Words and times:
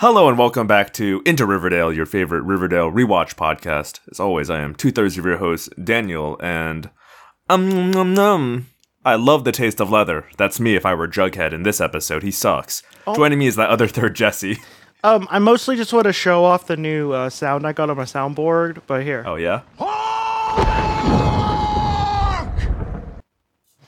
Hello 0.00 0.28
and 0.28 0.38
welcome 0.38 0.66
back 0.66 0.92
to 0.94 1.22
Into 1.26 1.44
Riverdale, 1.44 1.92
your 1.92 2.06
favorite 2.06 2.40
Riverdale 2.42 2.90
rewatch 2.90 3.34
podcast. 3.34 4.00
As 4.10 4.18
always, 4.18 4.48
I 4.48 4.60
am 4.60 4.74
two 4.74 4.90
thirds 4.90 5.18
of 5.18 5.24
your 5.26 5.36
host, 5.36 5.68
Daniel, 5.82 6.38
and 6.42 6.88
um 7.48 7.90
num 7.90 8.14
num. 8.14 8.66
I 9.04 9.14
love 9.16 9.44
the 9.44 9.52
taste 9.52 9.80
of 9.80 9.90
leather. 9.90 10.26
That's 10.38 10.58
me 10.60 10.74
if 10.74 10.84
I 10.86 10.94
were 10.94 11.08
Jughead 11.08 11.52
in 11.52 11.62
this 11.64 11.80
episode. 11.80 12.22
He 12.22 12.30
sucks. 12.30 12.82
Joining 13.14 13.38
me 13.38 13.46
is 13.46 13.56
that 13.56 13.70
other 13.70 13.86
third 13.88 14.14
Jesse. 14.16 14.58
Um, 15.02 15.26
I 15.30 15.38
mostly 15.38 15.76
just 15.76 15.92
want 15.94 16.04
to 16.04 16.12
show 16.12 16.44
off 16.44 16.66
the 16.66 16.76
new 16.76 17.12
uh, 17.12 17.30
sound 17.30 17.66
I 17.66 17.72
got 17.72 17.88
on 17.90 17.96
my 17.96 18.04
soundboard, 18.04 18.82
but 18.86 19.02
here. 19.02 19.24
Oh 19.26 19.36
yeah. 19.36 19.62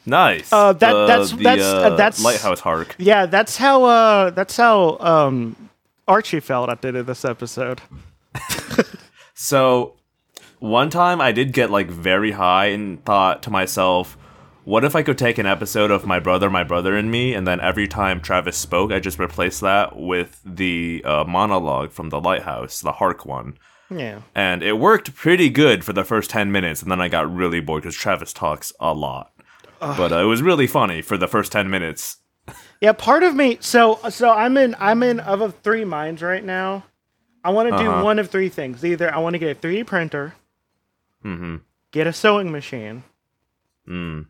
Nice. 0.04 0.52
Uh, 0.52 0.72
that- 0.72 0.92
The- 0.92 1.06
that's- 1.06 1.30
the, 1.30 1.36
that's- 1.42 1.66
uh, 1.66 1.76
uh, 1.80 1.96
that's- 1.96 2.24
lighthouse 2.24 2.60
hark. 2.60 2.94
Yeah, 2.98 3.26
that's 3.26 3.56
how 3.58 3.84
uh 3.84 4.30
that's 4.30 4.56
how 4.56 4.96
um 5.00 5.56
Archie 6.08 6.40
felt 6.40 6.70
at 6.70 6.82
the 6.82 6.88
end 6.88 6.96
of 6.96 7.06
this 7.06 7.24
episode. 7.24 7.80
So, 9.34 9.96
one 10.60 10.88
time 10.88 11.20
I 11.20 11.32
did 11.32 11.52
get 11.52 11.68
like 11.68 11.90
very 11.90 12.30
high 12.30 12.66
and 12.66 13.04
thought 13.04 13.42
to 13.42 13.50
myself, 13.50 14.16
what 14.64 14.84
if 14.84 14.94
I 14.94 15.02
could 15.02 15.18
take 15.18 15.38
an 15.38 15.46
episode 15.46 15.90
of 15.90 16.06
My 16.06 16.20
Brother, 16.20 16.48
My 16.48 16.62
Brother 16.62 16.96
and 16.96 17.10
Me, 17.10 17.34
and 17.34 17.44
then 17.44 17.58
every 17.58 17.88
time 17.88 18.20
Travis 18.20 18.56
spoke, 18.56 18.92
I 18.92 19.00
just 19.00 19.18
replaced 19.18 19.60
that 19.62 19.96
with 19.96 20.40
the 20.44 21.02
uh, 21.04 21.24
monologue 21.24 21.90
from 21.90 22.10
The 22.10 22.20
Lighthouse, 22.20 22.80
the 22.80 22.92
Hark 22.92 23.26
one. 23.26 23.58
Yeah. 23.90 24.20
And 24.32 24.62
it 24.62 24.78
worked 24.78 25.16
pretty 25.16 25.50
good 25.50 25.84
for 25.84 25.92
the 25.92 26.04
first 26.04 26.30
10 26.30 26.52
minutes, 26.52 26.80
and 26.80 26.90
then 26.90 27.00
I 27.00 27.08
got 27.08 27.34
really 27.34 27.58
bored 27.58 27.82
because 27.82 27.96
Travis 27.96 28.32
talks 28.32 28.72
a 28.78 28.94
lot. 28.94 29.32
But 29.80 30.12
uh, 30.12 30.18
it 30.18 30.26
was 30.26 30.40
really 30.42 30.68
funny 30.68 31.02
for 31.02 31.18
the 31.18 31.26
first 31.26 31.50
10 31.50 31.68
minutes. 31.68 32.18
Yeah, 32.82 32.92
part 32.92 33.22
of 33.22 33.34
me 33.36 33.58
so 33.60 33.98
so 34.10 34.28
I'm 34.30 34.56
in 34.58 34.74
I'm 34.78 35.02
in 35.04 35.20
of 35.20 35.54
three 35.62 35.84
minds 35.84 36.20
right 36.20 36.44
now. 36.44 36.84
I 37.44 37.50
want 37.50 37.70
to 37.70 37.78
do 37.78 37.88
Uh-huh. 37.90 38.02
one 38.04 38.18
of 38.18 38.28
three 38.30 38.48
things. 38.48 38.84
Either 38.84 39.12
I 39.14 39.18
want 39.18 39.34
to 39.34 39.38
get 39.38 39.56
a 39.56 39.60
3D 39.60 39.86
printer, 39.86 40.34
Mm-hmm. 41.24 41.56
get 41.92 42.06
a 42.08 42.12
sewing 42.12 42.50
machine, 42.52 43.04
Mm. 43.88 44.26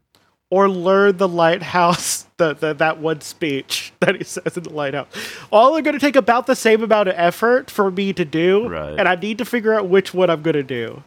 or 0.50 0.68
lure 0.68 1.12
the 1.12 1.28
lighthouse 1.28 2.26
the, 2.36 2.52
the 2.54 2.74
that 2.74 2.98
one 2.98 3.22
speech 3.22 3.92
that 4.00 4.16
he 4.16 4.24
says 4.24 4.56
in 4.58 4.64
the 4.64 4.70
lighthouse. 4.70 5.06
All 5.50 5.74
are 5.76 5.82
going 5.82 5.94
to 5.94 6.00
take 6.00 6.16
about 6.16 6.46
the 6.46 6.54
same 6.56 6.82
amount 6.82 7.08
of 7.08 7.14
effort 7.16 7.70
for 7.70 7.90
me 7.90 8.12
to 8.12 8.24
do, 8.24 8.68
Right. 8.68 8.98
and 8.98 9.08
I 9.08 9.14
need 9.14 9.38
to 9.38 9.44
figure 9.46 9.72
out 9.74 9.88
which 9.88 10.12
one 10.12 10.28
I'm 10.30 10.42
going 10.42 10.54
to 10.56 10.62
do. 10.62 11.02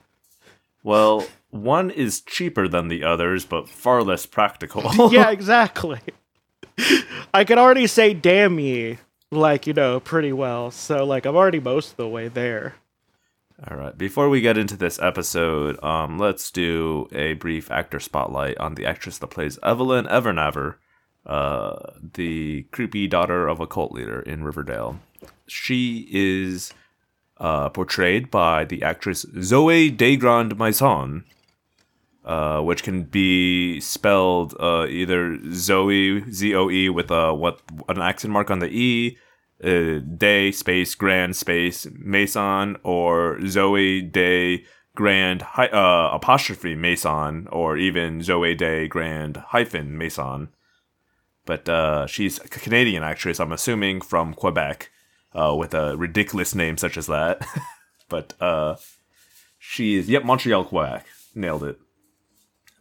Well, 0.83 1.25
one 1.51 1.89
is 1.91 2.21
cheaper 2.21 2.67
than 2.67 2.88
the 2.88 3.03
others, 3.03 3.45
but 3.45 3.69
far 3.69 4.01
less 4.03 4.25
practical. 4.25 4.83
yeah, 5.11 5.29
exactly. 5.39 5.99
I 7.34 7.44
can 7.45 7.58
already 7.58 7.88
say 7.88 8.14
damn 8.14 8.59
ye, 8.59 8.98
like, 9.31 9.68
you 9.68 9.73
know, 9.73 10.00
pretty 10.00 10.34
well. 10.34 10.72
So, 10.72 11.06
like, 11.06 11.25
I'm 11.25 11.36
already 11.36 11.59
most 11.59 11.91
of 11.91 11.97
the 11.97 12.08
way 12.08 12.28
there. 12.28 12.75
All 13.69 13.78
right. 13.78 13.97
Before 13.97 14.30
we 14.30 14.41
get 14.41 14.58
into 14.58 14.75
this 14.75 15.00
episode, 15.00 15.81
um, 15.81 16.18
let's 16.18 16.52
do 16.52 17.08
a 17.14 17.34
brief 17.34 17.72
actor 17.72 18.02
spotlight 18.02 18.58
on 18.58 18.75
the 18.75 18.85
actress 18.85 19.18
that 19.19 19.28
plays 19.28 19.58
Evelyn 19.64 20.06
Evernever, 20.08 20.75
uh, 21.25 21.78
the 22.14 22.64
creepy 22.72 23.08
daughter 23.08 23.47
of 23.47 23.62
a 23.62 23.68
cult 23.68 23.94
leader 23.94 24.19
in 24.19 24.44
Riverdale. 24.44 25.00
She 25.47 26.08
is 26.12 26.74
uh, 27.38 27.69
portrayed 27.69 28.30
by 28.30 28.66
the 28.66 28.84
actress 28.84 29.25
Zoe 29.41 29.90
Degrand 29.90 30.58
Maison, 30.58 31.24
uh, 32.25 32.59
which 32.59 32.81
can 32.81 33.03
be 33.03 33.80
spelled 33.80 34.56
uh, 34.59 34.88
either 34.90 35.38
Zoe 35.53 36.24
Z 36.31 36.56
O 36.56 36.72
E 36.72 36.90
with 36.90 37.12
a 37.12 37.34
what 37.34 37.62
an 37.88 38.02
accent 38.02 38.34
mark 38.34 38.50
on 38.50 38.59
the 38.59 38.68
E, 38.68 39.18
uh, 39.63 40.00
Day 40.00 40.52
space 40.52 40.96
Grand 40.96 41.35
space 41.35 41.85
Mason 41.94 42.78
or 42.84 43.46
Zoe 43.46 44.02
Day 44.02 44.66
Grand 44.96 45.44
uh, 45.56 46.09
apostrophe 46.14 46.74
Mason 46.74 47.47
or 47.52 47.78
even 47.78 48.24
Zoe 48.24 48.56
Day 48.56 48.88
Grand 48.88 49.38
hyphen 49.38 49.96
Mason. 49.96 50.50
But 51.46 51.69
uh, 51.69 52.08
she's 52.08 52.40
a 52.40 52.47
Canadian 52.47 53.03
actress, 53.03 53.40
I'm 53.40 53.52
assuming 53.52 54.02
from 54.02 54.34
Quebec, 54.34 54.90
uh, 55.35 55.56
with 55.56 55.75
a 55.75 55.96
ridiculous 55.96 56.56
name 56.56 56.78
such 56.78 56.97
as 56.97 57.06
that. 57.06 57.46
but 58.09 58.34
she 59.59 59.96
is 59.96 60.09
yep 60.09 60.24
Montreal 60.25 60.66
Quebec, 60.66 61.06
nailed 61.35 61.64
it. 61.64 61.80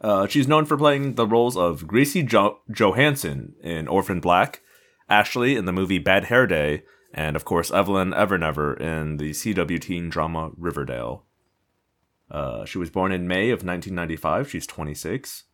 Uh, 0.05 0.27
she's 0.27 0.47
known 0.47 0.67
for 0.67 0.77
playing 0.77 1.15
the 1.15 1.27
roles 1.27 1.57
of 1.57 1.87
Gracie 1.87 2.23
jo- 2.23 2.59
Johansen 2.71 3.55
in 3.63 3.89
Orphan 3.89 4.21
Black, 4.21 4.61
Ashley 5.09 5.57
in 5.57 5.65
the 5.65 5.73
movie 5.73 5.99
Bad 5.99 6.25
Hair 6.25 6.47
Day, 6.49 6.83
and 7.15 7.35
of 7.37 7.47
course 7.47 7.71
Evelyn 7.71 8.11
Evernever 8.11 8.79
in 8.79 9.17
the 9.17 9.31
CW 9.31 9.81
teen 9.81 10.11
drama 10.11 10.51
Riverdale. 10.59 11.25
Uh, 12.31 12.67
she 12.67 12.77
was 12.77 12.91
born 12.91 13.13
in 13.13 13.27
May 13.27 13.45
of 13.49 13.65
1995. 13.65 14.51
She's 14.51 14.67
26, 14.67 15.45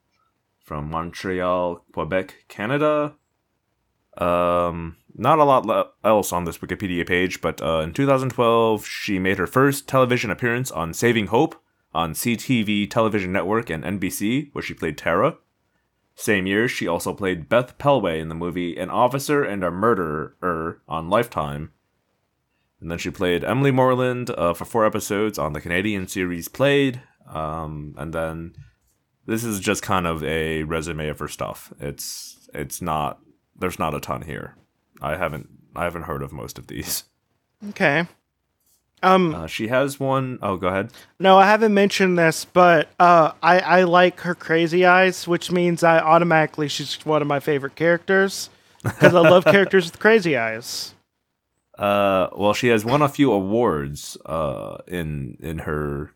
from 0.64 0.90
Montreal, 0.90 1.84
Quebec, 1.92 2.46
Canada. 2.48 3.14
Um, 4.18 4.96
not 5.14 5.38
a 5.38 5.44
lot 5.44 5.64
le- 5.64 5.90
else 6.02 6.32
on 6.32 6.44
this 6.44 6.58
Wikipedia 6.58 7.06
page, 7.06 7.40
but 7.40 7.62
uh, 7.62 7.82
in 7.84 7.92
2012 7.92 8.84
she 8.84 9.20
made 9.20 9.38
her 9.38 9.46
first 9.46 9.86
television 9.86 10.28
appearance 10.28 10.72
on 10.72 10.92
Saving 10.92 11.28
Hope 11.28 11.54
on 11.92 12.14
CTV 12.14 12.90
Television 12.90 13.32
Network 13.32 13.70
and 13.70 13.84
NBC, 13.84 14.50
where 14.52 14.62
she 14.62 14.74
played 14.74 14.96
Tara. 14.96 15.36
Same 16.14 16.46
year, 16.46 16.68
she 16.68 16.86
also 16.86 17.14
played 17.14 17.48
Beth 17.48 17.78
Pelway 17.78 18.20
in 18.20 18.28
the 18.28 18.34
movie 18.34 18.76
An 18.76 18.90
Officer 18.90 19.42
and 19.42 19.64
a 19.64 19.70
Murderer 19.70 20.82
on 20.86 21.08
Lifetime. 21.08 21.72
And 22.80 22.90
then 22.90 22.98
she 22.98 23.10
played 23.10 23.44
Emily 23.44 23.70
Moreland 23.70 24.30
uh, 24.30 24.54
for 24.54 24.64
four 24.64 24.86
episodes 24.86 25.38
on 25.38 25.52
the 25.52 25.60
Canadian 25.60 26.08
series 26.08 26.48
Played. 26.48 27.02
Um, 27.28 27.94
and 27.98 28.12
then 28.12 28.54
this 29.26 29.44
is 29.44 29.60
just 29.60 29.82
kind 29.82 30.06
of 30.06 30.24
a 30.24 30.64
resume 30.64 31.08
of 31.08 31.18
her 31.18 31.28
stuff. 31.28 31.72
It's 31.78 32.48
it's 32.52 32.82
not 32.82 33.20
there's 33.58 33.78
not 33.78 33.94
a 33.94 34.00
ton 34.00 34.22
here. 34.22 34.56
I 35.00 35.16
haven't 35.16 35.48
I 35.76 35.84
haven't 35.84 36.02
heard 36.02 36.22
of 36.22 36.32
most 36.32 36.58
of 36.58 36.66
these. 36.66 37.04
Okay. 37.68 38.08
Um, 39.02 39.34
Uh, 39.34 39.46
she 39.46 39.68
has 39.68 39.98
one 39.98 40.38
oh 40.42 40.56
go 40.56 40.68
ahead. 40.68 40.90
no, 41.18 41.38
I 41.38 41.46
haven't 41.46 41.72
mentioned 41.72 42.18
this, 42.18 42.44
but 42.44 42.88
uh, 43.00 43.32
I, 43.42 43.58
I 43.60 43.82
like 43.84 44.20
her 44.20 44.34
crazy 44.34 44.84
eyes, 44.84 45.26
which 45.26 45.50
means 45.50 45.82
I 45.82 45.98
automatically 45.98 46.68
she's 46.68 46.94
one 47.06 47.22
of 47.22 47.28
my 47.28 47.40
favorite 47.40 47.76
characters 47.76 48.50
because 48.82 49.14
I 49.14 49.20
love 49.20 49.44
characters 49.56 49.86
with 49.90 49.98
crazy 49.98 50.36
eyes. 50.36 50.94
Uh, 51.78 52.28
well, 52.36 52.52
she 52.52 52.68
has 52.68 52.84
won 52.84 53.00
a 53.00 53.08
few 53.08 53.32
awards 53.32 54.18
uh, 54.26 54.78
in 54.86 55.36
in 55.40 55.60
her 55.60 56.12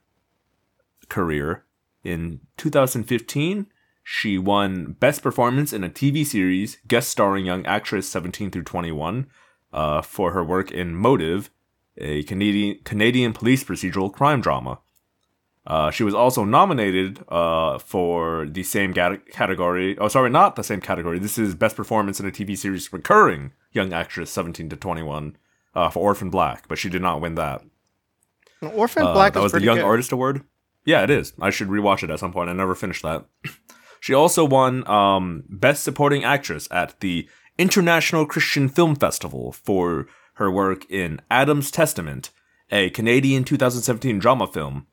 career. 1.08 1.64
In 2.02 2.40
2015, 2.58 3.66
she 4.02 4.36
won 4.36 4.92
Best 5.00 5.22
Performance 5.22 5.72
in 5.72 5.82
a 5.82 5.88
TV 5.88 6.26
Series, 6.26 6.76
guest 6.86 7.08
starring 7.08 7.46
young 7.46 7.64
actress 7.64 8.06
17 8.08 8.50
through 8.50 8.64
21, 8.64 9.26
uh, 9.72 10.02
for 10.02 10.32
her 10.32 10.44
work 10.44 10.70
in 10.70 10.94
Motive, 10.94 11.50
a 11.98 12.22
Canadian 12.24 12.78
Canadian 12.84 13.32
police 13.32 13.64
procedural 13.64 14.12
crime 14.12 14.40
drama. 14.40 14.78
Uh, 15.66 15.90
she 15.90 16.04
was 16.04 16.12
also 16.12 16.44
nominated 16.44 17.24
uh, 17.28 17.78
for 17.78 18.46
the 18.46 18.62
same 18.62 18.92
gat- 18.92 19.26
category. 19.30 19.96
Oh, 19.98 20.08
sorry, 20.08 20.28
not 20.28 20.56
the 20.56 20.62
same 20.64 20.80
category. 20.80 21.18
This 21.18 21.38
is 21.38 21.54
Best 21.54 21.74
Performance 21.74 22.20
in 22.20 22.26
a 22.26 22.30
TV 22.30 22.56
Series 22.56 22.92
Recurring 22.92 23.52
Young 23.72 23.92
Actress 23.94 24.30
17 24.30 24.68
to 24.68 24.76
21 24.76 25.36
uh, 25.74 25.88
for 25.88 26.00
Orphan 26.00 26.28
Black, 26.28 26.68
but 26.68 26.76
she 26.78 26.90
did 26.90 27.00
not 27.00 27.22
win 27.22 27.34
that. 27.36 27.62
Orphan 28.60 29.04
Uh, 29.04 29.12
Black 29.14 29.32
that 29.32 29.40
is 29.40 29.44
was 29.44 29.52
the 29.52 29.62
Young 29.62 29.76
good. 29.78 29.84
Artist 29.84 30.12
Award. 30.12 30.42
Yeah, 30.84 31.02
it 31.02 31.08
is. 31.08 31.32
I 31.40 31.48
should 31.48 31.68
rewatch 31.68 32.02
it 32.02 32.10
at 32.10 32.18
some 32.18 32.32
point. 32.32 32.50
I 32.50 32.52
never 32.52 32.74
finished 32.74 33.02
that. 33.02 33.24
she 34.00 34.12
also 34.12 34.44
won 34.44 34.86
um, 34.86 35.44
Best 35.48 35.82
Supporting 35.82 36.24
Actress 36.24 36.68
at 36.70 37.00
the 37.00 37.26
International 37.58 38.26
Christian 38.26 38.68
Film 38.68 38.96
Festival 38.96 39.52
for 39.52 40.06
her 40.34 40.50
work 40.50 40.90
in 40.90 41.20
Adam's 41.30 41.70
Testament, 41.70 42.30
a 42.70 42.90
Canadian 42.90 43.44
2017 43.44 44.18
drama 44.18 44.46
film. 44.46 44.86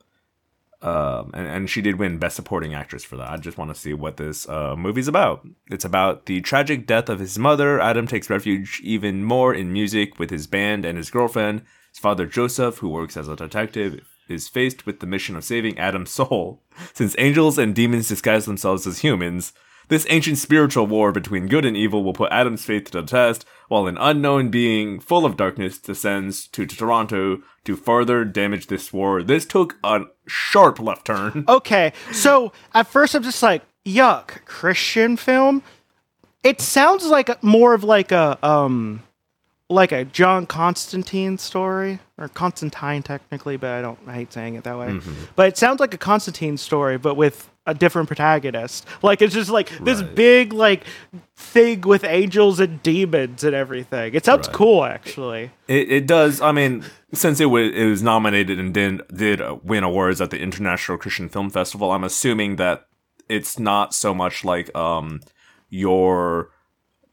Um, 0.82 1.30
and, 1.32 1.46
and 1.46 1.70
she 1.70 1.80
did 1.80 1.98
win 1.98 2.18
Best 2.18 2.34
Supporting 2.34 2.74
Actress 2.74 3.04
for 3.04 3.16
that. 3.16 3.30
I 3.30 3.36
just 3.36 3.56
want 3.56 3.72
to 3.72 3.80
see 3.80 3.94
what 3.94 4.16
this 4.16 4.48
uh, 4.48 4.74
movie's 4.76 5.06
about. 5.06 5.46
It's 5.70 5.84
about 5.84 6.26
the 6.26 6.40
tragic 6.40 6.86
death 6.86 7.08
of 7.08 7.20
his 7.20 7.38
mother. 7.38 7.80
Adam 7.80 8.08
takes 8.08 8.28
refuge 8.28 8.80
even 8.82 9.22
more 9.22 9.54
in 9.54 9.72
music 9.72 10.18
with 10.18 10.30
his 10.30 10.48
band 10.48 10.84
and 10.84 10.98
his 10.98 11.10
girlfriend. 11.10 11.62
His 11.92 12.00
father, 12.00 12.26
Joseph, 12.26 12.78
who 12.78 12.88
works 12.88 13.16
as 13.16 13.28
a 13.28 13.36
detective, 13.36 14.00
is 14.28 14.48
faced 14.48 14.84
with 14.84 14.98
the 14.98 15.06
mission 15.06 15.36
of 15.36 15.44
saving 15.44 15.78
Adam's 15.78 16.10
soul. 16.18 16.62
Since 16.94 17.14
angels 17.18 17.58
and 17.58 17.74
demons 17.74 18.08
disguise 18.08 18.46
themselves 18.46 18.84
as 18.84 19.00
humans, 19.00 19.52
this 19.88 20.06
ancient 20.08 20.38
spiritual 20.38 20.86
war 20.86 21.12
between 21.12 21.48
good 21.48 21.64
and 21.64 21.76
evil 21.76 22.02
will 22.02 22.12
put 22.12 22.32
Adam's 22.32 22.64
faith 22.64 22.84
to 22.90 23.00
the 23.00 23.06
test, 23.06 23.44
while 23.68 23.86
an 23.86 23.98
unknown 23.98 24.48
being 24.48 25.00
full 25.00 25.24
of 25.24 25.36
darkness 25.36 25.78
descends 25.78 26.46
to 26.48 26.66
Toronto 26.66 27.42
to 27.64 27.76
further 27.76 28.24
damage 28.24 28.66
this 28.66 28.92
war. 28.92 29.22
This 29.22 29.46
took 29.46 29.76
a 29.84 30.02
sharp 30.26 30.78
left 30.78 31.06
turn. 31.06 31.44
Okay, 31.52 31.92
so 32.12 32.52
at 32.74 32.86
first 32.86 33.14
I'm 33.14 33.22
just 33.22 33.42
like, 33.42 33.62
yuck, 33.84 34.44
Christian 34.44 35.16
film. 35.16 35.62
It 36.42 36.60
sounds 36.60 37.06
like 37.06 37.28
a- 37.28 37.38
more 37.42 37.74
of 37.74 37.84
like 37.84 38.10
a 38.10 38.38
um, 38.46 39.02
like 39.68 39.92
a 39.92 40.04
John 40.04 40.46
Constantine 40.46 41.38
story 41.38 41.98
or 42.18 42.28
Constantine 42.28 43.02
technically, 43.02 43.56
but 43.56 43.70
I 43.70 43.82
don't 43.82 43.98
I 44.06 44.14
hate 44.14 44.32
saying 44.32 44.54
it 44.54 44.64
that 44.64 44.78
way. 44.78 44.88
Mm-hmm. 44.88 45.12
But 45.36 45.48
it 45.48 45.56
sounds 45.56 45.80
like 45.80 45.94
a 45.94 45.98
Constantine 45.98 46.56
story, 46.56 46.98
but 46.98 47.14
with 47.16 47.48
a 47.66 47.74
different 47.74 48.08
protagonist. 48.08 48.86
Like 49.02 49.22
it's 49.22 49.34
just 49.34 49.50
like 49.50 49.68
this 49.84 50.02
Right. 50.02 50.14
big 50.14 50.52
like 50.52 50.84
thing 51.36 51.82
with 51.82 52.02
angels 52.04 52.58
and 52.60 52.82
demons 52.82 53.44
and 53.44 53.54
everything. 53.54 54.14
It 54.14 54.24
sounds 54.24 54.48
Right. 54.48 54.56
cool 54.56 54.84
actually. 54.84 55.50
It, 55.68 55.92
it 55.92 56.06
does. 56.06 56.40
I 56.40 56.50
mean, 56.52 56.84
since 57.12 57.38
it 57.40 57.46
was 57.46 57.70
it 57.72 57.84
was 57.86 58.02
nominated 58.02 58.58
and 58.58 58.74
did 58.74 59.00
did 59.14 59.40
uh, 59.40 59.56
win 59.62 59.84
awards 59.84 60.20
at 60.20 60.30
the 60.30 60.40
International 60.40 60.98
Christian 60.98 61.28
Film 61.28 61.50
Festival, 61.50 61.92
I'm 61.92 62.04
assuming 62.04 62.56
that 62.56 62.86
it's 63.28 63.58
not 63.58 63.94
so 63.94 64.12
much 64.12 64.44
like 64.44 64.74
um 64.76 65.20
your 65.68 66.50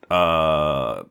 uh. 0.10 1.04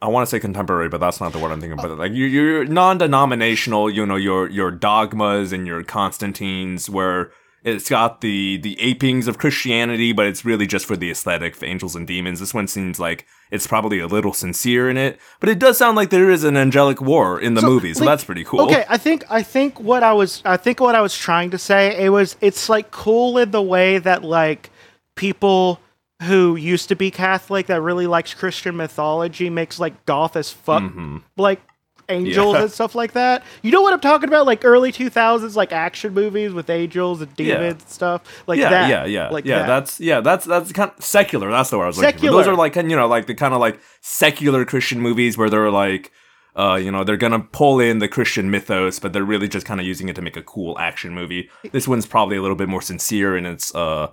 I 0.00 0.06
want 0.06 0.24
to 0.24 0.30
say 0.30 0.38
contemporary, 0.38 0.88
but 0.88 1.00
that's 1.00 1.20
not 1.20 1.32
the 1.32 1.40
word 1.40 1.50
I'm 1.50 1.60
thinking. 1.60 1.76
But 1.76 1.98
like 1.98 2.12
your 2.12 2.28
your 2.28 2.64
non-denominational, 2.64 3.90
you 3.90 4.06
know, 4.06 4.14
your 4.14 4.48
your 4.48 4.70
dogmas 4.70 5.52
and 5.52 5.66
your 5.66 5.82
Constantines, 5.82 6.88
where 6.88 7.32
it's 7.74 7.88
got 7.88 8.20
the 8.20 8.56
the 8.58 8.76
apings 8.76 9.28
of 9.28 9.38
Christianity, 9.38 10.12
but 10.12 10.26
it's 10.26 10.44
really 10.44 10.66
just 10.66 10.86
for 10.86 10.96
the 10.96 11.10
aesthetic 11.10 11.56
of 11.56 11.62
angels 11.62 11.94
and 11.94 12.06
demons. 12.06 12.40
This 12.40 12.54
one 12.54 12.66
seems 12.66 12.98
like 12.98 13.26
it's 13.50 13.66
probably 13.66 13.98
a 13.98 14.06
little 14.06 14.32
sincere 14.32 14.90
in 14.90 14.96
it, 14.96 15.18
but 15.40 15.48
it 15.48 15.58
does 15.58 15.78
sound 15.78 15.96
like 15.96 16.10
there 16.10 16.30
is 16.30 16.44
an 16.44 16.56
angelic 16.56 17.00
war 17.00 17.40
in 17.40 17.54
the 17.54 17.62
movie, 17.62 17.94
so 17.94 18.00
like, 18.00 18.12
that's 18.12 18.24
pretty 18.24 18.44
cool. 18.44 18.62
Okay, 18.62 18.84
I 18.88 18.98
think 18.98 19.24
I 19.30 19.42
think 19.42 19.80
what 19.80 20.02
I 20.02 20.12
was 20.12 20.42
I 20.44 20.56
think 20.56 20.80
what 20.80 20.94
I 20.94 21.00
was 21.00 21.16
trying 21.16 21.50
to 21.50 21.58
say 21.58 22.04
it 22.04 22.10
was 22.10 22.36
it's 22.40 22.68
like 22.68 22.90
cool 22.90 23.38
in 23.38 23.50
the 23.50 23.62
way 23.62 23.98
that 23.98 24.24
like 24.24 24.70
people 25.14 25.80
who 26.22 26.56
used 26.56 26.88
to 26.88 26.96
be 26.96 27.10
Catholic 27.10 27.66
that 27.66 27.80
really 27.80 28.06
likes 28.06 28.34
Christian 28.34 28.76
mythology 28.76 29.50
makes 29.50 29.78
like 29.78 30.04
goth 30.04 30.36
as 30.36 30.50
fuck 30.50 30.82
mm-hmm. 30.82 31.18
like 31.36 31.60
angels. 32.08 32.54
Yeah. 32.54 32.62
and 32.62 32.70
stuff 32.72 32.94
like 32.94 33.12
that. 33.12 33.44
You 33.62 33.70
know 33.70 33.82
what 33.82 33.92
I'm 33.92 34.00
talking 34.00 34.28
about? 34.28 34.46
Like 34.46 34.64
early 34.64 34.92
2000s 34.92 35.54
like 35.56 35.72
action 35.72 36.14
movies 36.14 36.52
with 36.52 36.70
angels 36.70 37.20
and 37.20 37.30
Yeah. 37.36 37.56
demons 37.58 37.82
and 37.82 37.90
stuff 37.90 38.22
like 38.46 38.58
yeah, 38.58 38.70
that. 38.70 38.88
yeah, 38.88 39.04
yeah, 39.04 39.28
like 39.28 39.44
yeah. 39.44 39.58
that. 39.60 39.66
That's 39.66 40.00
yeah, 40.00 40.20
that's 40.20 40.46
that's 40.46 40.72
kind 40.72 40.90
of 40.96 41.04
secular. 41.04 41.50
That's 41.50 41.70
the 41.70 41.78
word 41.78 41.84
I 41.84 41.86
was 41.88 41.98
looking 41.98 42.20
for. 42.20 42.26
Those 42.30 42.46
are 42.48 42.54
like 42.56 42.76
you 42.76 42.82
know 42.96 43.06
like 43.06 43.26
the 43.26 43.34
kind 43.34 43.54
of 43.54 43.60
like 43.60 43.80
secular 44.00 44.64
Christian 44.64 45.00
movies 45.00 45.36
where 45.38 45.50
they're 45.50 45.70
like. 45.70 46.12
Uh, 46.56 46.74
you 46.74 46.90
know, 46.90 47.04
they're 47.04 47.16
gonna 47.16 47.38
pull 47.38 47.78
in 47.78 48.00
the 48.00 48.08
Christian 48.08 48.50
mythos, 48.50 48.98
but 48.98 49.12
they're 49.12 49.22
really 49.22 49.46
just 49.46 49.64
kind 49.64 49.78
of 49.78 49.86
using 49.86 50.08
it 50.08 50.16
to 50.16 50.22
make 50.22 50.36
a 50.36 50.42
cool 50.42 50.76
action 50.80 51.14
movie. 51.14 51.48
This 51.70 51.86
one's 51.86 52.04
probably 52.04 52.36
a 52.36 52.42
little 52.42 52.56
bit 52.56 52.68
more 52.68 52.82
sincere 52.82 53.36
in 53.36 53.46
its 53.46 53.72
uh 53.76 54.08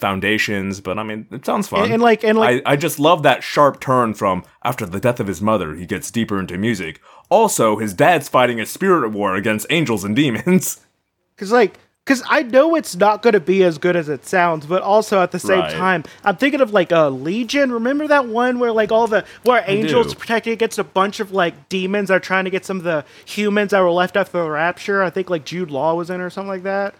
foundations, 0.00 0.80
but 0.80 0.98
I 0.98 1.02
mean, 1.02 1.26
it 1.30 1.44
sounds 1.46 1.68
fun. 1.68 1.84
And- 1.84 1.92
and 1.94 2.02
like- 2.02 2.24
and 2.24 2.38
like- 2.38 2.62
I, 2.66 2.72
I 2.72 2.76
just 2.76 2.98
love 2.98 3.22
that 3.22 3.42
sharp 3.42 3.80
turn 3.80 4.14
from 4.14 4.44
after 4.64 4.86
the 4.86 5.00
death 5.00 5.20
of 5.20 5.26
his 5.26 5.40
mother, 5.40 5.74
he 5.74 5.86
gets 5.86 6.10
deeper 6.10 6.38
into 6.40 6.58
music. 6.58 7.00
Also, 7.28 7.76
his 7.76 7.94
dad's 7.94 8.28
fighting 8.28 8.60
a 8.60 8.66
spirit 8.66 9.10
war 9.12 9.34
against 9.36 9.66
angels 9.70 10.02
and 10.04 10.16
demons. 10.16 10.80
Cause 11.36 11.52
like, 11.52 11.78
cause 12.04 12.22
I 12.28 12.42
know 12.42 12.74
it's 12.74 12.96
not 12.96 13.22
gonna 13.22 13.40
be 13.40 13.62
as 13.62 13.78
good 13.78 13.96
as 13.96 14.08
it 14.10 14.26
sounds, 14.26 14.66
but 14.66 14.82
also 14.82 15.22
at 15.22 15.30
the 15.30 15.38
same 15.38 15.60
Right. 15.60 15.72
time, 15.72 16.04
I'm 16.24 16.36
thinking 16.36 16.60
of 16.60 16.72
like 16.72 16.92
a 16.92 17.08
Legion. 17.08 17.72
Remember 17.72 18.06
that 18.08 18.26
one 18.26 18.58
where 18.58 18.72
like 18.72 18.92
all 18.92 19.06
the 19.06 19.24
where 19.44 19.64
angels 19.66 20.12
protecting 20.14 20.52
against 20.52 20.78
a 20.78 20.84
bunch 20.84 21.18
of 21.20 21.32
like 21.32 21.68
demons 21.70 22.10
are 22.10 22.20
trying 22.20 22.44
to 22.44 22.50
get 22.50 22.66
some 22.66 22.76
of 22.78 22.82
the 22.84 23.04
humans 23.24 23.70
that 23.70 23.80
were 23.80 23.90
left 23.90 24.16
after 24.18 24.42
the 24.42 24.50
rapture. 24.50 25.02
I 25.02 25.08
think 25.10 25.30
like 25.30 25.44
Jude 25.46 25.70
Law 25.70 25.94
was 25.94 26.10
in 26.10 26.20
or 26.20 26.28
something 26.28 26.48
like 26.48 26.64
that. 26.64 26.94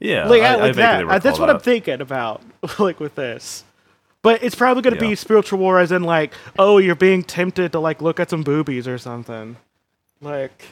Yeah, 0.00 0.26
Like, 0.28 0.42
I, 0.42 0.54
I 0.54 0.56
like 0.56 0.74
vaguely 0.74 1.04
that. 1.08 1.22
That's 1.22 1.38
what 1.38 1.50
I'm 1.50 1.60
thinking 1.60 2.00
about, 2.00 2.42
like 2.78 2.98
with 3.00 3.14
this. 3.14 3.64
But 4.22 4.42
it's 4.42 4.54
probably 4.54 4.82
gonna 4.82 4.96
Yeah. 4.96 5.10
be 5.10 5.14
spiritual 5.14 5.58
war, 5.58 5.78
as 5.78 5.92
in 5.92 6.02
like, 6.02 6.32
oh, 6.58 6.78
you're 6.78 6.94
being 6.94 7.22
tempted 7.22 7.72
to 7.72 7.80
like 7.80 8.00
look 8.02 8.18
at 8.18 8.30
some 8.30 8.42
boobies 8.42 8.88
or 8.88 8.98
something. 8.98 9.56
Like, 10.20 10.64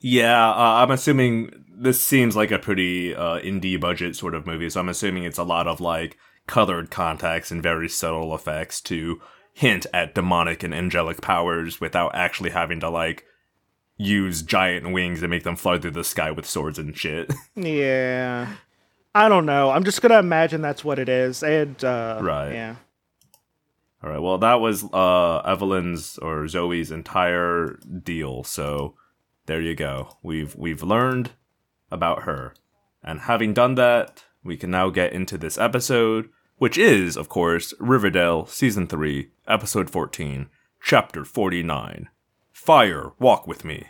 Yeah, 0.00 0.50
uh, 0.50 0.82
I'm 0.82 0.90
assuming 0.90 1.50
this 1.74 2.02
seems 2.02 2.36
like 2.36 2.50
a 2.50 2.58
pretty 2.58 3.14
uh, 3.14 3.38
indie 3.40 3.80
budget 3.80 4.14
sort 4.16 4.34
of 4.34 4.46
movie, 4.46 4.68
so 4.70 4.80
I'm 4.80 4.88
assuming 4.88 5.24
it's 5.24 5.38
a 5.38 5.42
lot 5.44 5.66
of 5.66 5.80
like 5.80 6.16
colored 6.46 6.90
contacts 6.90 7.50
and 7.50 7.62
very 7.62 7.88
subtle 7.88 8.34
effects 8.34 8.80
to 8.82 9.20
hint 9.54 9.86
at 9.92 10.14
demonic 10.14 10.62
and 10.62 10.72
angelic 10.74 11.20
powers 11.20 11.80
without 11.80 12.14
actually 12.14 12.50
having 12.50 12.80
to 12.80 12.88
like 12.90 13.24
use 13.96 14.42
giant 14.42 14.90
wings 14.92 15.22
and 15.22 15.30
make 15.30 15.44
them 15.44 15.56
fly 15.56 15.78
through 15.78 15.90
the 15.90 16.02
sky 16.04 16.30
with 16.30 16.46
swords 16.46 16.78
and 16.78 16.96
shit. 16.96 17.32
Yeah. 17.56 18.54
I 19.14 19.28
don't 19.28 19.46
know. 19.46 19.70
I'm 19.70 19.84
just 19.84 20.00
gonna 20.02 20.18
imagine 20.18 20.62
that's 20.62 20.84
what 20.84 20.98
it 20.98 21.08
is. 21.08 21.42
And 21.42 21.82
uh 21.84 22.18
Right. 22.22 22.52
Yeah. 22.52 22.76
All 24.02 24.10
right, 24.10 24.20
well 24.20 24.38
that 24.38 24.60
was 24.60 24.84
uh, 24.92 25.38
Evelyn's 25.40 26.18
or 26.18 26.48
Zoe's 26.48 26.90
entire 26.90 27.78
deal, 28.02 28.42
so 28.42 28.94
there 29.46 29.60
you 29.60 29.76
go. 29.76 30.16
We've 30.22 30.56
we've 30.56 30.82
learned 30.82 31.32
about 31.90 32.22
her. 32.22 32.54
And 33.04 33.20
having 33.20 33.52
done 33.52 33.74
that, 33.76 34.24
we 34.42 34.56
can 34.56 34.70
now 34.70 34.90
get 34.90 35.12
into 35.12 35.36
this 35.38 35.58
episode, 35.58 36.30
which 36.56 36.78
is, 36.78 37.16
of 37.16 37.28
course, 37.28 37.74
Riverdale 37.80 38.46
Season 38.46 38.86
3, 38.86 39.30
Episode 39.48 39.90
14, 39.90 40.48
Chapter 40.80 41.24
49. 41.24 42.08
Fire, 42.52 43.12
walk 43.18 43.46
with 43.46 43.64
me. 43.64 43.86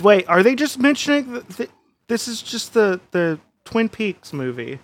Wait, 0.00 0.28
are 0.28 0.42
they 0.42 0.54
just 0.54 0.78
mentioning 0.78 1.32
th- 1.32 1.56
th- 1.56 1.70
this 2.08 2.26
is 2.28 2.42
just 2.42 2.74
the 2.74 3.00
the 3.12 3.38
Twin 3.64 3.88
Peaks 3.88 4.32
movie? 4.32 4.78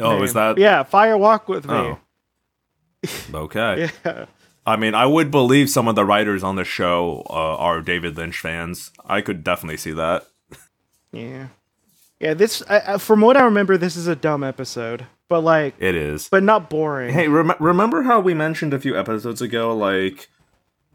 Oh, 0.00 0.22
is 0.22 0.32
that? 0.34 0.58
Yeah, 0.58 0.82
Fire 0.84 1.16
Walk 1.18 1.48
with 1.48 1.66
Me. 1.66 1.74
Oh. 1.74 1.98
Okay. 3.34 3.90
Yeah. 4.04 4.26
I 4.66 4.76
mean, 4.76 4.94
I 4.94 5.06
would 5.06 5.30
believe 5.30 5.70
some 5.70 5.86
of 5.88 5.94
the 5.94 6.04
writers 6.04 6.42
on 6.42 6.56
the 6.56 6.64
show 6.64 7.22
uh, 7.30 7.32
are 7.56 7.80
David 7.80 8.16
Lynch 8.16 8.38
fans. 8.38 8.90
I 9.06 9.20
could 9.20 9.42
definitely 9.44 9.76
see 9.78 9.92
that. 9.92 10.26
Yeah. 11.12 11.46
Yeah, 12.20 12.34
this 12.34 12.62
I, 12.68 12.94
I, 12.94 12.98
from 12.98 13.20
what 13.20 13.36
I 13.36 13.44
remember 13.44 13.76
this 13.78 13.96
is 13.96 14.08
a 14.08 14.16
dumb 14.16 14.42
episode, 14.44 15.06
but 15.28 15.40
like 15.40 15.74
It 15.78 15.94
is. 15.94 16.28
but 16.28 16.42
not 16.42 16.68
boring. 16.68 17.14
Hey, 17.14 17.28
rem- 17.28 17.54
remember 17.60 18.02
how 18.02 18.18
we 18.20 18.34
mentioned 18.34 18.74
a 18.74 18.80
few 18.80 18.98
episodes 18.98 19.40
ago, 19.40 19.74
like, 19.74 20.28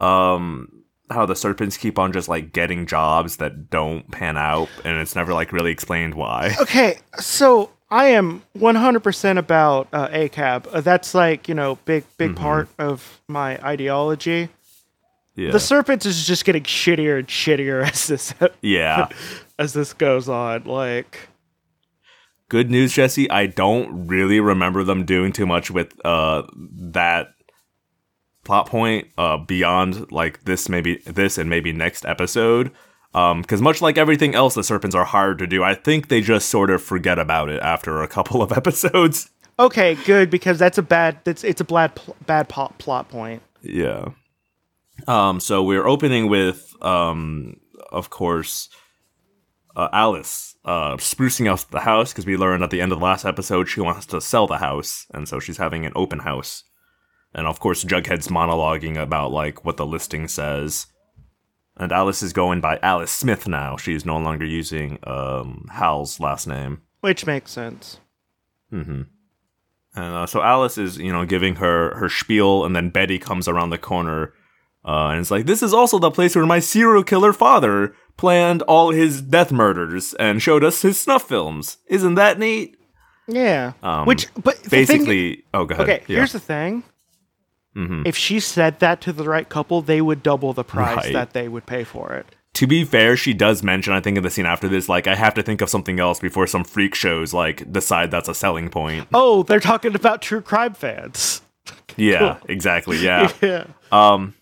um, 0.02 0.83
how 1.14 1.26
the 1.26 1.36
serpents 1.36 1.78
keep 1.78 1.98
on 2.00 2.12
just 2.12 2.28
like 2.28 2.52
getting 2.54 2.86
jobs 2.86 3.38
that 3.38 3.70
don't 3.70 4.10
pan 4.12 4.36
out, 4.38 4.70
and 4.84 4.98
it's 4.98 5.16
never 5.16 5.34
like 5.34 5.52
really 5.52 5.72
explained 5.72 6.16
why. 6.16 6.56
Okay, 6.62 6.98
so 7.20 7.70
I 7.90 8.08
am 8.08 8.42
100% 8.58 9.38
about 9.38 9.88
uh, 9.94 10.08
ACAB. 10.10 10.68
Uh, 10.74 10.82
that's 10.82 11.14
like, 11.14 11.48
you 11.48 11.56
know, 11.56 11.76
big 11.86 12.04
big 12.18 12.32
Mm-hmm. 12.32 12.44
part 12.44 12.70
of 12.80 13.22
my 13.28 13.58
ideology. 13.64 14.50
Yeah, 15.36 15.52
The 15.52 15.60
serpents 15.60 16.06
is 16.06 16.28
just 16.28 16.46
getting 16.46 16.64
shittier 16.64 17.18
and 17.20 17.28
shittier 17.28 17.84
as 17.92 18.08
this 18.08 18.34
yeah. 18.62 19.08
as 19.60 19.74
this 19.74 19.94
goes 19.94 20.30
on. 20.30 20.66
Like, 20.66 21.30
Good 22.50 22.70
news, 22.70 22.94
Jesse. 22.94 23.30
I 23.32 23.48
don't 23.48 24.06
really 24.08 24.40
remember 24.40 24.84
them 24.84 25.06
doing 25.06 25.32
too 25.32 25.48
much 25.48 25.72
with 25.72 25.94
uh 26.06 26.44
that 26.92 27.30
plot 28.44 28.68
point 28.68 29.08
uh 29.18 29.38
beyond 29.38 30.12
like 30.12 30.44
this 30.44 30.68
maybe 30.68 30.98
this 31.06 31.38
and 31.38 31.50
maybe 31.50 31.72
next 31.74 32.06
episode. 32.06 32.72
Um, 33.14 33.42
because 33.42 33.62
much 33.62 33.80
like 33.82 33.98
everything 33.98 34.34
else 34.34 34.56
the 34.56 34.64
serpents 34.64 34.96
are 34.96 35.06
hard 35.06 35.38
to 35.40 35.46
do, 35.48 35.64
I 35.64 35.76
think 35.76 36.08
they 36.08 36.20
just 36.20 36.50
sort 36.50 36.72
of 36.72 36.82
forget 36.82 37.20
about 37.20 37.50
it 37.50 37.62
after 37.62 38.02
a 38.02 38.08
couple 38.08 38.42
of 38.42 38.52
episodes. 38.58 39.30
okay, 39.60 39.94
good 40.06 40.30
because 40.32 40.58
that's 40.58 40.80
a 40.80 40.82
bad 40.82 41.20
that's 41.24 41.44
it's 41.44 41.62
a 41.62 41.64
bad 41.66 41.94
pl- 41.96 42.16
bad 42.26 42.50
po- 42.50 42.74
plot 42.80 43.10
point. 43.10 43.44
Yeah. 43.62 44.10
Um, 45.08 45.40
so 45.40 45.64
we're 45.64 45.88
opening 45.88 46.28
with, 46.30 46.76
um, 46.82 47.58
of 47.92 48.10
course, 48.10 48.70
uh, 49.76 49.90
Alice 49.92 50.56
uh, 50.66 50.98
sprucing 50.98 51.52
up 51.52 51.60
the 51.72 51.80
house 51.82 52.12
because 52.12 52.26
we 52.26 52.38
learned 52.38 52.64
at 52.64 52.70
the 52.70 52.80
end 52.82 52.92
of 52.92 53.00
the 53.00 53.04
last 53.06 53.26
episode 53.26 53.68
she 53.68 53.82
wants 53.82 54.06
to 54.08 54.22
sell 54.22 54.48
the 54.48 54.58
house, 54.60 55.06
and 55.14 55.28
so 55.28 55.40
she's 55.40 55.58
having 55.58 55.86
an 55.86 55.94
open 55.96 56.20
house. 56.20 56.64
And 57.36 57.48
of 57.48 57.60
course, 57.60 57.84
Jughead's 57.84 58.28
monologuing 58.28 58.96
about 59.02 59.32
like 59.32 59.66
what 59.66 59.78
the 59.78 59.86
listing 59.86 60.28
says. 60.28 60.88
And 61.76 61.92
Alice 61.92 62.22
is 62.22 62.34
going 62.34 62.62
by 62.62 62.78
Alice 62.84 63.12
Smith 63.12 63.48
now. 63.48 63.78
She's 63.78 64.06
no 64.06 64.18
longer 64.18 64.46
using 64.46 65.00
um, 65.06 65.68
Hal's 65.72 66.20
last 66.20 66.46
name. 66.48 66.82
Which 67.02 67.26
makes 67.26 67.52
sense. 67.52 68.00
And 68.72 69.08
uh, 69.96 70.26
so 70.26 70.42
Alice 70.42 70.78
is, 70.78 70.98
you 70.98 71.12
know, 71.12 71.26
giving 71.26 71.56
her 71.56 71.96
her 71.96 72.10
spiel, 72.10 72.66
and 72.66 72.76
then 72.76 72.90
Betty 72.90 73.20
comes 73.20 73.48
around 73.48 73.70
the 73.70 73.78
corner, 73.78 74.34
uh, 74.86 75.08
and 75.10 75.20
it's 75.20 75.30
like, 75.32 75.46
"This 75.46 75.62
is 75.62 75.74
also 75.74 76.00
the 76.00 76.10
place 76.12 76.36
where 76.36 76.46
my 76.46 76.60
serial 76.60 77.04
killer 77.04 77.34
father 77.34 77.96
planned 78.18 78.62
all 78.64 78.90
his 78.92 79.22
death 79.22 79.52
murders 79.52 80.14
and 80.16 80.42
showed 80.42 80.64
us 80.64 80.82
his 80.82 81.00
snuff 81.00 81.28
films. 81.28 81.78
Isn't 81.88 82.16
that 82.16 82.40
neat?" 82.40 82.76
Yeah. 83.28 83.74
Um, 83.84 84.06
Which 84.08 84.28
but 84.36 84.62
the 84.64 84.70
thing- 84.70 84.86
Basically, 84.88 85.44
oh, 85.54 85.66
go 85.66 85.76
ahead. 85.76 85.90
Okay, 85.90 85.94
Yeah. 85.94 86.04
Mm-hmm. 86.04 86.14
here's 86.16 86.32
the 86.34 86.40
thing. 86.40 86.84
If 87.76 88.16
she 88.16 88.40
said 88.40 88.80
that 88.80 89.02
to 89.02 89.12
the 89.14 89.24
right 89.24 89.50
couple, 89.50 89.82
they 89.82 90.00
would 90.02 90.22
double 90.22 90.54
the 90.54 90.64
price 90.64 90.96
Right. 90.98 91.14
that 91.14 91.34
they 91.34 91.48
would 91.48 91.66
pay 91.66 91.84
for 91.84 92.14
it. 92.14 92.26
to 92.56 92.68
be 92.68 92.84
fair, 92.84 93.18
she 93.18 93.34
does 93.34 93.64
mention, 93.64 93.94
I 93.94 94.00
think, 94.00 94.16
in 94.16 94.22
the 94.24 94.30
scene 94.30 94.46
after 94.46 94.68
this, 94.68 94.88
like, 94.88 95.08
I 95.08 95.16
have 95.16 95.34
to 95.34 95.42
think 95.42 95.60
of 95.62 95.70
something 95.72 96.00
else 96.00 96.20
before 96.20 96.46
some 96.46 96.64
freak 96.64 96.94
shows 96.94 97.34
like 97.34 97.72
decide 97.72 98.12
that's 98.12 98.30
a 98.30 98.36
selling 98.36 98.70
point. 98.70 99.08
Oh, 99.12 99.42
they're 99.42 99.60
talking 99.60 99.96
about 99.96 100.22
true 100.22 100.42
crime 100.42 100.74
fans. 100.76 101.42
Yeah, 101.98 102.38
exactly. 102.48 102.98
Yeah. 102.98 103.32
Yeah. 103.42 103.66
Um, 103.92 104.34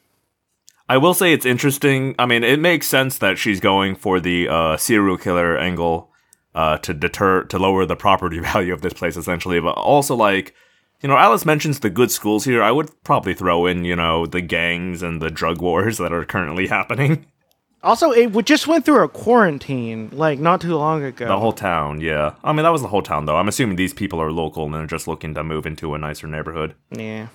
I 0.90 0.98
will 0.98 1.14
say 1.14 1.32
it's 1.34 1.46
interesting. 1.46 2.16
I 2.20 2.26
mean, 2.26 2.44
it 2.44 2.60
makes 2.60 2.88
sense 2.88 3.18
that 3.20 3.38
she's 3.38 3.60
going 3.62 3.96
for 3.96 4.20
the 4.20 4.48
uh, 4.50 4.78
serial 4.78 5.18
killer 5.18 5.58
angle 5.58 6.12
uh, 6.56 6.78
to 6.80 6.94
deter 6.94 7.44
to 7.46 7.58
lower 7.60 7.86
the 7.86 7.96
property 7.96 8.40
value 8.52 8.74
of 8.74 8.82
this 8.82 8.94
place, 8.94 9.16
essentially. 9.18 9.60
But 9.62 9.72
also, 9.78 10.16
like, 10.16 10.54
you 11.01 11.10
know, 11.10 11.17
Alice 11.17 11.46
mentions 11.46 11.79
the 11.79 11.89
good 11.89 12.12
schools 12.12 12.46
here. 12.46 12.62
I 12.63 12.72
would 12.72 12.89
probably 13.03 13.34
throw 13.34 13.65
in, 13.65 13.86
you 13.86 13.96
know, 13.96 14.25
the 14.25 14.41
gangs 14.41 15.01
and 15.01 15.22
the 15.22 15.29
drug 15.31 15.62
wars 15.62 15.98
that 16.00 16.13
are 16.13 16.25
currently 16.25 16.67
happening. 16.67 17.25
Also, 17.84 18.12
it 18.12 18.25
w- 18.27 18.43
just 18.43 18.67
went 18.67 18.86
through 18.86 19.03
a 19.03 19.10
quarantine 19.10 20.10
like 20.13 20.38
not 20.38 20.62
too 20.62 20.75
long 20.77 21.03
ago. 21.03 21.27
The 21.27 21.39
whole 21.39 21.51
town, 21.53 22.00
yeah. 22.00 22.36
I 22.43 22.53
mean, 22.53 22.62
that 22.63 22.70
was 22.72 22.84
the 22.84 22.88
whole 22.89 23.01
town, 23.01 23.25
though. 23.25 23.38
I'm 23.38 23.48
assuming 23.48 23.75
these 23.75 23.93
people 23.93 24.22
are 24.22 24.31
local 24.31 24.65
and 24.65 24.74
they're 24.74 24.86
just 24.86 25.08
looking 25.08 25.34
to 25.34 25.43
move 25.43 25.65
into 25.65 25.96
a 25.96 25.98
nicer 25.98 26.27
neighborhood. 26.27 26.75
yeah. 26.91 27.27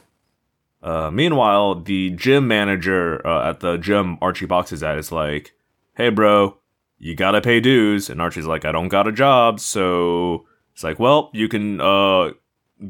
Uh, 0.83 1.11
meanwhile, 1.11 1.75
the 1.75 2.11
gym 2.11 2.47
manager 2.47 3.27
uh, 3.27 3.49
at 3.51 3.59
the 3.59 3.77
gym 3.77 4.19
Archie 4.21 4.47
boxes 4.47 4.85
at 4.85 4.99
is 4.99 5.11
like, 5.11 5.53
"Hey, 5.97 6.11
bro, 6.11 6.59
you 6.99 7.17
gotta 7.17 7.41
pay 7.41 7.59
dues." 7.59 8.09
And 8.09 8.21
Archie's 8.23 8.47
like, 8.47 8.65
"I 8.65 8.71
don't 8.71 8.87
got 8.89 9.09
a 9.09 9.11
job, 9.13 9.59
so 9.59 10.45
it's 10.75 10.85
like, 10.85 11.01
well, 11.01 11.31
you 11.33 11.49
can 11.49 11.81
uh 11.81 12.31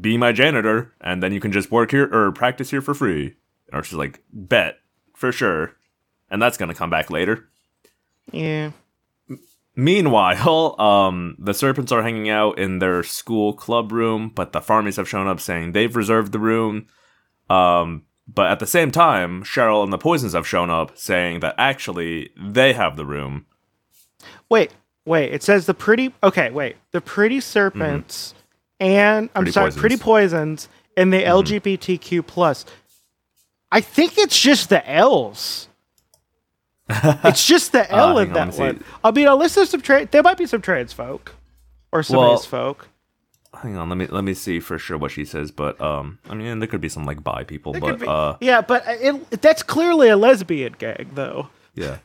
be 0.01 0.17
my 0.17 0.31
janitor, 0.31 0.93
and 1.01 1.21
then 1.21 1.33
you 1.33 1.39
can 1.39 1.51
just 1.51 1.71
work 1.71 1.91
here 1.91 2.09
or 2.11 2.31
practice 2.31 2.71
here 2.71 2.81
for 2.81 2.93
free." 2.93 3.35
And 3.67 3.73
Archie's 3.75 3.93
like, 3.93 4.21
"Bet 4.31 4.79
for 5.15 5.31
sure," 5.31 5.73
and 6.29 6.41
that's 6.41 6.57
gonna 6.57 6.73
come 6.73 6.89
back 6.89 7.09
later. 7.09 7.49
Yeah. 8.31 8.71
Meanwhile, 9.75 10.75
um, 10.81 11.35
the 11.39 11.53
serpents 11.53 11.91
are 11.91 12.03
hanging 12.03 12.29
out 12.29 12.57
in 12.57 12.79
their 12.79 13.03
school 13.03 13.53
club 13.53 13.91
room, 13.91 14.31
but 14.33 14.51
the 14.51 14.59
farmies 14.59 14.97
have 14.97 15.07
shown 15.07 15.27
up 15.27 15.39
saying 15.39 15.71
they've 15.71 15.95
reserved 15.95 16.31
the 16.31 16.39
room. 16.39 16.87
Um, 17.49 18.03
but 18.27 18.51
at 18.51 18.59
the 18.59 18.67
same 18.67 18.91
time, 18.91 19.43
Cheryl 19.43 19.83
and 19.83 19.93
the 19.93 19.97
poisons 19.97 20.33
have 20.33 20.47
shown 20.47 20.69
up 20.69 20.97
saying 20.97 21.39
that 21.39 21.55
actually 21.57 22.31
they 22.37 22.73
have 22.73 22.97
the 22.97 23.05
room. 23.05 23.45
Wait, 24.49 24.73
wait. 25.05 25.31
It 25.31 25.43
says 25.43 25.65
the 25.65 25.73
pretty. 25.73 26.13
Okay, 26.21 26.49
wait. 26.49 26.75
The 26.91 26.99
pretty 26.99 27.39
serpents 27.39 28.33
and 28.79 29.29
I'm 29.35 29.43
Pretty 29.43 29.51
sorry, 29.51 29.65
poisons. 29.65 29.75
Mm-hmm. 29.75 29.79
pretty 29.81 29.97
poisons 29.97 30.69
and 30.95 31.13
the 31.13 31.23
LGBTQ 31.23 32.25
plus. 32.25 32.65
I 33.71 33.81
think 33.81 34.17
it's 34.17 34.39
just 34.39 34.69
the 34.69 34.87
L's. 34.89 35.67
it's 36.89 37.45
just 37.45 37.73
the 37.73 37.89
L 37.91 38.17
Uh, 38.17 38.21
in 38.21 38.29
hang 38.29 38.37
on, 38.37 38.49
that 38.51 38.57
one. 38.57 38.83
I 39.03 39.11
mean, 39.11 39.27
unless 39.27 39.55
there's 39.55 39.69
some 39.69 39.81
trans, 39.81 40.09
there 40.11 40.23
might 40.23 40.37
be 40.37 40.45
some 40.45 40.61
trans 40.61 40.93
folk 40.93 41.35
or 41.91 42.01
some 42.03 42.17
Well- 42.17 42.37
folk. 42.37 42.87
Hang 43.63 43.75
on, 43.75 43.89
let 43.89 43.97
me 43.97 44.05
let 44.05 44.23
me 44.23 44.35
see 44.35 44.59
for 44.59 44.77
sure 44.77 44.97
what 44.99 45.09
she 45.09 45.25
says. 45.25 45.49
But 45.51 45.81
um, 45.81 46.19
I 46.29 46.35
mean, 46.35 46.59
there 46.59 46.67
could 46.67 46.81
be 46.81 46.89
some 46.89 47.05
like 47.05 47.23
bi 47.23 47.43
people, 47.43 47.71
There 47.71 47.81
but 47.81 47.99
be- 47.99 48.05
uh, 48.05 48.35
yeah, 48.39 48.61
but 48.61 48.83
it, 48.87 49.41
that's 49.41 49.63
clearly 49.63 50.09
a 50.09 50.15
lesbian 50.17 50.75
gang, 50.77 51.09
though. 51.15 51.49
Yeah. 51.73 51.97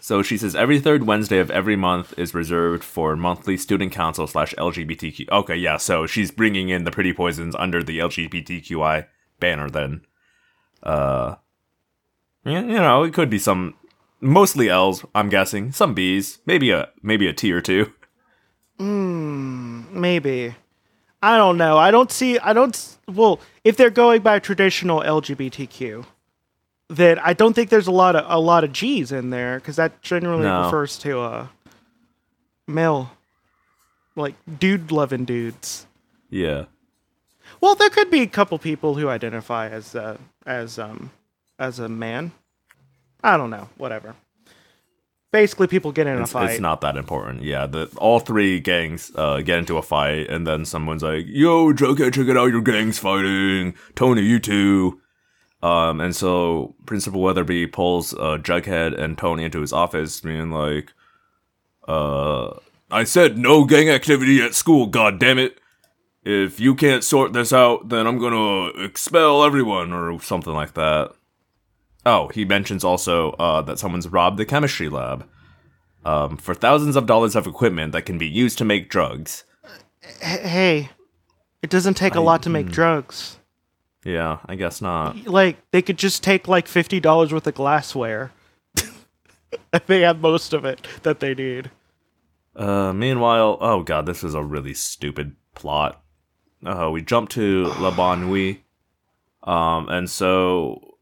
So 0.00 0.22
she 0.22 0.38
says 0.38 0.56
every 0.56 0.80
third 0.80 1.06
Wednesday 1.06 1.38
of 1.38 1.50
every 1.50 1.76
month 1.76 2.18
is 2.18 2.34
reserved 2.34 2.82
for 2.82 3.16
monthly 3.16 3.56
student 3.56 3.92
council 3.92 4.26
slash 4.26 4.54
LGBTQ. 4.56 5.28
Okay, 5.30 5.56
yeah. 5.56 5.76
So 5.76 6.06
she's 6.06 6.30
bringing 6.30 6.70
in 6.70 6.84
the 6.84 6.90
pretty 6.90 7.12
poisons 7.12 7.54
under 7.54 7.82
the 7.82 7.98
LGBTQI 7.98 9.06
banner. 9.38 9.68
Then, 9.68 10.02
uh, 10.82 11.36
you 12.44 12.62
know, 12.62 13.02
it 13.02 13.12
could 13.12 13.28
be 13.28 13.38
some, 13.38 13.74
mostly 14.20 14.70
L's. 14.70 15.04
I'm 15.14 15.28
guessing 15.28 15.70
some 15.72 15.94
B's, 15.94 16.38
maybe 16.46 16.70
a 16.70 16.88
maybe 17.02 17.26
a 17.26 17.32
T 17.32 17.52
or 17.52 17.60
two. 17.60 17.92
Maybe. 18.78 20.54
I 21.22 21.36
don't 21.36 21.58
know. 21.58 21.76
I 21.76 21.90
don't 21.90 22.10
see. 22.10 22.38
I 22.38 22.54
don't. 22.54 22.96
Well, 23.06 23.40
if 23.62 23.76
they're 23.76 23.90
going 23.90 24.22
by 24.22 24.38
traditional 24.38 25.02
LGBTQ, 25.02 26.06
then 26.90 27.18
I 27.20 27.32
don't 27.32 27.54
think 27.54 27.70
there's 27.70 27.86
a 27.86 27.92
lot 27.92 28.16
of 28.16 28.24
a 28.28 28.38
lot 28.38 28.64
of 28.64 28.72
G's 28.72 29.12
in 29.12 29.30
there 29.30 29.58
because 29.60 29.76
that 29.76 30.02
generally 30.02 30.42
No. 30.42 30.64
refers 30.64 30.98
to 30.98 31.20
uh, 31.20 31.46
male, 32.66 33.12
like 34.16 34.34
dude 34.58 34.90
loving 34.92 35.24
dudes. 35.24 35.86
Yeah. 36.28 36.64
Well, 37.60 37.74
there 37.76 37.90
could 37.90 38.10
be 38.10 38.22
a 38.22 38.26
couple 38.26 38.58
people 38.58 38.94
who 38.96 39.08
identify 39.08 39.68
as 39.68 39.94
uh, 39.94 40.16
as 40.44 40.78
um 40.78 41.10
as 41.58 41.78
a 41.78 41.88
man. 41.88 42.32
I 43.22 43.36
don't 43.36 43.50
know. 43.50 43.68
Whatever. 43.76 44.14
Basically, 45.32 45.68
people 45.68 45.92
get 45.92 46.08
in 46.08 46.18
a 46.20 46.26
fight. 46.26 46.50
it's 46.50 46.60
not 46.60 46.80
that 46.80 46.96
important. 46.96 47.44
Yeah, 47.44 47.66
the 47.66 47.86
all 47.98 48.18
three 48.18 48.58
gangs 48.58 49.12
uh, 49.14 49.42
get 49.42 49.60
into 49.60 49.76
a 49.76 49.82
fight, 49.82 50.28
and 50.28 50.44
then 50.44 50.64
someone's 50.64 51.04
like, 51.04 51.24
"Yo, 51.28 51.72
Jughead, 51.72 52.14
check 52.14 52.26
it 52.26 52.36
out! 52.36 52.46
Your 52.50 52.62
gang's 52.62 52.98
fighting. 52.98 53.74
Tony, 53.94 54.22
you 54.22 54.40
too." 54.40 54.99
Um, 55.62 56.00
and 56.00 56.16
so 56.16 56.74
Principal 56.86 57.20
Weatherby 57.20 57.66
pulls 57.66 58.14
uh, 58.14 58.38
Jughead 58.40 58.98
and 58.98 59.18
Tony 59.18 59.44
into 59.44 59.60
his 59.60 59.72
office, 59.72 60.20
being 60.20 60.50
like, 60.50 60.92
"Uh, 61.86 62.50
I 62.90 63.04
said 63.04 63.36
no 63.36 63.64
gang 63.64 63.90
activity 63.90 64.40
at 64.42 64.54
school. 64.54 64.86
God 64.86 65.18
damn 65.18 65.38
it! 65.38 65.58
If 66.24 66.60
you 66.60 66.74
can't 66.74 67.04
sort 67.04 67.32
this 67.32 67.52
out, 67.52 67.90
then 67.90 68.06
I'm 68.06 68.18
gonna 68.18 68.68
expel 68.82 69.44
everyone 69.44 69.92
or 69.92 70.20
something 70.20 70.54
like 70.54 70.74
that." 70.74 71.12
Oh, 72.06 72.28
he 72.28 72.46
mentions 72.46 72.82
also 72.82 73.32
uh, 73.32 73.60
that 73.62 73.78
someone's 73.78 74.08
robbed 74.08 74.38
the 74.38 74.46
chemistry 74.46 74.88
lab 74.88 75.26
um, 76.04 76.36
for 76.36 76.54
thousands 76.54 76.96
of 76.96 77.06
dollars 77.06 77.36
of 77.36 77.46
equipment 77.46 77.92
that 77.92 78.06
can 78.06 78.18
be 78.18 78.26
used 78.26 78.58
to 78.58 78.64
make 78.64 78.88
drugs. 78.88 79.44
Hey, 80.20 80.88
it 81.62 81.70
doesn't 81.70 81.94
take 81.94 82.14
a 82.14 82.20
lot 82.20 82.42
to 82.44 82.50
make 82.50 82.70
drugs. 82.70 83.36
Yeah, 84.04 84.38
I 84.46 84.54
guess 84.54 84.80
not. 84.80 85.26
like 85.26 85.58
they 85.72 85.82
could 85.82 85.98
just 85.98 86.22
take 86.22 86.48
like 86.48 86.66
fifty 86.66 87.00
dollars 87.00 87.32
worth 87.32 87.46
of 87.46 87.54
glassware. 87.54 88.32
and 89.72 89.82
they 89.86 90.00
have 90.00 90.20
most 90.20 90.52
of 90.52 90.64
it 90.64 90.86
that 91.02 91.20
they 91.20 91.34
need. 91.34 91.70
Uh, 92.56 92.92
meanwhile, 92.92 93.58
oh 93.60 93.82
god, 93.82 94.06
this 94.06 94.24
is 94.24 94.34
a 94.34 94.42
really 94.42 94.74
stupid 94.74 95.36
plot. 95.54 96.02
Uh, 96.64 96.90
we 96.92 97.02
jump 97.02 97.28
to 97.30 97.64
La 97.78 97.90
Bonne 97.90 98.26
Nuit, 98.26 98.58
um, 99.42 99.88
and 99.88 100.08
so 100.08 100.96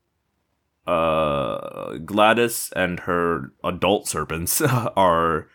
uh, 0.89 1.99
Gladys 1.99 2.73
and 2.75 3.01
her 3.01 3.53
adult 3.63 4.09
serpents 4.09 4.61
are 4.97 5.49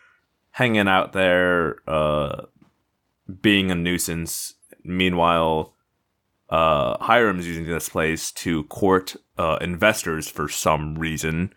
hanging 0.52 0.88
out 0.88 1.12
there, 1.12 1.76
uh, 1.88 2.42
being 3.42 3.70
a 3.70 3.74
nuisance. 3.74 4.54
Meanwhile, 4.84 5.73
uh, 6.54 6.96
Hiram's 7.00 7.48
using 7.48 7.66
this 7.66 7.88
place 7.88 8.30
to 8.32 8.62
court 8.64 9.16
uh, 9.36 9.58
investors 9.60 10.28
for 10.28 10.48
some 10.48 10.94
reason. 10.94 11.52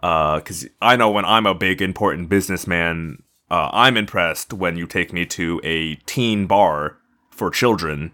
Because 0.00 0.66
I 0.82 0.96
know 0.96 1.10
when 1.10 1.24
I'm 1.24 1.46
a 1.46 1.54
big 1.54 1.80
important 1.80 2.28
businessman, 2.28 3.22
uh, 3.48 3.70
I'm 3.72 3.96
impressed 3.96 4.52
when 4.52 4.76
you 4.76 4.88
take 4.88 5.12
me 5.12 5.24
to 5.26 5.60
a 5.62 5.94
teen 6.06 6.46
bar 6.46 6.98
for 7.30 7.48
children 7.48 8.10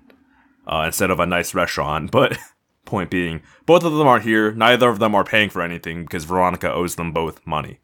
uh, 0.67 0.83
instead 0.87 1.11
of 1.11 1.21
a 1.21 1.27
nice 1.27 1.55
restaurant. 1.55 2.11
But 2.19 2.37
point 2.85 3.11
being, 3.11 3.41
both 3.65 3.85
of 3.85 3.95
them 3.95 4.07
are 4.07 4.21
here. 4.21 4.53
Neither 4.53 4.91
of 4.91 4.99
them 4.99 5.15
are 5.15 5.25
paying 5.25 5.49
for 5.49 5.63
anything 5.63 6.03
because 6.03 6.25
Veronica 6.25 6.71
owes 6.71 6.97
them 6.97 7.13
both 7.13 7.47
money. 7.47 7.81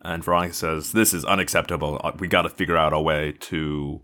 And 0.00 0.24
Veronica 0.24 0.54
says, 0.54 0.90
This 0.90 1.14
is 1.14 1.24
unacceptable. 1.24 2.00
Uh, 2.02 2.12
We 2.18 2.26
got 2.26 2.42
to 2.42 2.48
figure 2.48 2.76
out 2.76 2.92
a 2.92 3.00
way 3.00 3.34
to 3.40 4.00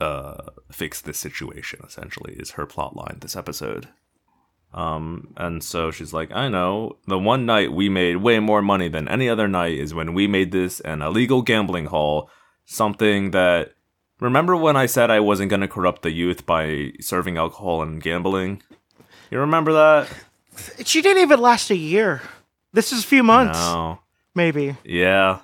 uh, 0.00 0.36
fix 0.72 1.00
this 1.00 1.18
situation, 1.18 1.80
essentially, 1.86 2.34
is 2.34 2.52
her 2.52 2.66
plot 2.66 2.96
line 2.96 3.18
this 3.20 3.36
episode. 3.36 3.88
Um, 4.72 5.32
and 5.36 5.62
so 5.62 5.90
she's 5.92 6.12
like, 6.12 6.32
I 6.32 6.48
know, 6.48 6.96
the 7.06 7.18
one 7.18 7.46
night 7.46 7.72
we 7.72 7.88
made 7.88 8.16
way 8.16 8.40
more 8.40 8.60
money 8.60 8.88
than 8.88 9.06
any 9.08 9.28
other 9.28 9.46
night 9.46 9.78
is 9.78 9.94
when 9.94 10.14
we 10.14 10.26
made 10.26 10.50
this 10.50 10.80
an 10.80 11.00
illegal 11.00 11.42
gambling 11.42 11.86
hall, 11.86 12.28
something 12.64 13.30
that. 13.32 13.72
Remember 14.20 14.56
when 14.56 14.76
I 14.76 14.86
said 14.86 15.10
I 15.10 15.18
wasn't 15.20 15.50
going 15.50 15.60
to 15.60 15.68
corrupt 15.68 16.02
the 16.02 16.10
youth 16.10 16.46
by 16.46 16.92
serving 17.00 17.36
alcohol 17.36 17.82
and 17.82 18.00
gambling? 18.00 18.62
You 19.30 19.40
remember 19.40 19.72
that? 19.72 20.08
She 20.86 21.02
didn't 21.02 21.22
even 21.22 21.40
last 21.40 21.68
a 21.70 21.76
year. 21.76 22.22
This 22.72 22.92
is 22.92 23.02
a 23.04 23.06
few 23.06 23.22
months, 23.24 23.58
No. 23.58 23.98
maybe, 24.34 24.76
Yeah. 24.84 25.40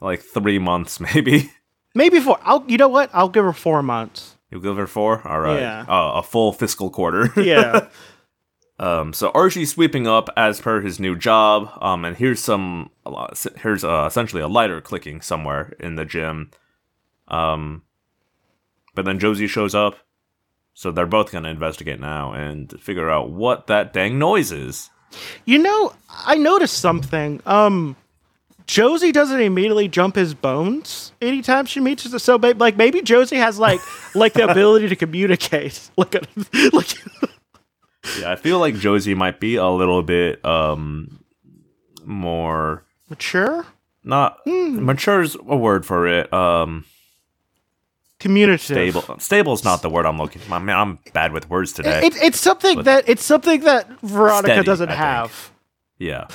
Like 0.00 0.20
three 0.20 0.58
months, 0.58 1.00
maybe. 1.14 1.50
Maybe 1.94 2.20
four. 2.20 2.38
I'll. 2.42 2.64
You 2.68 2.78
know 2.78 2.88
what? 2.88 3.10
I'll 3.12 3.28
give 3.28 3.44
her 3.44 3.52
four 3.52 3.82
months. 3.82 4.36
You'll 4.50 4.60
give 4.62 4.76
her 4.76 4.86
four? 4.88 5.26
All 5.26 5.40
right. 5.40 5.60
Yeah. 5.60 5.84
Uh, 5.88 6.14
a 6.16 6.22
full 6.22 6.52
fiscal 6.52 6.90
quarter. 6.90 7.30
Yeah. 7.42 7.88
Um, 8.80 9.12
so 9.12 9.30
Archie's 9.34 9.70
sweeping 9.70 10.06
up 10.06 10.30
as 10.38 10.58
per 10.60 10.80
his 10.80 10.98
new 10.98 11.14
job. 11.14 11.70
Um, 11.82 12.04
and 12.06 12.16
here's 12.16 12.40
some, 12.40 12.88
here's 13.58 13.84
uh, 13.84 14.06
essentially 14.08 14.40
a 14.40 14.48
lighter 14.48 14.80
clicking 14.80 15.20
somewhere 15.20 15.74
in 15.78 15.96
the 15.96 16.06
gym. 16.06 16.50
Um, 17.28 17.82
but 18.94 19.04
then 19.04 19.18
Josie 19.18 19.46
shows 19.48 19.74
up, 19.74 19.96
so 20.72 20.90
they're 20.90 21.04
both 21.04 21.30
gonna 21.30 21.50
investigate 21.50 22.00
now 22.00 22.32
and 22.32 22.72
figure 22.80 23.10
out 23.10 23.30
what 23.30 23.66
that 23.66 23.92
dang 23.92 24.18
noise 24.18 24.50
is. 24.50 24.88
you 25.44 25.58
know, 25.58 25.92
I 26.08 26.36
noticed 26.36 26.78
something. 26.78 27.42
Um, 27.44 27.96
Josie 28.70 29.10
doesn't 29.10 29.40
immediately 29.40 29.88
jump 29.88 30.14
his 30.14 30.32
bones 30.32 31.10
anytime 31.20 31.66
she 31.66 31.80
meets 31.80 32.06
us. 32.14 32.22
So, 32.22 32.38
ba- 32.38 32.54
like, 32.56 32.76
maybe 32.76 33.02
Josie 33.02 33.34
has 33.36 33.58
like 33.58 33.80
like 34.14 34.32
the 34.34 34.48
ability 34.48 34.88
to 34.88 34.96
communicate. 34.96 35.90
Like, 35.96 36.14
a, 36.14 36.20
like 36.72 36.94
yeah, 38.20 38.30
I 38.30 38.36
feel 38.36 38.60
like 38.60 38.76
Josie 38.76 39.14
might 39.14 39.40
be 39.40 39.56
a 39.56 39.66
little 39.68 40.02
bit 40.04 40.42
um 40.44 41.18
more 42.04 42.84
Mature? 43.08 43.66
not 44.04 44.38
mature's 44.46 45.34
a 45.34 45.56
word 45.56 45.84
for 45.84 46.06
it. 46.06 46.32
Um 46.32 46.84
Communicative. 48.20 48.92
stable 48.92 49.18
Stable 49.18 49.52
is 49.54 49.64
not 49.64 49.82
the 49.82 49.90
word 49.90 50.06
I'm 50.06 50.16
looking 50.18 50.42
for. 50.42 50.54
I 50.54 50.58
mean, 50.60 50.76
I'm 50.76 50.98
bad 51.12 51.32
with 51.32 51.50
words 51.50 51.72
today. 51.72 52.06
It, 52.06 52.14
it's 52.22 52.38
something 52.40 52.76
But- 52.76 52.84
that 52.84 53.08
it's 53.08 53.24
something 53.24 53.62
that 53.62 53.88
Veronica 54.02 54.52
Steady, 54.52 54.64
doesn't 54.66 54.88
I 54.90 54.92
think. 54.92 54.98
have. 55.00 55.50
Yeah. 55.98 56.28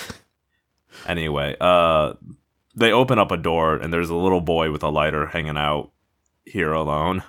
Anyway, 1.06 1.56
uh 1.60 2.14
they 2.76 2.92
open 2.92 3.20
up 3.20 3.32
a 3.32 3.38
door 3.38 3.76
and 3.78 3.94
there's 3.94 4.10
a 4.10 4.16
little 4.16 4.42
boy 4.42 4.72
with 4.72 4.84
a 4.84 4.90
lighter 4.90 5.28
hanging 5.28 5.58
out 5.58 5.92
here 6.46 6.74
alone. 6.74 7.24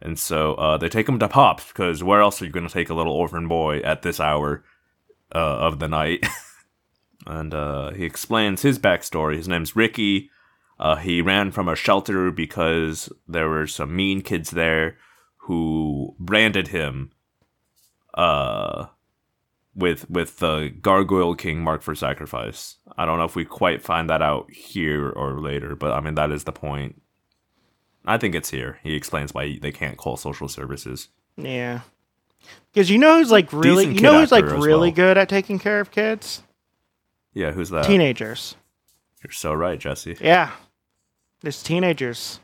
And 0.00 0.18
so 0.18 0.54
uh 0.54 0.76
they 0.78 0.88
take 0.88 1.08
him 1.08 1.18
to 1.18 1.28
Pops 1.28 1.68
because 1.68 2.02
where 2.02 2.20
else 2.20 2.40
are 2.40 2.46
you 2.46 2.52
going 2.52 2.66
to 2.66 2.72
take 2.72 2.90
a 2.90 2.94
little 2.94 3.12
orphan 3.12 3.48
boy 3.48 3.78
at 3.80 4.02
this 4.02 4.20
hour 4.20 4.64
uh, 5.34 5.38
of 5.38 5.78
the 5.78 5.88
night? 5.88 6.24
and 7.26 7.52
uh 7.52 7.90
he 7.92 8.04
explains 8.04 8.62
his 8.62 8.78
backstory. 8.78 9.36
His 9.36 9.48
name's 9.48 9.76
Ricky. 9.76 10.30
Uh 10.78 10.96
he 10.96 11.20
ran 11.20 11.50
from 11.50 11.68
a 11.68 11.76
shelter 11.76 12.30
because 12.30 13.10
there 13.28 13.48
were 13.48 13.66
some 13.66 13.94
mean 13.94 14.22
kids 14.22 14.50
there 14.50 14.96
who 15.36 16.14
branded 16.18 16.68
him 16.68 17.10
uh 18.14 18.86
with 19.74 20.08
with 20.08 20.38
the 20.38 20.72
gargoyle 20.80 21.34
king 21.34 21.62
marked 21.62 21.84
for 21.84 21.94
sacrifice. 21.94 22.76
I 22.96 23.04
don't 23.04 23.18
know 23.18 23.24
if 23.24 23.36
we 23.36 23.44
quite 23.44 23.82
find 23.82 24.08
that 24.10 24.22
out 24.22 24.50
here 24.50 25.10
or 25.10 25.40
later, 25.40 25.74
but 25.74 25.92
I 25.92 26.00
mean 26.00 26.14
that 26.14 26.30
is 26.30 26.44
the 26.44 26.52
point. 26.52 27.00
I 28.06 28.18
think 28.18 28.34
it's 28.34 28.50
here. 28.50 28.78
He 28.82 28.94
explains 28.94 29.32
why 29.32 29.58
they 29.60 29.72
can't 29.72 29.96
call 29.96 30.16
social 30.16 30.48
services. 30.48 31.08
Yeah. 31.36 31.80
Because 32.72 32.90
you 32.90 32.98
know 32.98 33.18
who's 33.18 33.30
like 33.30 33.52
really, 33.52 33.86
Decent 33.86 33.96
you 33.96 34.02
know 34.02 34.20
who's 34.20 34.32
like 34.32 34.44
really 34.44 34.90
well. 34.90 34.96
good 34.96 35.18
at 35.18 35.28
taking 35.28 35.58
care 35.58 35.80
of 35.80 35.90
kids? 35.90 36.42
Yeah, 37.32 37.52
who's 37.52 37.70
that? 37.70 37.86
Teenagers. 37.86 38.56
You're 39.22 39.32
so 39.32 39.54
right, 39.54 39.78
Jesse. 39.78 40.18
Yeah. 40.20 40.50
There's 41.40 41.62
teenagers. 41.62 42.40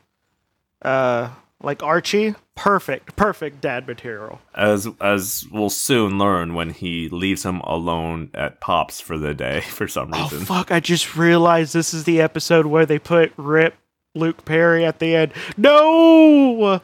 Uh, 0.81 1.29
like 1.63 1.83
Archie, 1.83 2.35
perfect, 2.55 3.15
perfect 3.15 3.61
dad 3.61 3.87
material. 3.87 4.39
As 4.55 4.87
as 4.99 5.45
we'll 5.51 5.69
soon 5.69 6.17
learn 6.17 6.53
when 6.53 6.71
he 6.71 7.07
leaves 7.09 7.43
him 7.43 7.59
alone 7.61 8.29
at 8.33 8.59
Pops 8.59 8.99
for 8.99 9.17
the 9.17 9.33
day 9.33 9.61
for 9.69 9.87
some 9.87 10.07
reason. 10.11 10.21
Oh 10.23 10.29
reason. 10.29 10.45
fuck! 10.45 10.71
I 10.71 10.79
just 10.79 11.15
realized 11.15 11.73
this 11.73 11.93
is 11.93 12.03
the 12.05 12.21
episode 12.21 12.65
where 12.65 12.85
they 12.85 12.99
put 12.99 13.31
Rip 13.37 13.75
Luke 14.15 14.43
Perry 14.45 14.83
at 14.85 14.99
the 14.99 15.15
end. 15.15 15.33
No, 15.57 16.81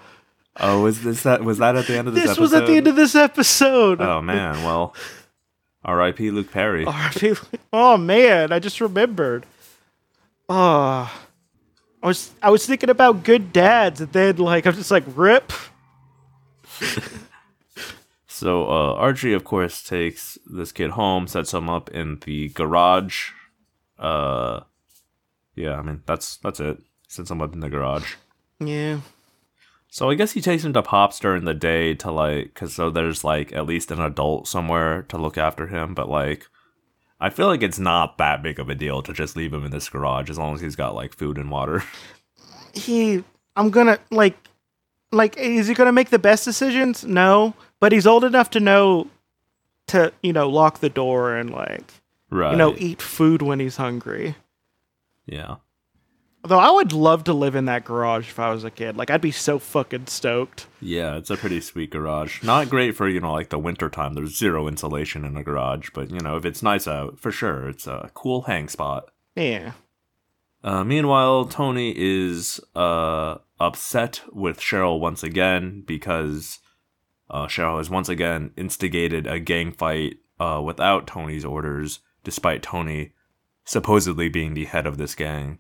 Oh, 0.60 0.82
was 0.82 1.04
this 1.04 1.24
that 1.24 1.44
was 1.44 1.60
that 1.60 1.76
at 1.76 1.86
the 1.86 1.98
end 1.98 2.08
of 2.08 2.16
this, 2.16 2.24
episode? 2.26 2.42
this 2.42 2.48
episode? 2.48 2.60
was 2.60 2.62
at 2.62 2.68
the 2.68 2.78
end 2.78 2.88
of 2.88 2.96
this 2.96 3.14
episode. 3.16 4.02
Oh 4.02 4.22
man, 4.22 4.64
well, 4.64 4.96
R.I.P. 5.86 6.32
Luke 6.32 6.52
Perry. 6.52 6.84
R.I.P. 6.86 7.34
Oh 7.72 7.96
man, 7.98 8.52
I 8.52 8.60
just 8.60 8.82
remembered. 8.82 9.46
Oh, 10.50 11.12
I 12.04 12.08
was 12.08 12.32
I 12.42 12.50
was 12.50 12.66
thinking 12.66 12.90
about 12.90 13.24
good 13.24 13.52
dads, 13.52 14.02
and 14.02 14.12
then 14.14 14.38
like 14.38 14.66
I'm 14.66 14.74
just 14.74 14.92
like 14.92 15.04
Rip. 15.16 15.52
So 18.38 18.70
uh, 18.70 18.94
Archie, 18.94 19.34
of 19.34 19.44
course, 19.44 19.82
takes 19.82 20.38
this 20.46 20.72
kid 20.72 20.92
home, 20.92 21.26
sets 21.26 21.56
him 21.56 21.72
up 21.72 21.90
in 21.90 22.20
the 22.20 22.50
garage. 22.50 23.32
Uh, 23.98 24.60
yeah, 25.56 25.80
I 25.80 25.82
mean 25.82 26.04
that's 26.06 26.38
that's 26.38 26.60
it. 26.60 26.78
Sets 27.08 27.32
him 27.32 27.42
up 27.42 27.54
in 27.54 27.62
the 27.62 27.70
garage. 27.70 28.14
Yeah. 28.60 29.00
So 29.90 30.12
I 30.12 30.14
guess 30.14 30.34
he 30.34 30.42
takes 30.42 30.64
him 30.64 30.74
to 30.74 30.84
Pops 30.84 31.20
during 31.20 31.46
the 31.46 31.56
day 31.56 31.96
to 31.96 32.12
like, 32.12 32.54
cause 32.54 32.76
so 32.76 32.92
there's 32.92 33.24
like 33.24 33.54
at 33.54 33.66
least 33.66 33.90
an 33.90 34.00
adult 34.00 34.48
somewhere 34.48 35.02
to 35.10 35.18
look 35.18 35.40
after 35.40 35.66
him. 35.66 35.96
But 35.96 36.08
like, 36.08 36.46
I 37.20 37.30
feel 37.30 37.48
like 37.48 37.64
it's 37.64 37.80
not 37.80 38.18
that 38.20 38.44
big 38.44 38.60
of 38.60 38.70
a 38.70 38.76
deal 38.76 39.02
to 39.02 39.14
just 39.14 39.36
leave 39.36 39.54
him 39.54 39.66
in 39.66 39.72
this 39.72 39.90
garage 39.90 40.30
as 40.30 40.38
long 40.38 40.54
as 40.54 40.62
he's 40.62 40.76
got 40.76 40.94
like 40.96 41.14
food 41.14 41.38
and 41.38 41.50
water. 41.50 41.84
he 42.74 43.24
I'm 43.56 43.70
gonna 43.72 44.00
like 44.12 44.38
like 45.12 45.36
is 45.38 45.68
he 45.68 45.74
gonna 45.74 45.92
make 45.92 46.10
the 46.10 46.20
best 46.20 46.46
decisions? 46.46 47.04
No. 47.04 47.56
But 47.80 47.92
he's 47.92 48.08
old 48.08 48.24
enough 48.24 48.50
to 48.52 48.60
know 48.60 49.08
to, 49.88 50.12
you 50.22 50.34
know, 50.34 50.50
lock 50.50 50.80
the 50.80 50.90
door 50.90 51.36
and 51.36 51.50
like 51.50 51.92
right. 52.30 52.52
you 52.52 52.58
know, 52.58 52.76
eat 52.78 53.02
food 53.02 53.42
when 53.42 53.60
he's 53.60 53.78
hungry. 53.78 54.36
yeah. 55.26 55.56
Although 56.48 56.60
I 56.60 56.72
would 56.72 56.94
love 56.94 57.26
to 57.26 57.34
live 57.34 57.56
in 57.56 57.66
that 57.66 57.84
garage 57.84 58.30
if 58.30 58.40
I 58.40 58.52
was 58.52 58.64
a 58.64 58.72
kid. 58.72 58.96
Like 58.96 59.10
I'd 59.10 59.20
be 59.20 59.32
so 59.32 59.60
fucking 59.60 60.08
stoked. 60.08 60.68
Yeah, 60.80 61.18
it's 61.18 61.30
a 61.30 61.36
pretty 61.36 61.60
sweet 61.60 61.90
garage. 61.90 62.42
Not 62.42 62.70
great 62.70 62.96
for, 62.96 63.10
you 63.10 63.20
know, 63.20 63.34
like 63.34 63.50
the 63.50 63.60
winter 63.60 63.90
time. 63.90 64.14
There's 64.14 64.38
zero 64.38 64.66
insulation 64.66 65.26
in 65.26 65.36
a 65.36 65.44
garage, 65.44 65.90
but 65.94 66.10
you 66.10 66.22
know, 66.22 66.38
if 66.38 66.46
it's 66.46 66.64
nice 66.64 66.88
out, 66.88 67.20
for 67.20 67.34
sure, 67.34 67.68
it's 67.68 67.86
a 67.86 68.12
cool 68.14 68.44
hang 68.44 68.70
spot. 68.70 69.12
Yeah. 69.36 69.74
Uh, 70.64 70.86
meanwhile, 70.86 71.44
Tony 71.44 71.94
is 71.98 72.62
uh, 72.78 73.40
upset 73.60 74.22
with 74.32 74.62
Cheryl 74.62 75.02
once 75.02 75.24
again 75.24 75.84
because 75.86 76.60
uh, 77.30 77.48
Cheryl 77.48 77.78
has 77.78 77.90
once 77.90 78.08
again 78.08 78.52
instigated 78.56 79.28
a 79.28 79.42
gang 79.42 79.74
fight 79.74 80.20
uh, 80.40 80.62
without 80.64 81.08
Tony's 81.08 81.44
orders, 81.44 82.00
despite 82.24 82.64
Tony 82.64 83.12
supposedly 83.66 84.30
being 84.30 84.54
the 84.54 84.64
head 84.64 84.88
of 84.88 84.98
this 84.98 85.14
gang. 85.14 85.60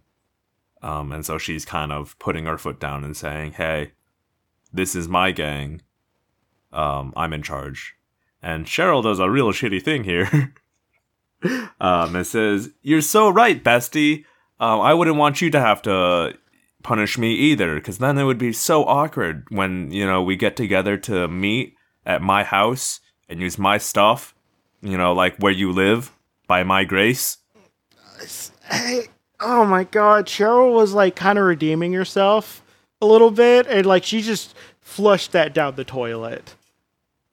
Um, 0.81 1.11
and 1.11 1.25
so 1.25 1.37
she's 1.37 1.65
kind 1.65 1.91
of 1.91 2.17
putting 2.19 2.45
her 2.45 2.57
foot 2.57 2.79
down 2.79 3.03
and 3.03 3.15
saying, 3.15 3.53
"Hey, 3.53 3.93
this 4.71 4.95
is 4.95 5.07
my 5.07 5.31
gang. 5.31 5.81
Um, 6.71 7.13
I'm 7.15 7.33
in 7.33 7.43
charge." 7.43 7.95
And 8.41 8.65
Cheryl 8.65 9.03
does 9.03 9.19
a 9.19 9.29
real 9.29 9.51
shitty 9.51 9.81
thing 9.81 10.03
here. 10.03 10.53
um, 11.79 12.15
and 12.15 12.25
says, 12.25 12.71
"You're 12.81 13.01
so 13.01 13.29
right, 13.29 13.63
bestie. 13.63 14.25
Um, 14.59 14.81
I 14.81 14.93
wouldn't 14.93 15.17
want 15.17 15.41
you 15.41 15.49
to 15.51 15.59
have 15.59 15.81
to 15.83 16.33
punish 16.83 17.17
me 17.17 17.33
either, 17.33 17.75
because 17.75 17.97
then 17.97 18.17
it 18.17 18.23
would 18.23 18.37
be 18.37 18.53
so 18.53 18.85
awkward 18.85 19.45
when 19.49 19.91
you 19.91 20.05
know 20.05 20.21
we 20.21 20.35
get 20.35 20.55
together 20.55 20.97
to 20.97 21.27
meet 21.27 21.75
at 22.05 22.21
my 22.21 22.43
house 22.43 22.99
and 23.27 23.39
use 23.39 23.57
my 23.57 23.77
stuff. 23.77 24.33
You 24.81 24.97
know, 24.97 25.13
like 25.13 25.37
where 25.37 25.51
you 25.51 25.71
live 25.71 26.11
by 26.47 26.63
my 26.63 26.83
grace." 26.83 27.39
Hey, 28.69 29.07
oh 29.39 29.65
my 29.65 29.83
god, 29.83 30.25
Cheryl 30.27 30.73
was 30.73 30.93
like 30.93 31.15
kind 31.15 31.37
of 31.37 31.45
redeeming 31.45 31.93
herself 31.93 32.63
a 33.01 33.05
little 33.05 33.31
bit 33.31 33.67
and 33.67 33.85
like 33.85 34.03
she 34.03 34.21
just 34.21 34.55
flushed 34.81 35.31
that 35.33 35.53
down 35.53 35.75
the 35.75 35.83
toilet. 35.83 36.55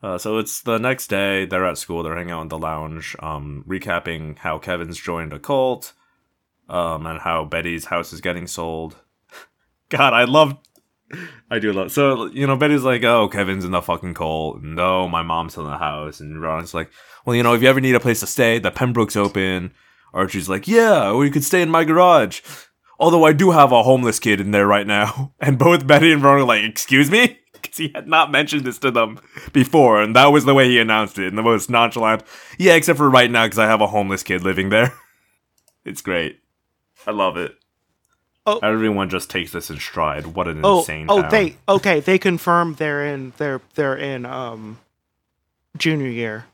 Uh, 0.02 0.18
so 0.18 0.36
it's 0.36 0.60
the 0.60 0.76
next 0.76 1.06
day. 1.06 1.46
They're 1.46 1.64
at 1.64 1.78
school. 1.78 2.02
They're 2.02 2.14
hanging 2.14 2.32
out 2.32 2.42
in 2.42 2.48
the 2.48 2.58
lounge, 2.58 3.16
um, 3.20 3.64
recapping 3.66 4.36
how 4.36 4.58
Kevin's 4.58 5.00
joined 5.00 5.32
a 5.32 5.38
cult, 5.38 5.94
um, 6.68 7.06
and 7.06 7.20
how 7.20 7.46
Betty's 7.46 7.86
house 7.86 8.12
is 8.12 8.20
getting 8.20 8.46
sold. 8.46 8.96
God, 9.88 10.12
I 10.12 10.24
love, 10.24 10.58
I 11.50 11.58
do 11.58 11.72
love. 11.72 11.90
So 11.90 12.26
you 12.26 12.46
know, 12.46 12.56
Betty's 12.56 12.82
like, 12.82 13.02
"Oh, 13.02 13.28
Kevin's 13.28 13.64
in 13.64 13.70
the 13.70 13.80
fucking 13.80 14.12
cult." 14.12 14.62
No, 14.62 15.08
my 15.08 15.22
mom's 15.22 15.56
in 15.56 15.64
the 15.64 15.78
house, 15.78 16.20
and 16.20 16.42
Ron's 16.42 16.74
like, 16.74 16.90
"Well, 17.24 17.34
you 17.34 17.42
know, 17.42 17.54
if 17.54 17.62
you 17.62 17.68
ever 17.68 17.80
need 17.80 17.94
a 17.94 18.00
place 18.00 18.20
to 18.20 18.26
stay, 18.26 18.58
the 18.58 18.70
Pembroke's 18.70 19.16
open." 19.16 19.72
Archie's 20.14 20.48
like, 20.48 20.66
"Yeah, 20.66 21.10
or 21.10 21.24
you 21.26 21.30
could 21.30 21.44
stay 21.44 21.60
in 21.60 21.68
my 21.70 21.84
garage." 21.84 22.40
Although 22.98 23.24
I 23.24 23.32
do 23.32 23.50
have 23.50 23.72
a 23.72 23.82
homeless 23.82 24.18
kid 24.20 24.40
in 24.40 24.52
there 24.52 24.66
right 24.66 24.86
now, 24.86 25.34
and 25.40 25.58
both 25.58 25.86
Betty 25.86 26.12
and 26.12 26.22
Ron 26.22 26.38
are 26.38 26.44
like, 26.44 26.64
"Excuse 26.64 27.10
me." 27.10 27.38
Because 27.64 27.78
he 27.78 27.92
had 27.94 28.06
not 28.06 28.30
mentioned 28.30 28.64
this 28.64 28.76
to 28.80 28.90
them 28.90 29.18
before, 29.54 30.02
and 30.02 30.14
that 30.14 30.26
was 30.26 30.44
the 30.44 30.52
way 30.52 30.68
he 30.68 30.78
announced 30.78 31.18
it 31.18 31.28
in 31.28 31.34
the 31.34 31.42
most 31.42 31.70
nonchalant. 31.70 32.22
Yeah, 32.58 32.74
except 32.74 32.98
for 32.98 33.08
right 33.08 33.30
now, 33.30 33.46
because 33.46 33.58
I 33.58 33.64
have 33.64 33.80
a 33.80 33.86
homeless 33.86 34.22
kid 34.22 34.42
living 34.42 34.68
there. 34.68 34.92
It's 35.86 36.02
great. 36.02 36.40
I 37.06 37.10
love 37.12 37.36
it. 37.38 37.54
Oh. 38.46 38.58
Everyone 38.58 39.08
just 39.08 39.30
takes 39.30 39.52
this 39.52 39.70
in 39.70 39.78
stride. 39.78 40.26
What 40.26 40.46
an 40.48 40.60
Oh, 40.62 40.80
insane. 40.80 41.06
oh, 41.08 41.22
town. 41.22 41.30
they 41.30 41.56
okay. 41.68 42.00
They 42.00 42.18
confirm 42.18 42.74
they're 42.74 43.06
in 43.06 43.32
they're 43.38 43.62
they're 43.74 43.96
in 43.96 44.26
um 44.26 44.78
junior 45.78 46.08
year 46.08 46.44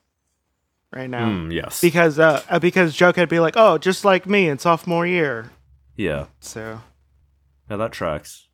right 0.92 1.08
now 1.10 1.26
Mm, 1.28 1.52
yes. 1.52 1.80
because 1.80 2.18
uh 2.18 2.42
uh, 2.48 2.58
because 2.58 2.94
Joe 2.94 3.12
could 3.12 3.28
be 3.28 3.40
like, 3.40 3.54
oh, 3.56 3.78
just 3.78 4.04
like 4.04 4.26
me 4.26 4.48
in 4.48 4.58
sophomore 4.58 5.06
year. 5.06 5.50
yeah. 5.96 6.26
So 6.40 6.80
Yeah, 7.70 7.76
that 7.76 7.92
tracks. 7.92 8.48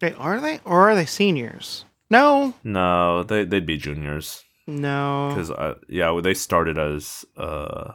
they 0.00 0.12
are 0.14 0.40
they 0.40 0.60
or 0.64 0.88
are 0.90 0.94
they 0.94 1.06
seniors? 1.06 1.84
No, 2.10 2.54
No, 2.64 3.22
they 3.24 3.44
they'd 3.44 3.66
be 3.66 3.76
juniors 3.76 4.42
no. 4.66 5.28
because 5.30 5.50
uh, 5.50 5.74
yeah, 5.88 6.18
they 6.22 6.34
started 6.34 6.78
as 6.78 7.24
uh, 7.36 7.92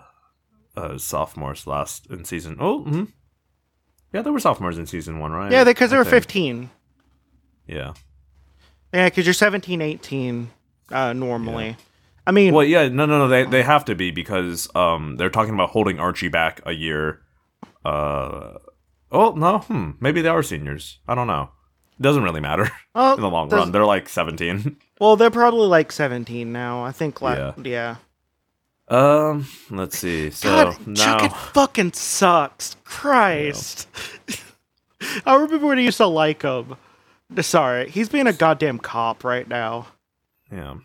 uh 0.76 0.98
sophomores 0.98 1.66
last 1.68 2.08
in 2.12 2.24
season. 2.26 2.58
Oh, 2.60 2.84
mhm. 2.86 3.08
yeah, 4.14 4.22
there 4.22 4.34
were 4.34 4.40
sophomores 4.40 4.78
in 4.78 4.86
season 4.86 5.20
one, 5.20 5.32
right? 5.32 5.52
Yeah, 5.52 5.64
because 5.64 5.90
they 5.92 5.96
I 5.98 6.00
were 6.00 6.06
think. 6.06 6.24
15. 6.24 6.70
Yeah. 7.68 7.94
Yeah, 8.94 9.08
because 9.08 9.26
you're 9.26 9.34
17, 9.34 9.82
18 9.82 10.50
uh, 10.92 11.14
normally. 11.14 11.78
I 12.28 12.32
mean, 12.32 12.54
Well, 12.54 12.66
yeah, 12.66 12.88
no, 12.88 13.06
no, 13.06 13.18
no. 13.20 13.28
They 13.28 13.44
they 13.46 13.64
have 13.64 13.86
to 13.86 13.96
be 13.96 14.12
because 14.12 14.68
um 14.76 15.16
they're 15.18 15.30
talking 15.30 15.54
about 15.54 15.72
holding 15.72 16.00
Archie 16.00 16.30
back 16.30 16.62
a 16.66 16.72
year. 16.74 17.22
Uh 17.84 18.58
oh 19.12 19.32
no, 19.36 19.60
hmm, 19.60 19.92
maybe 20.00 20.22
they 20.22 20.30
are 20.30 20.44
seniors. 20.44 21.00
I 21.08 21.16
don't 21.16 21.28
know. 21.28 21.50
Doesn't 22.00 22.24
really 22.24 22.40
matter 22.42 22.64
in 22.96 23.22
the 23.22 23.30
long 23.30 23.50
run. 23.50 23.72
They're 23.72 23.86
like 23.86 24.10
17. 24.10 24.78
Well, 25.02 25.16
they're 25.16 25.32
probably 25.32 25.66
like 25.66 25.92
17 25.92 26.52
now. 26.52 26.84
I 26.86 26.92
think. 26.92 27.24
Like, 27.24 27.40
Yeah. 27.40 27.54
yeah. 27.64 27.96
Um, 28.88 29.48
let's 29.72 29.98
see. 29.98 30.30
So 30.30 30.48
God, 30.48 30.88
now, 30.88 31.18
Jughead 31.18 31.36
fucking 31.54 31.94
sucks. 31.94 32.76
Christ. 32.84 33.88
I 35.26 35.34
remember 35.34 35.66
when 35.66 35.80
I 35.80 35.82
used 35.82 35.98
to 35.98 36.06
like 36.06 36.44
him. 36.44 36.76
Sorry, 37.40 37.90
he's 37.90 38.10
being 38.10 38.28
a 38.28 38.34
goddamn 38.34 38.78
cop 38.78 39.24
right 39.24 39.48
now. 39.48 39.88
yeah. 40.52 40.76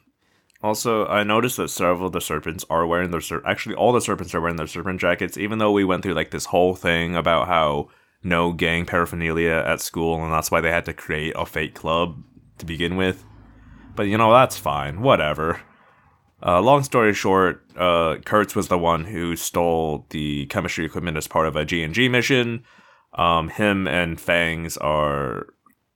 Also, 0.62 1.06
I 1.06 1.22
noticed 1.22 1.58
that 1.58 1.68
several 1.68 2.06
of 2.06 2.12
the 2.12 2.20
serpents 2.20 2.64
are 2.70 2.86
wearing 2.86 3.10
their 3.10 3.20
ser- 3.20 3.46
actually 3.46 3.74
all 3.74 3.92
the 3.92 4.00
serpents 4.00 4.34
are 4.34 4.40
wearing 4.40 4.56
their 4.56 4.66
serpent 4.66 5.00
jackets, 5.00 5.36
even 5.36 5.58
though 5.58 5.72
we 5.72 5.84
went 5.84 6.02
through 6.02 6.14
like 6.14 6.30
this 6.30 6.46
whole 6.46 6.74
thing 6.74 7.14
about 7.14 7.46
how 7.46 7.88
no 8.22 8.52
gang 8.52 8.86
paraphernalia 8.86 9.62
at 9.66 9.80
school, 9.80 10.22
and 10.22 10.32
that's 10.32 10.50
why 10.50 10.60
they 10.60 10.70
had 10.70 10.86
to 10.86 10.92
create 10.92 11.34
a 11.36 11.46
fake 11.46 11.74
club 11.74 12.22
to 12.58 12.66
begin 12.66 12.96
with. 12.96 13.24
But 13.94 14.04
you 14.04 14.18
know 14.18 14.32
that's 14.32 14.56
fine, 14.56 15.00
whatever. 15.00 15.60
Uh, 16.44 16.60
long 16.60 16.82
story 16.82 17.14
short, 17.14 17.64
uh, 17.76 18.16
Kurtz 18.24 18.54
was 18.54 18.68
the 18.68 18.78
one 18.78 19.04
who 19.04 19.36
stole 19.36 20.06
the 20.10 20.46
chemistry 20.46 20.84
equipment 20.84 21.16
as 21.16 21.26
part 21.26 21.46
of 21.46 21.56
a 21.56 21.64
G&G 21.64 22.08
mission. 22.08 22.62
Um, 23.14 23.48
him 23.48 23.88
and 23.88 24.20
Fangs 24.20 24.76
are 24.76 25.46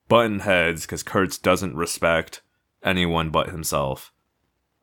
button 0.09 0.41
heads 0.41 0.83
because 0.83 1.03
Kurtz 1.03 1.37
doesn't 1.37 1.77
respect 1.77 2.41
anyone 2.83 3.29
but 3.31 3.51
himself. 3.51 4.13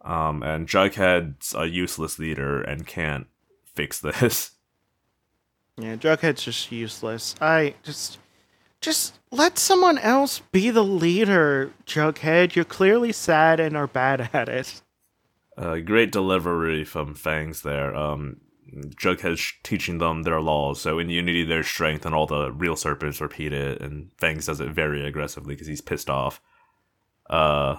Um, 0.08 0.41
and 0.41 0.67
Jughead's 0.67 1.54
a 1.54 1.65
useless 1.65 2.17
leader 2.17 2.62
and 2.62 2.88
can't 2.88 3.28
fix 3.76 4.00
this. 4.00 4.52
Yeah, 5.80 5.96
Jughead's 5.96 6.43
just 6.43 6.72
useless. 6.72 7.36
I 7.39 7.76
just. 7.84 8.17
Just 8.82 9.20
let 9.32 9.60
someone 9.60 9.98
else 10.00 10.39
be 10.52 10.72
the 10.72 10.84
leader, 10.84 11.72
Jughead. 11.86 12.56
You're 12.56 12.65
clearly 12.65 13.12
sad 13.12 13.60
and 13.60 13.78
are 13.78 13.86
bad 13.86 14.30
at 14.34 14.50
it. 14.50 14.82
Uh, 15.56 15.78
great 15.78 16.12
delivery 16.12 16.84
from 16.84 17.13
Fangs 17.13 17.62
there. 17.62 17.96
Um, 17.96 18.38
Jughead's 18.96 19.54
teaching 19.63 19.98
them 19.98 20.24
their 20.24 20.41
laws, 20.41 20.82
so 20.82 21.00
in 21.00 21.10
Unity 21.10 21.43
their 21.43 21.63
strength, 21.63 22.06
and 22.06 22.13
all 22.13 22.28
the 22.28 22.52
real 22.52 22.76
serpents 22.76 23.22
repeat 23.22 23.54
it, 23.54 23.82
and 23.82 24.12
Fangs 24.17 24.46
does 24.46 24.60
it 24.60 24.70
very 24.70 25.06
aggressively 25.06 25.56
because 25.56 25.67
he's 25.67 25.82
pissed 25.82 26.10
off. 26.10 26.41
Uh, 27.30 27.78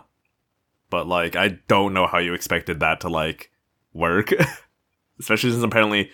but 0.90 1.06
like, 1.06 1.36
I 1.36 1.58
don't 1.68 1.92
know 1.94 2.06
how 2.06 2.18
you 2.18 2.34
expected 2.34 2.80
that 2.80 3.00
to 3.00 3.08
like 3.08 3.50
work, 3.92 4.32
especially 5.20 5.50
since 5.50 5.62
apparently 5.62 6.10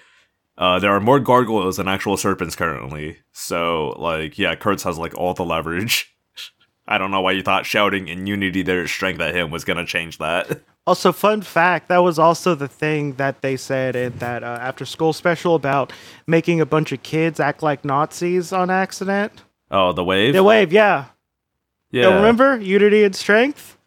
uh, 0.56 0.78
there 0.78 0.90
are 0.90 1.00
more 1.00 1.20
gargoyles 1.20 1.76
than 1.76 1.88
actual 1.88 2.16
serpents 2.16 2.56
currently. 2.56 3.18
So 3.32 3.94
like, 3.98 4.38
yeah, 4.38 4.54
Kurtz 4.54 4.82
has 4.84 4.98
like 4.98 5.14
all 5.14 5.34
the 5.34 5.44
leverage. 5.44 6.14
I 6.86 6.98
don't 6.98 7.10
know 7.10 7.22
why 7.22 7.32
you 7.32 7.42
thought 7.42 7.64
shouting 7.66 8.08
in 8.08 8.26
Unity 8.26 8.62
their 8.62 8.86
strength 8.86 9.20
at 9.20 9.34
him 9.34 9.50
was 9.50 9.64
gonna 9.64 9.86
change 9.86 10.18
that. 10.18 10.60
Also, 10.86 11.12
fun 11.12 11.40
fact 11.40 11.88
that 11.88 12.02
was 12.02 12.18
also 12.18 12.54
the 12.54 12.68
thing 12.68 13.14
that 13.14 13.40
they 13.40 13.56
said 13.56 13.96
in 13.96 14.18
that 14.18 14.44
uh, 14.44 14.58
after 14.60 14.84
school 14.84 15.14
special 15.14 15.54
about 15.54 15.94
making 16.26 16.60
a 16.60 16.66
bunch 16.66 16.92
of 16.92 17.02
kids 17.02 17.40
act 17.40 17.62
like 17.62 17.86
Nazis 17.86 18.52
on 18.52 18.68
accident. 18.68 19.32
Oh, 19.70 19.94
the 19.94 20.04
wave. 20.04 20.34
The 20.34 20.42
wave, 20.44 20.74
yeah. 20.74 21.06
Yeah, 21.90 22.08
Yeah. 22.10 22.16
Remember? 22.16 22.58
Unity 22.58 23.02
and 23.02 23.16
strength? 23.16 23.78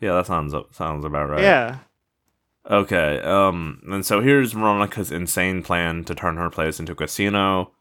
Yeah, 0.00 0.14
that 0.14 0.26
sounds 0.26 0.54
sounds 0.72 1.04
about 1.04 1.30
right. 1.30 1.42
Yeah. 1.42 1.78
Okay. 2.70 3.20
Um. 3.20 3.82
And 3.86 4.04
so 4.04 4.20
here's 4.20 4.52
Veronica's 4.52 5.10
insane 5.10 5.62
plan 5.62 6.04
to 6.04 6.14
turn 6.14 6.36
her 6.36 6.50
place 6.50 6.78
into 6.78 6.92
a 6.92 6.96
casino. 6.96 7.72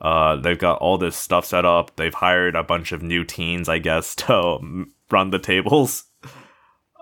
Uh, 0.00 0.36
they've 0.36 0.58
got 0.58 0.78
all 0.80 0.98
this 0.98 1.16
stuff 1.16 1.44
set 1.44 1.64
up. 1.64 1.94
They've 1.96 2.12
hired 2.12 2.56
a 2.56 2.64
bunch 2.64 2.90
of 2.90 3.02
new 3.02 3.24
teens, 3.24 3.68
I 3.68 3.78
guess, 3.78 4.14
to 4.16 4.86
run 5.10 5.30
the 5.30 5.38
tables. 5.38 6.04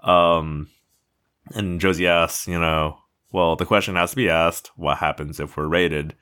Um, 0.03 0.69
and 1.55 1.81
Josie 1.81 2.07
asks, 2.07 2.47
you 2.47 2.61
know, 2.61 2.99
well, 3.33 3.57
the 3.57 3.67
question 3.67 3.97
has 3.97 4.11
to 4.11 4.17
be 4.17 4.29
asked: 4.29 4.71
What 4.77 4.99
happens 4.99 5.41
if 5.41 5.57
we're 5.57 5.67
raided? 5.67 6.15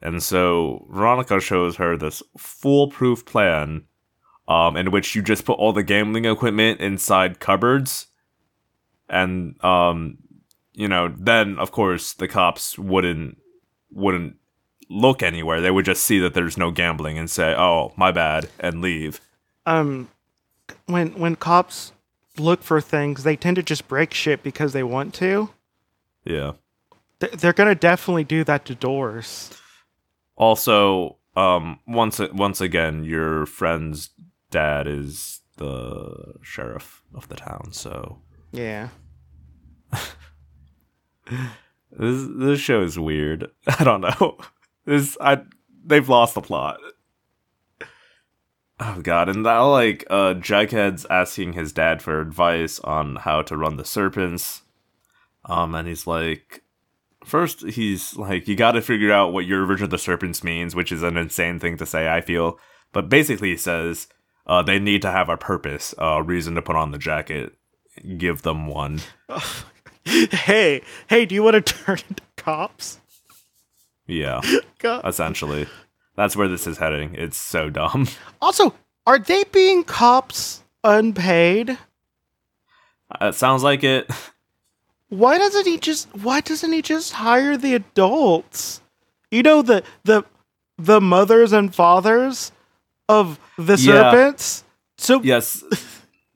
And 0.00 0.22
so 0.22 0.86
Veronica 0.90 1.40
shows 1.40 1.76
her 1.76 1.96
this 1.96 2.22
foolproof 2.36 3.24
plan, 3.24 3.84
um, 4.52 4.76
in 4.76 4.90
which 4.90 5.14
you 5.14 5.22
just 5.22 5.44
put 5.44 5.58
all 5.58 5.72
the 5.72 5.82
gambling 5.82 6.24
equipment 6.24 6.80
inside 6.80 7.40
cupboards 7.40 8.06
and 9.08 9.62
um 9.64 10.18
you 10.72 10.88
know 10.88 11.12
then 11.18 11.58
of 11.58 11.70
course 11.70 12.14
the 12.14 12.28
cops 12.28 12.78
wouldn't 12.78 13.36
wouldn't 13.90 14.36
look 14.88 15.22
anywhere 15.22 15.60
they 15.60 15.70
would 15.70 15.84
just 15.84 16.02
see 16.04 16.18
that 16.18 16.34
there's 16.34 16.56
no 16.58 16.70
gambling 16.70 17.18
and 17.18 17.30
say 17.30 17.54
oh 17.56 17.92
my 17.96 18.10
bad 18.12 18.48
and 18.60 18.80
leave 18.80 19.20
Um, 19.66 20.08
when 20.86 21.08
when 21.18 21.36
cops 21.36 21.92
look 22.38 22.62
for 22.62 22.80
things, 22.80 23.22
they 23.24 23.36
tend 23.36 23.56
to 23.56 23.62
just 23.62 23.86
break 23.88 24.14
shit 24.14 24.42
because 24.42 24.72
they 24.72 24.82
want 24.82 25.12
to. 25.14 25.50
yeah 26.24 26.52
Th- 27.20 27.32
They're 27.32 27.52
gonna 27.52 27.74
definitely 27.74 28.24
do 28.24 28.42
that 28.44 28.64
to 28.66 28.74
doors. 28.74 29.50
also 30.36 31.16
um 31.36 31.78
once 31.86 32.18
once 32.32 32.60
again 32.60 33.04
your 33.04 33.46
friend's 33.46 34.10
dad 34.52 34.86
is 34.86 35.40
the 35.56 36.34
sheriff 36.42 37.02
of 37.14 37.28
the 37.28 37.34
town 37.34 37.72
so. 37.72 38.18
Yeah. 38.52 38.90
this 41.90 42.28
this 42.36 42.60
show 42.60 42.82
is 42.82 42.98
weird. 42.98 43.50
I 43.66 43.82
don't 43.84 44.02
know. 44.02 44.38
This 44.84 45.16
i 45.20 45.40
they've 45.84 46.08
lost 46.08 46.34
the 46.34 46.40
plot. 46.40 46.80
Oh 48.80 49.00
god. 49.00 49.28
And 49.28 49.44
now 49.44 49.70
like 49.70 50.04
uh 50.10 50.34
jughead's 50.34 51.06
asking 51.08 51.52
his 51.52 51.72
dad 51.72 52.02
for 52.02 52.20
advice 52.20 52.80
on 52.80 53.14
how 53.14 53.42
to 53.42 53.56
run 53.56 53.76
the 53.76 53.84
serpents. 53.84 54.62
Um 55.44 55.76
and 55.76 55.86
he's 55.86 56.04
like 56.04 56.64
first 57.24 57.64
he's 57.64 58.16
like 58.16 58.48
you 58.48 58.56
gotta 58.56 58.82
figure 58.82 59.12
out 59.12 59.32
what 59.32 59.46
your 59.46 59.64
version 59.66 59.84
of 59.84 59.90
the 59.90 59.98
serpents 59.98 60.42
means 60.42 60.74
which 60.74 60.90
is 60.90 61.04
an 61.04 61.16
insane 61.16 61.60
thing 61.60 61.76
to 61.76 61.86
say 61.86 62.08
i 62.08 62.20
feel. 62.20 62.58
But 62.92 63.08
basically 63.08 63.50
he 63.50 63.56
says 63.56 64.08
uh 64.46 64.62
they 64.62 64.78
need 64.78 65.02
to 65.02 65.10
have 65.10 65.28
a 65.28 65.36
purpose 65.36 65.94
a 65.98 66.22
reason 66.22 66.54
to 66.54 66.62
put 66.62 66.76
on 66.76 66.90
the 66.90 66.98
jacket 66.98 67.54
give 68.18 68.42
them 68.42 68.66
one 68.66 69.00
hey, 70.04 70.82
hey, 71.08 71.26
do 71.26 71.34
you 71.34 71.42
want 71.42 71.54
to 71.64 71.74
turn 71.84 71.98
into 72.08 72.22
cops? 72.36 73.00
yeah 74.06 74.40
God. 74.78 75.06
essentially. 75.06 75.66
That's 76.14 76.36
where 76.36 76.48
this 76.48 76.66
is 76.66 76.76
heading. 76.76 77.14
It's 77.14 77.38
so 77.38 77.70
dumb. 77.70 78.06
Also, 78.40 78.74
are 79.06 79.18
they 79.18 79.44
being 79.44 79.82
cops 79.82 80.62
unpaid? 80.84 81.78
It 83.20 83.34
sounds 83.34 83.62
like 83.62 83.82
it. 83.82 84.10
Why 85.08 85.38
doesn't 85.38 85.66
he 85.66 85.78
just 85.78 86.08
why 86.16 86.40
doesn't 86.40 86.72
he 86.72 86.82
just 86.82 87.12
hire 87.12 87.56
the 87.56 87.74
adults? 87.74 88.82
You 89.30 89.42
know 89.42 89.62
the 89.62 89.84
the 90.04 90.24
the 90.78 91.00
mothers 91.00 91.52
and 91.52 91.74
fathers 91.74 92.52
of 93.12 93.38
the 93.58 93.76
Yeah. 93.76 94.10
serpents? 94.10 94.64
So 94.96 95.20
Yes. 95.22 95.62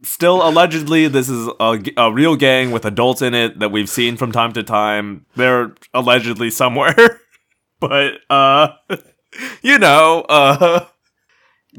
Still, 0.02 0.46
allegedly, 0.46 1.08
this 1.08 1.28
is 1.28 1.48
a, 1.58 1.82
a 1.96 2.12
real 2.12 2.36
gang 2.36 2.70
with 2.70 2.84
adults 2.84 3.22
in 3.22 3.34
it 3.34 3.58
that 3.58 3.72
we've 3.72 3.88
seen 3.88 4.16
from 4.16 4.30
time 4.30 4.52
to 4.52 4.62
time. 4.62 5.26
They're 5.34 5.74
allegedly 5.94 6.50
somewhere. 6.50 7.20
but, 7.80 8.14
uh, 8.30 8.68
you 9.62 9.78
know, 9.78 10.24
uh, 10.28 10.84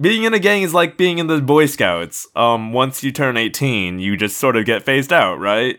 being 0.01 0.23
in 0.23 0.33
a 0.33 0.39
gang 0.39 0.63
is 0.63 0.73
like 0.73 0.97
being 0.97 1.19
in 1.19 1.27
the 1.27 1.39
Boy 1.41 1.67
Scouts. 1.67 2.27
Um, 2.35 2.73
once 2.73 3.03
you 3.03 3.11
turn 3.11 3.37
18, 3.37 3.99
you 3.99 4.17
just 4.17 4.37
sort 4.37 4.57
of 4.57 4.65
get 4.65 4.83
phased 4.83 5.13
out, 5.13 5.39
right? 5.39 5.77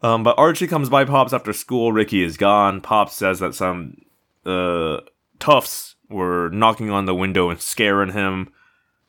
Um, 0.00 0.22
but 0.22 0.38
Archie 0.38 0.68
comes 0.68 0.88
by 0.88 1.04
Pops 1.04 1.32
after 1.32 1.52
school. 1.52 1.92
Ricky 1.92 2.22
is 2.22 2.36
gone. 2.36 2.80
Pops 2.80 3.14
says 3.14 3.40
that 3.40 3.54
some 3.54 3.96
uh, 4.46 4.98
toughs 5.40 5.96
were 6.08 6.48
knocking 6.50 6.90
on 6.90 7.06
the 7.06 7.14
window 7.14 7.50
and 7.50 7.60
scaring 7.60 8.12
him. 8.12 8.52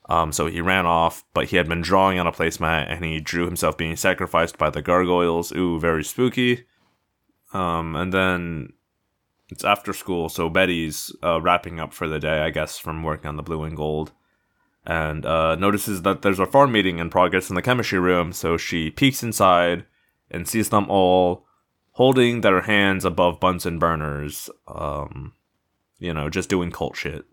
Um, 0.07 0.31
so 0.31 0.47
he 0.47 0.59
ran 0.59 0.85
off, 0.85 1.23
but 1.33 1.45
he 1.49 1.57
had 1.57 1.69
been 1.69 1.81
drawing 1.81 2.19
on 2.19 2.27
a 2.27 2.31
placemat 2.31 2.91
and 2.91 3.05
he 3.05 3.19
drew 3.19 3.45
himself 3.45 3.77
being 3.77 3.95
sacrificed 3.95 4.57
by 4.57 4.69
the 4.69 4.81
gargoyles. 4.81 5.51
Ooh, 5.51 5.79
very 5.79 6.03
spooky. 6.03 6.65
Um, 7.53 7.95
and 7.95 8.12
then 8.12 8.73
it's 9.49 9.63
after 9.63 9.93
school, 9.93 10.29
so 10.29 10.49
Betty's 10.49 11.15
uh, 11.23 11.41
wrapping 11.41 11.79
up 11.79 11.93
for 11.93 12.07
the 12.07 12.19
day, 12.19 12.39
I 12.39 12.49
guess, 12.49 12.77
from 12.77 13.03
working 13.03 13.27
on 13.27 13.35
the 13.35 13.43
blue 13.43 13.63
and 13.63 13.75
gold. 13.75 14.12
And 14.85 15.25
uh, 15.25 15.55
notices 15.55 16.03
that 16.03 16.21
there's 16.21 16.39
a 16.39 16.45
farm 16.45 16.71
meeting 16.71 16.99
in 16.99 17.09
progress 17.09 17.49
in 17.49 17.55
the 17.55 17.62
chemistry 17.62 17.99
room, 17.99 18.33
so 18.33 18.57
she 18.57 18.89
peeks 18.89 19.23
inside 19.23 19.85
and 20.31 20.47
sees 20.47 20.69
them 20.69 20.89
all 20.89 21.45
holding 21.93 22.41
their 22.41 22.62
hands 22.62 23.05
above 23.05 23.39
Bunsen 23.39 23.77
burners. 23.77 24.49
Um, 24.67 25.33
you 25.99 26.13
know, 26.13 26.29
just 26.29 26.49
doing 26.49 26.71
cult 26.71 26.95
shit. 26.95 27.25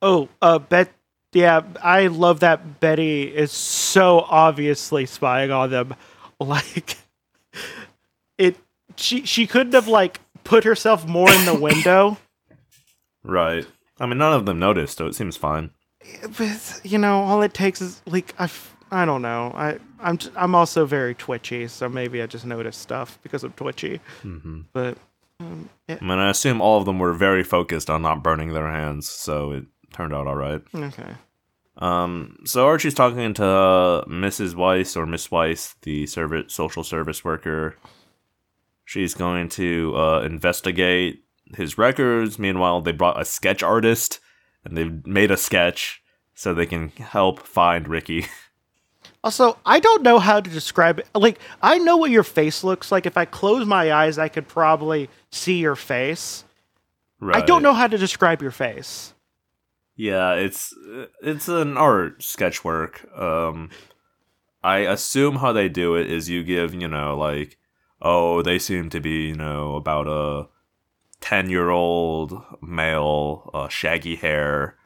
oh, 0.00 0.28
uh 0.40 0.58
Bet 0.58 0.92
yeah, 1.32 1.62
I 1.82 2.08
love 2.08 2.40
that 2.40 2.80
Betty 2.80 3.22
is 3.24 3.52
so 3.52 4.20
obviously 4.28 5.06
spying 5.06 5.50
on 5.50 5.70
them. 5.70 5.94
Like 6.40 6.96
it 8.36 8.56
she 8.96 9.24
she 9.24 9.46
couldn't 9.46 9.74
have 9.74 9.86
like 9.86 10.20
put 10.42 10.64
herself 10.64 11.06
more 11.06 11.30
in 11.30 11.44
the 11.44 11.54
window. 11.60 12.16
Right. 13.22 13.64
I 14.00 14.06
mean, 14.06 14.18
none 14.18 14.32
of 14.32 14.44
them 14.44 14.58
noticed, 14.58 14.98
so 14.98 15.06
it 15.06 15.14
seems 15.14 15.36
fine. 15.36 15.70
but 16.36 16.80
you 16.82 16.98
know, 16.98 17.20
all 17.22 17.42
it 17.42 17.54
takes 17.54 17.80
is 17.80 18.02
like 18.06 18.34
I. 18.40 18.50
I 18.90 19.06
don't 19.06 19.22
know. 19.22 19.52
I 19.54 19.78
I'm 20.00 20.18
I'm 20.36 20.54
also 20.54 20.84
very 20.84 21.14
twitchy, 21.14 21.66
so 21.68 21.88
maybe 21.88 22.20
I 22.20 22.26
just 22.26 22.44
notice 22.44 22.76
stuff 22.76 23.18
because 23.22 23.42
I'm 23.44 23.52
twitchy. 23.52 24.00
Mm-hmm. 24.22 24.62
But 24.74 24.98
um, 25.42 25.68
yeah, 25.88 25.98
I 26.00 26.04
mean, 26.04 26.18
I 26.18 26.30
assume 26.30 26.60
all 26.60 26.78
of 26.78 26.84
them 26.84 26.98
were 26.98 27.12
very 27.12 27.42
focused 27.42 27.90
on 27.90 28.02
not 28.02 28.22
burning 28.22 28.52
their 28.52 28.70
hands, 28.70 29.08
so 29.08 29.52
it 29.52 29.64
turned 29.92 30.14
out 30.14 30.26
all 30.26 30.36
right. 30.36 30.62
okay. 30.74 31.14
Um, 31.78 32.36
so 32.44 32.66
Archie's 32.66 32.94
talking 32.94 33.34
to 33.34 33.44
uh, 33.44 34.04
Mrs. 34.04 34.54
Weiss 34.54 34.96
or 34.96 35.06
Miss 35.06 35.30
Weiss, 35.30 35.74
the 35.82 36.06
service 36.06 36.52
social 36.52 36.84
service 36.84 37.24
worker. 37.24 37.76
She's 38.84 39.14
going 39.14 39.48
to 39.50 39.94
uh, 39.96 40.20
investigate 40.20 41.24
his 41.56 41.78
records. 41.78 42.38
Meanwhile, 42.38 42.82
they 42.82 42.92
brought 42.92 43.20
a 43.20 43.24
sketch 43.24 43.62
artist 43.62 44.20
and 44.64 44.76
they've 44.76 45.06
made 45.06 45.30
a 45.30 45.36
sketch 45.36 46.02
so 46.34 46.52
they 46.52 46.66
can 46.66 46.88
help 46.88 47.46
find 47.46 47.88
Ricky. 47.88 48.26
Also, 49.24 49.56
I 49.64 49.78
don't 49.78 50.02
know 50.02 50.18
how 50.18 50.40
to 50.40 50.50
describe 50.50 50.98
it. 50.98 51.08
Like, 51.14 51.38
I 51.62 51.78
know 51.78 51.96
what 51.96 52.10
your 52.10 52.24
face 52.24 52.64
looks 52.64 52.90
like. 52.90 53.06
If 53.06 53.16
I 53.16 53.24
close 53.24 53.66
my 53.66 53.92
eyes, 53.92 54.18
I 54.18 54.28
could 54.28 54.48
probably 54.48 55.08
see 55.30 55.58
your 55.58 55.76
face. 55.76 56.44
right. 57.20 57.36
I 57.36 57.46
don't 57.46 57.62
know 57.62 57.72
how 57.72 57.86
to 57.86 57.96
describe 57.96 58.42
your 58.42 58.50
face. 58.50 59.14
Yeah, 59.94 60.32
it's 60.32 60.74
it's 61.22 61.48
an 61.48 61.76
art 61.76 62.22
sketch 62.22 62.64
work. 62.64 63.06
Um, 63.16 63.70
I 64.64 64.78
assume 64.78 65.36
how 65.36 65.52
they 65.52 65.68
do 65.68 65.94
it 65.96 66.10
is 66.10 66.28
you 66.28 66.42
give 66.42 66.74
you 66.74 66.88
know 66.88 67.16
like 67.16 67.58
oh 68.00 68.42
they 68.42 68.58
seem 68.58 68.88
to 68.90 69.00
be 69.00 69.28
you 69.28 69.34
know 69.34 69.76
about 69.76 70.08
a 70.08 70.48
ten 71.20 71.50
year 71.50 71.70
old 71.70 72.42
male, 72.60 73.50
uh, 73.54 73.68
shaggy 73.68 74.16
hair, 74.16 74.76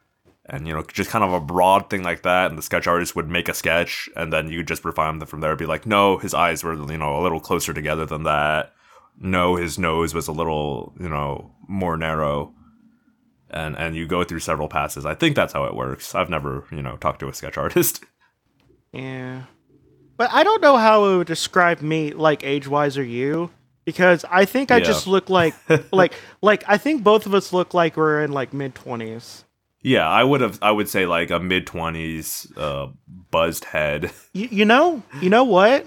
and 0.49 0.67
you 0.67 0.75
know 0.75 0.83
just 0.83 1.11
kind 1.11 1.25
of 1.25 1.33
a 1.33 1.41
broad 1.41 1.91
thing 1.91 2.03
like 2.03 2.23
that, 2.23 2.51
and 2.51 2.59
the 2.59 2.63
sketch 2.63 2.87
artist 2.87 3.15
would 3.17 3.29
make 3.29 3.49
a 3.49 3.55
sketch, 3.55 4.09
and 4.17 4.33
then 4.33 4.49
you 4.51 4.63
just 4.63 4.85
refine 4.85 5.19
them 5.19 5.29
from 5.29 5.41
there. 5.41 5.57
Be 5.57 5.67
like, 5.67 5.87
no, 5.87 6.19
his 6.19 6.35
eyes 6.35 6.63
were 6.65 6.75
you 6.75 6.99
know 6.99 7.19
a 7.19 7.23
little 7.23 7.41
closer 7.41 7.73
together 7.73 8.07
than 8.07 8.23
that. 8.25 8.73
No, 9.19 9.57
his 9.57 9.79
nose 9.79 10.15
was 10.15 10.29
a 10.29 10.33
little 10.33 10.95
you 11.01 11.09
know 11.09 11.53
more 11.69 11.97
narrow 11.97 12.53
and 13.51 13.77
and 13.79 13.95
you 13.97 14.07
go 14.07 14.25
through 14.25 14.41
several 14.41 14.69
passes. 14.69 15.07
I 15.07 15.15
think 15.15 15.37
that's 15.37 15.53
how 15.53 15.65
it 15.65 15.75
works. 15.75 16.15
I've 16.15 16.29
never, 16.31 16.65
you 16.71 16.83
know, 16.83 16.97
talked 16.97 17.21
to 17.21 17.29
a 17.29 17.35
sketch 17.35 17.57
artist. 17.65 18.05
Yeah. 18.93 19.43
But 20.17 20.31
I 20.33 20.45
don't 20.45 20.63
know 20.63 20.77
how 20.77 21.05
it 21.07 21.17
would 21.19 21.27
describe 21.27 21.81
me, 21.83 22.13
like 22.13 22.43
age 22.43 22.67
wise 22.67 22.97
or 22.99 23.05
you, 23.05 23.51
because 23.85 24.25
I 24.31 24.47
think 24.47 24.71
I 24.71 24.79
Yeah. 24.79 24.85
just 24.85 25.07
look 25.07 25.29
like, 25.31 25.55
like, 25.93 26.15
like 26.43 26.65
I 26.67 26.79
think 26.79 27.03
both 27.05 27.27
of 27.27 27.35
us 27.35 27.53
look 27.53 27.75
like 27.75 27.97
we're 27.97 28.23
in 28.23 28.33
like 28.33 28.53
mid 28.53 28.75
twenties. 28.75 29.45
Yeah, 29.87 30.09
I 30.09 30.25
would 30.25 30.41
have 30.41 30.59
I 30.61 30.73
would 30.73 30.89
say 30.89 31.07
like 31.07 31.31
a 31.31 31.39
mid 31.39 31.65
20s 31.65 32.59
uh 32.59 32.89
buzzed 33.31 33.65
head. 33.67 34.11
You, 34.33 34.49
you 34.51 34.65
know, 34.67 35.03
you 35.23 35.31
know 35.31 35.45
what? 35.45 35.87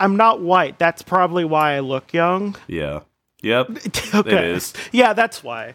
I'm 0.00 0.16
not 0.16 0.40
white. 0.40 0.76
That's 0.76 1.02
probably 1.02 1.44
why 1.44 1.74
I 1.74 1.80
look 1.80 2.12
young. 2.12 2.56
yeah. 2.66 3.00
Yep. 3.42 3.70
okay. 4.14 4.30
It 4.30 4.44
is. 4.56 4.72
Yeah, 4.90 5.12
that's 5.12 5.44
why. 5.44 5.74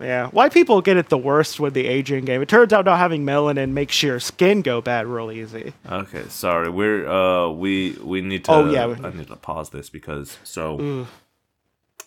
Yeah, 0.00 0.28
white 0.28 0.52
people 0.54 0.80
get 0.80 0.96
it 0.96 1.08
the 1.08 1.18
worst 1.18 1.58
with 1.58 1.74
the 1.74 1.86
aging 1.86 2.24
game. 2.24 2.40
It 2.40 2.48
turns 2.48 2.72
out 2.72 2.84
not 2.84 2.98
having 2.98 3.24
melanin 3.24 3.70
makes 3.72 4.02
your 4.02 4.20
skin 4.20 4.62
go 4.62 4.80
bad 4.80 5.06
real 5.06 5.32
easy. 5.32 5.72
Okay, 5.90 6.24
sorry. 6.28 6.70
We're 6.70 7.06
uh 7.06 7.48
we 7.50 7.98
we 8.02 8.20
need 8.20 8.44
to 8.44 8.52
Oh, 8.52 8.70
yeah, 8.70 8.94
I 9.02 9.10
need 9.10 9.26
to 9.28 9.36
pause 9.36 9.70
this 9.70 9.90
because 9.90 10.38
so 10.44 11.06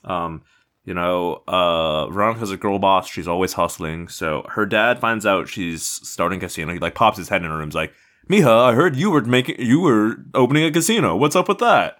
Ugh. 0.05 0.11
um 0.11 0.41
you 0.89 0.95
know, 0.95 1.43
uh 1.47 2.09
Veronica's 2.09 2.51
a 2.51 2.57
girl 2.57 2.79
boss, 2.79 3.07
she's 3.07 3.27
always 3.27 3.53
hustling. 3.53 4.07
So 4.09 4.45
her 4.49 4.65
dad 4.65 4.99
finds 4.99 5.25
out 5.25 5.47
she's 5.47 5.83
starting 5.83 6.39
a 6.39 6.41
casino. 6.41 6.73
He 6.73 6.79
like 6.79 6.95
pops 6.95 7.17
his 7.17 7.29
head 7.29 7.43
in 7.43 7.49
her 7.49 7.57
room, 7.57 7.69
he's 7.69 7.75
like, 7.75 7.93
Mija, 8.29 8.69
I 8.71 8.73
heard 8.73 8.95
you 8.95 9.11
were 9.11 9.21
making 9.21 9.57
you 9.59 9.79
were 9.79 10.17
opening 10.33 10.65
a 10.65 10.71
casino. 10.71 11.15
What's 11.15 11.35
up 11.35 11.47
with 11.47 11.59
that? 11.59 11.95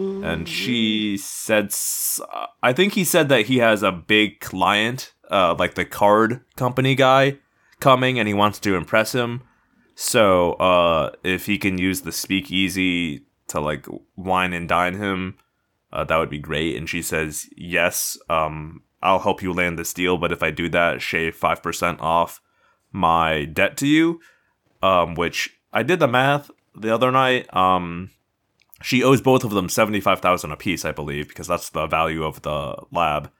and 0.00 0.48
she 0.48 1.18
said 1.18 1.74
I 2.62 2.72
think 2.72 2.94
he 2.94 3.04
said 3.04 3.28
that 3.28 3.46
he 3.46 3.58
has 3.58 3.82
a 3.82 3.92
big 3.92 4.40
client 4.40 5.12
uh 5.30 5.54
like 5.58 5.74
the 5.74 5.84
card 5.84 6.40
company 6.56 6.94
guy 6.94 7.36
coming 7.80 8.18
and 8.18 8.26
he 8.26 8.32
wants 8.32 8.58
to 8.60 8.76
impress 8.76 9.14
him 9.14 9.42
so 9.94 10.54
uh 10.54 11.12
if 11.22 11.44
he 11.44 11.58
can 11.58 11.76
use 11.76 12.00
the 12.00 12.12
speakeasy 12.12 13.26
to 13.48 13.60
like 13.60 13.84
wine 14.16 14.54
and 14.54 14.70
dine 14.70 14.94
him 14.94 15.36
uh, 15.92 16.04
that 16.04 16.16
would 16.18 16.30
be 16.30 16.38
great 16.38 16.76
and 16.76 16.88
she 16.88 17.02
says 17.02 17.48
yes 17.56 18.16
um 18.28 18.82
i'll 19.02 19.18
help 19.20 19.42
you 19.42 19.52
land 19.52 19.78
this 19.78 19.92
deal 19.94 20.16
but 20.16 20.32
if 20.32 20.42
i 20.42 20.50
do 20.50 20.68
that 20.68 21.00
shave 21.02 21.36
5% 21.38 22.00
off 22.00 22.40
my 22.92 23.44
debt 23.44 23.76
to 23.78 23.86
you 23.86 24.20
um 24.82 25.14
which 25.14 25.58
i 25.72 25.82
did 25.82 25.98
the 26.00 26.08
math 26.08 26.50
the 26.74 26.92
other 26.94 27.10
night 27.10 27.52
um 27.54 28.10
she 28.82 29.02
owes 29.04 29.20
both 29.20 29.44
of 29.44 29.50
them 29.50 29.68
75,000 29.68 30.50
apiece, 30.52 30.86
I 30.86 30.92
believe, 30.92 31.28
because 31.28 31.46
that's 31.46 31.68
the 31.68 31.86
value 31.86 32.24
of 32.24 32.40
the 32.40 32.76
lab. 32.90 33.30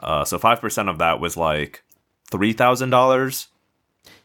Uh, 0.00 0.24
so 0.24 0.36
5% 0.36 0.90
of 0.90 0.98
that 0.98 1.20
was 1.20 1.36
like 1.36 1.84
$3,000. 2.32 3.46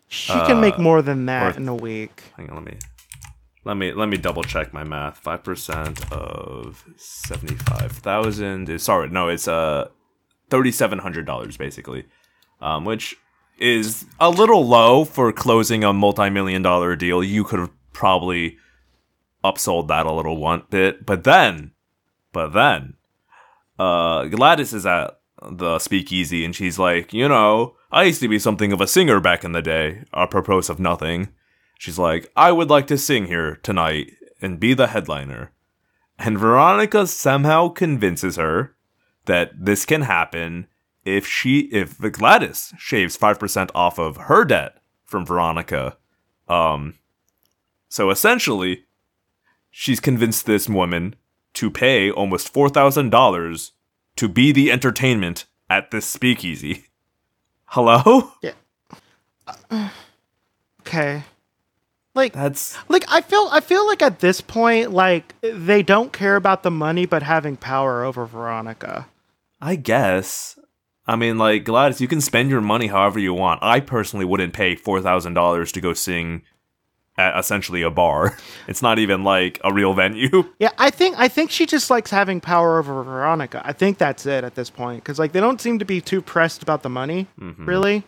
She 0.07 0.33
can 0.33 0.59
make 0.61 0.79
Uh, 0.79 0.81
more 0.81 1.03
than 1.03 1.27
that 1.27 1.55
or- 1.55 1.57
in 1.59 1.67
a 1.67 1.75
week. 1.75 2.23
Hang 2.35 2.49
on, 2.49 2.55
let 2.55 2.65
me 2.65 2.79
let 3.65 3.75
me 3.75 3.91
let 3.91 4.07
me 4.07 4.17
double 4.17 4.43
check 4.43 4.73
my 4.73 4.83
math. 4.83 5.21
5% 5.23 6.11
of 6.11 6.85
75,000 6.95 8.69
is 8.69 8.83
sorry, 8.83 9.09
no, 9.09 9.27
it's 9.27 9.47
uh 9.47 9.89
$3700 10.49 11.57
basically. 11.57 12.05
Um, 12.61 12.85
which 12.85 13.17
is 13.59 14.05
a 14.19 14.29
little 14.29 14.65
low 14.65 15.03
for 15.03 15.31
closing 15.33 15.83
a 15.83 15.91
multi-million 15.91 16.61
dollar 16.61 16.95
deal. 16.95 17.23
You 17.23 17.43
could 17.43 17.59
have 17.59 17.71
probably 17.91 18.57
upsold 19.43 19.87
that 19.87 20.05
a 20.05 20.11
little 20.11 20.37
one 20.37 20.63
bit, 20.69 21.05
but 21.05 21.23
then, 21.23 21.71
but 22.31 22.53
then, 22.53 22.95
uh, 23.77 24.25
Gladys 24.25 24.73
is 24.73 24.85
at 24.85 25.19
the 25.41 25.79
speakeasy 25.79 26.45
and 26.45 26.55
she's 26.55 26.79
like, 26.79 27.13
you 27.13 27.27
know, 27.27 27.75
I 27.91 28.03
used 28.03 28.21
to 28.21 28.27
be 28.27 28.39
something 28.39 28.71
of 28.71 28.81
a 28.81 28.87
singer 28.87 29.19
back 29.19 29.43
in 29.43 29.51
the 29.51 29.61
day. 29.61 30.03
Apropos 30.13 30.69
of 30.69 30.79
nothing, 30.79 31.29
she's 31.77 31.99
like, 31.99 32.31
I 32.35 32.51
would 32.51 32.69
like 32.69 32.87
to 32.87 32.97
sing 32.97 33.27
here 33.27 33.57
tonight 33.57 34.11
and 34.41 34.59
be 34.59 34.73
the 34.73 34.87
headliner. 34.87 35.51
And 36.17 36.37
Veronica 36.37 37.07
somehow 37.07 37.69
convinces 37.69 38.37
her 38.37 38.75
that 39.25 39.51
this 39.65 39.85
can 39.85 40.03
happen 40.03 40.67
if 41.03 41.27
she 41.27 41.61
if 41.71 41.99
Gladys 41.99 42.73
shaves 42.77 43.17
5% 43.17 43.69
off 43.75 43.99
of 43.99 44.17
her 44.17 44.45
debt 44.45 44.77
from 45.03 45.25
Veronica. 45.25 45.97
Um 46.47 46.95
so 47.89 48.09
essentially 48.09 48.85
she's 49.69 49.99
convinced 49.99 50.45
this 50.45 50.69
woman 50.69 51.15
to 51.53 51.69
pay 51.71 52.11
almost 52.11 52.53
$4,000 52.53 53.71
to 54.17 54.27
be 54.27 54.51
the 54.51 54.71
entertainment 54.71 55.45
at 55.69 55.91
this 55.91 56.05
speakeasy. 56.05 56.85
Hello? 57.65 58.31
Yeah. 58.41 58.51
Okay. 60.81 61.23
Like 62.15 62.33
That's 62.33 62.77
like 62.87 63.03
I 63.09 63.21
feel 63.21 63.47
I 63.51 63.59
feel 63.59 63.85
like 63.85 64.01
at 64.01 64.19
this 64.19 64.39
point 64.41 64.91
like 64.91 65.35
they 65.41 65.83
don't 65.83 66.13
care 66.13 66.35
about 66.37 66.63
the 66.63 66.71
money 66.71 67.05
but 67.05 67.21
having 67.23 67.57
power 67.57 68.03
over 68.03 68.25
Veronica. 68.25 69.07
I 69.61 69.75
guess. 69.75 70.57
I 71.07 71.15
mean, 71.15 71.37
like 71.37 71.65
Gladys, 71.65 72.01
you 72.01 72.07
can 72.07 72.21
spend 72.21 72.49
your 72.49 72.61
money 72.61 72.87
however 72.87 73.19
you 73.19 73.33
want. 73.33 73.59
I 73.61 73.79
personally 73.79 74.25
wouldn't 74.25 74.53
pay 74.53 74.75
four 74.75 75.01
thousand 75.01 75.33
dollars 75.33 75.71
to 75.73 75.81
go 75.81 75.93
sing 75.93 76.41
at 77.17 77.37
essentially 77.37 77.81
a 77.81 77.89
bar. 77.91 78.37
It's 78.67 78.81
not 78.81 78.97
even 78.97 79.23
like 79.23 79.59
a 79.63 79.71
real 79.73 79.93
venue. 79.93 80.45
Yeah, 80.59 80.71
I 80.77 80.89
think 80.89 81.15
I 81.19 81.27
think 81.27 81.51
she 81.51 81.65
just 81.65 81.89
likes 81.89 82.11
having 82.11 82.39
power 82.41 82.79
over 82.79 83.03
Veronica. 83.03 83.61
I 83.63 83.73
think 83.73 83.97
that's 83.97 84.25
it 84.25 84.43
at 84.43 84.55
this 84.55 84.69
point 84.69 85.03
cuz 85.03 85.19
like 85.19 85.31
they 85.33 85.39
don't 85.41 85.61
seem 85.61 85.79
to 85.79 85.85
be 85.85 85.99
too 86.01 86.21
pressed 86.21 86.63
about 86.63 86.81
the 86.81 86.89
money, 86.89 87.27
Mhm. 87.39 87.67
really. 87.67 88.03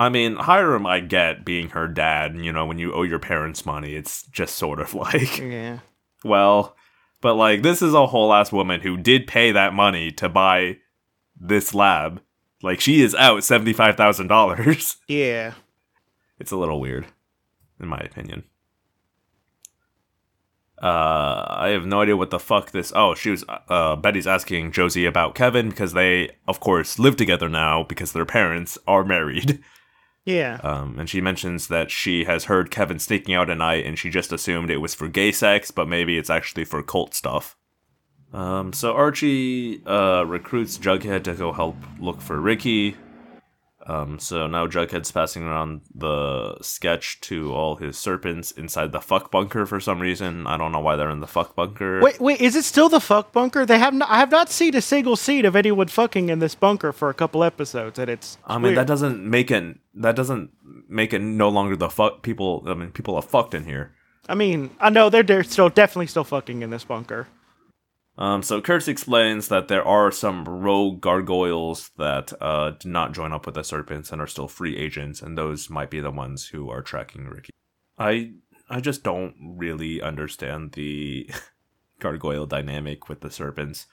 I 0.00 0.08
mean, 0.08 0.36
Hiram, 0.36 0.86
I 0.86 1.00
get 1.00 1.44
being 1.44 1.70
her 1.70 1.88
dad. 1.88 2.36
You 2.36 2.52
know, 2.52 2.66
when 2.66 2.78
you 2.78 2.92
owe 2.94 3.02
your 3.02 3.18
parents 3.18 3.66
money, 3.66 3.94
it's 3.94 4.22
just 4.28 4.56
sort 4.56 4.78
of 4.80 4.94
like, 4.94 5.38
Yeah. 5.38 5.80
well, 6.24 6.76
but 7.20 7.34
like 7.34 7.62
this 7.62 7.82
is 7.82 7.94
a 7.94 8.06
whole 8.06 8.32
ass 8.32 8.52
woman 8.52 8.80
who 8.80 8.96
did 8.96 9.26
pay 9.26 9.50
that 9.52 9.74
money 9.74 10.12
to 10.12 10.28
buy 10.28 10.76
this 11.38 11.74
lab. 11.74 12.20
Like 12.62 12.80
she 12.80 13.00
is 13.02 13.14
out 13.14 13.42
seventy 13.44 13.72
five 13.72 13.96
thousand 13.96 14.28
dollars. 14.28 14.96
Yeah. 15.08 15.54
It's 16.38 16.52
a 16.52 16.56
little 16.56 16.80
weird, 16.80 17.06
in 17.80 17.88
my 17.88 17.98
opinion. 17.98 18.44
Uh, 20.80 21.44
I 21.48 21.68
have 21.70 21.86
no 21.86 22.02
idea 22.02 22.16
what 22.16 22.30
the 22.30 22.38
fuck 22.38 22.70
this. 22.70 22.92
Oh, 22.94 23.14
she 23.16 23.30
was. 23.30 23.44
Uh, 23.68 23.96
Betty's 23.96 24.28
asking 24.28 24.70
Josie 24.70 25.04
about 25.06 25.34
Kevin 25.34 25.70
because 25.70 25.92
they, 25.92 26.30
of 26.46 26.60
course, 26.60 26.98
live 27.00 27.16
together 27.16 27.48
now 27.48 27.82
because 27.82 28.12
their 28.12 28.24
parents 28.26 28.78
are 28.86 29.04
married. 29.04 29.60
Yeah. 30.28 30.60
Um, 30.62 30.98
and 30.98 31.08
she 31.08 31.22
mentions 31.22 31.68
that 31.68 31.90
she 31.90 32.24
has 32.24 32.44
heard 32.44 32.70
Kevin 32.70 32.98
sneaking 32.98 33.34
out 33.34 33.48
at 33.48 33.56
night, 33.56 33.86
and 33.86 33.98
she 33.98 34.10
just 34.10 34.30
assumed 34.30 34.70
it 34.70 34.76
was 34.76 34.94
for 34.94 35.08
gay 35.08 35.32
sex, 35.32 35.70
but 35.70 35.88
maybe 35.88 36.18
it's 36.18 36.28
actually 36.28 36.66
for 36.66 36.82
cult 36.82 37.14
stuff. 37.14 37.56
Um, 38.34 38.74
so 38.74 38.92
Archie 38.92 39.82
uh, 39.86 40.24
recruits 40.26 40.76
Jughead 40.76 41.24
to 41.24 41.34
go 41.34 41.54
help 41.54 41.76
look 41.98 42.20
for 42.20 42.38
Ricky. 42.38 42.94
Um, 43.88 44.18
so 44.18 44.46
now 44.46 44.66
Jughead's 44.66 45.10
passing 45.10 45.44
around 45.44 45.80
the 45.94 46.58
sketch 46.60 47.20
to 47.22 47.54
all 47.54 47.76
his 47.76 47.96
serpents 47.96 48.50
inside 48.50 48.92
the 48.92 49.00
fuck 49.00 49.30
bunker 49.30 49.64
for 49.64 49.80
some 49.80 49.98
reason. 49.98 50.46
I 50.46 50.58
don't 50.58 50.72
know 50.72 50.80
why 50.80 50.96
they're 50.96 51.08
in 51.08 51.20
the 51.20 51.26
fuck 51.26 51.56
bunker. 51.56 52.02
Wait, 52.02 52.20
wait, 52.20 52.38
is 52.38 52.54
it 52.54 52.64
still 52.64 52.90
the 52.90 53.00
fuck 53.00 53.32
bunker? 53.32 53.64
They 53.64 53.78
have 53.78 53.94
not, 53.94 54.10
I 54.10 54.18
have 54.18 54.30
not 54.30 54.50
seen 54.50 54.76
a 54.76 54.82
single 54.82 55.16
scene 55.16 55.46
of 55.46 55.56
anyone 55.56 55.88
fucking 55.88 56.28
in 56.28 56.38
this 56.38 56.54
bunker 56.54 56.92
for 56.92 57.08
a 57.08 57.14
couple 57.14 57.42
episodes, 57.42 57.98
and 57.98 58.10
it's. 58.10 58.36
I 58.44 58.56
mean, 58.56 58.62
weird. 58.64 58.76
that 58.76 58.86
doesn't 58.86 59.24
make 59.24 59.50
it. 59.50 59.78
That 59.94 60.14
doesn't 60.14 60.50
make 60.86 61.14
it 61.14 61.20
no 61.20 61.48
longer 61.48 61.74
the 61.74 61.88
fuck 61.88 62.22
people. 62.22 62.64
I 62.66 62.74
mean, 62.74 62.90
people 62.90 63.16
are 63.16 63.22
fucked 63.22 63.54
in 63.54 63.64
here. 63.64 63.94
I 64.28 64.34
mean, 64.34 64.70
I 64.78 64.90
know 64.90 65.08
they're, 65.08 65.22
they're 65.22 65.42
still 65.42 65.70
definitely 65.70 66.08
still 66.08 66.24
fucking 66.24 66.60
in 66.60 66.68
this 66.68 66.84
bunker. 66.84 67.26
Um, 68.18 68.42
so 68.42 68.60
Kurtz 68.60 68.88
explains 68.88 69.46
that 69.46 69.68
there 69.68 69.86
are 69.86 70.10
some 70.10 70.44
rogue 70.44 71.00
gargoyles 71.00 71.92
that 71.98 72.32
uh, 72.42 72.70
did 72.70 72.90
not 72.90 73.12
join 73.12 73.32
up 73.32 73.46
with 73.46 73.54
the 73.54 73.62
serpents 73.62 74.10
and 74.10 74.20
are 74.20 74.26
still 74.26 74.48
free 74.48 74.76
agents, 74.76 75.22
and 75.22 75.38
those 75.38 75.70
might 75.70 75.88
be 75.88 76.00
the 76.00 76.10
ones 76.10 76.48
who 76.48 76.68
are 76.68 76.82
tracking 76.82 77.26
Ricky. 77.26 77.52
I 77.96 78.32
I 78.68 78.80
just 78.80 79.04
don't 79.04 79.34
really 79.40 80.02
understand 80.02 80.72
the 80.72 81.30
gargoyle 82.00 82.46
dynamic 82.46 83.08
with 83.08 83.20
the 83.20 83.30
serpents. 83.30 83.86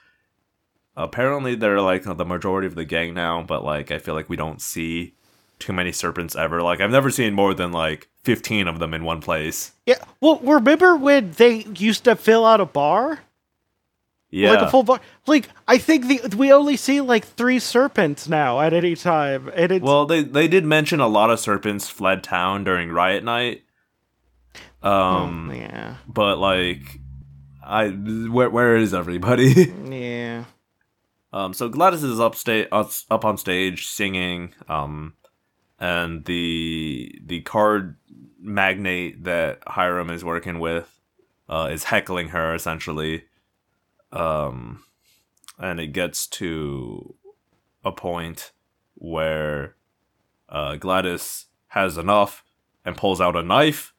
Apparently, 0.98 1.54
they're 1.54 1.82
like 1.82 2.04
the 2.04 2.26
majority 2.26 2.66
of 2.66 2.76
the 2.76 2.86
gang 2.86 3.14
now, 3.14 3.44
but 3.44 3.64
like 3.64 3.92
I 3.92 4.00
feel 4.00 4.16
like 4.16 4.30
we 4.30 4.38
don't 4.38 4.62
see 4.62 5.14
too 5.60 5.72
many 5.72 5.92
serpents 5.92 6.36
ever. 6.36 6.64
Like 6.64 6.82
I've 6.82 6.90
never 6.90 7.12
seen 7.12 7.36
more 7.36 7.54
than 7.54 7.72
like 7.72 8.10
fifteen 8.24 8.68
of 8.68 8.80
them 8.80 8.96
in 8.96 9.04
one 9.04 9.22
place. 9.22 9.74
Yeah, 9.86 10.04
well, 10.20 10.40
remember 10.40 10.96
when 10.96 11.30
they 11.34 11.66
used 11.76 12.06
to 12.06 12.16
fill 12.16 12.44
out 12.44 12.60
a 12.60 12.66
bar? 12.66 13.20
Yeah, 14.36 14.52
Like 14.52 14.62
a 14.64 14.70
full 14.70 14.84
bar? 14.84 15.00
Like, 15.28 15.48
I 15.66 15.78
think 15.78 16.08
the 16.08 16.36
we 16.36 16.52
only 16.52 16.76
see 16.76 17.00
like 17.00 17.26
three 17.26 17.58
serpents 17.58 18.28
now 18.28 18.60
at 18.60 18.74
any 18.74 18.94
time. 18.94 19.50
And 19.56 19.72
it's. 19.72 19.82
Well, 19.84 20.06
they 20.06 20.24
they 20.24 20.50
did 20.50 20.66
mention 20.66 21.00
a 21.00 21.08
lot 21.08 21.30
of 21.30 21.40
serpents 21.40 21.88
fled 21.88 22.22
town 22.22 22.66
during 22.66 22.90
riot 22.92 23.24
night. 23.24 23.64
Um, 24.84 25.54
yeah. 25.56 25.96
but 26.06 26.38
like, 26.38 27.00
I 27.66 27.88
where 27.88 28.50
where 28.50 28.76
is 28.76 28.94
everybody? 28.94 29.74
Yeah. 29.90 30.44
um, 31.32 31.54
so 31.54 31.70
Gladys 31.70 32.04
is 32.04 32.20
up, 32.20 32.36
up 33.10 33.24
on 33.26 33.38
stage 33.38 33.88
singing. 33.88 34.54
Um, 34.68 35.14
and 35.80 36.26
the 36.26 37.22
the 37.26 37.40
card 37.40 37.96
magnate 38.38 39.24
that 39.24 39.60
Hiram 39.66 40.10
is 40.10 40.26
working 40.26 40.60
with, 40.60 41.00
uh, 41.48 41.70
is 41.72 41.86
heckling 41.86 42.30
her 42.30 42.54
essentially. 42.54 43.24
Um, 44.16 44.84
and 45.60 45.80
it 45.80 45.88
gets 45.88 46.28
to 46.28 47.16
a 47.84 47.92
point 47.92 48.52
where 48.96 49.76
uh, 50.50 50.76
Gladys 50.78 51.46
has 51.68 51.98
enough 51.98 52.44
and 52.84 52.98
pulls 52.98 53.20
out 53.20 53.36
a 53.36 53.44
knife. 53.44 53.94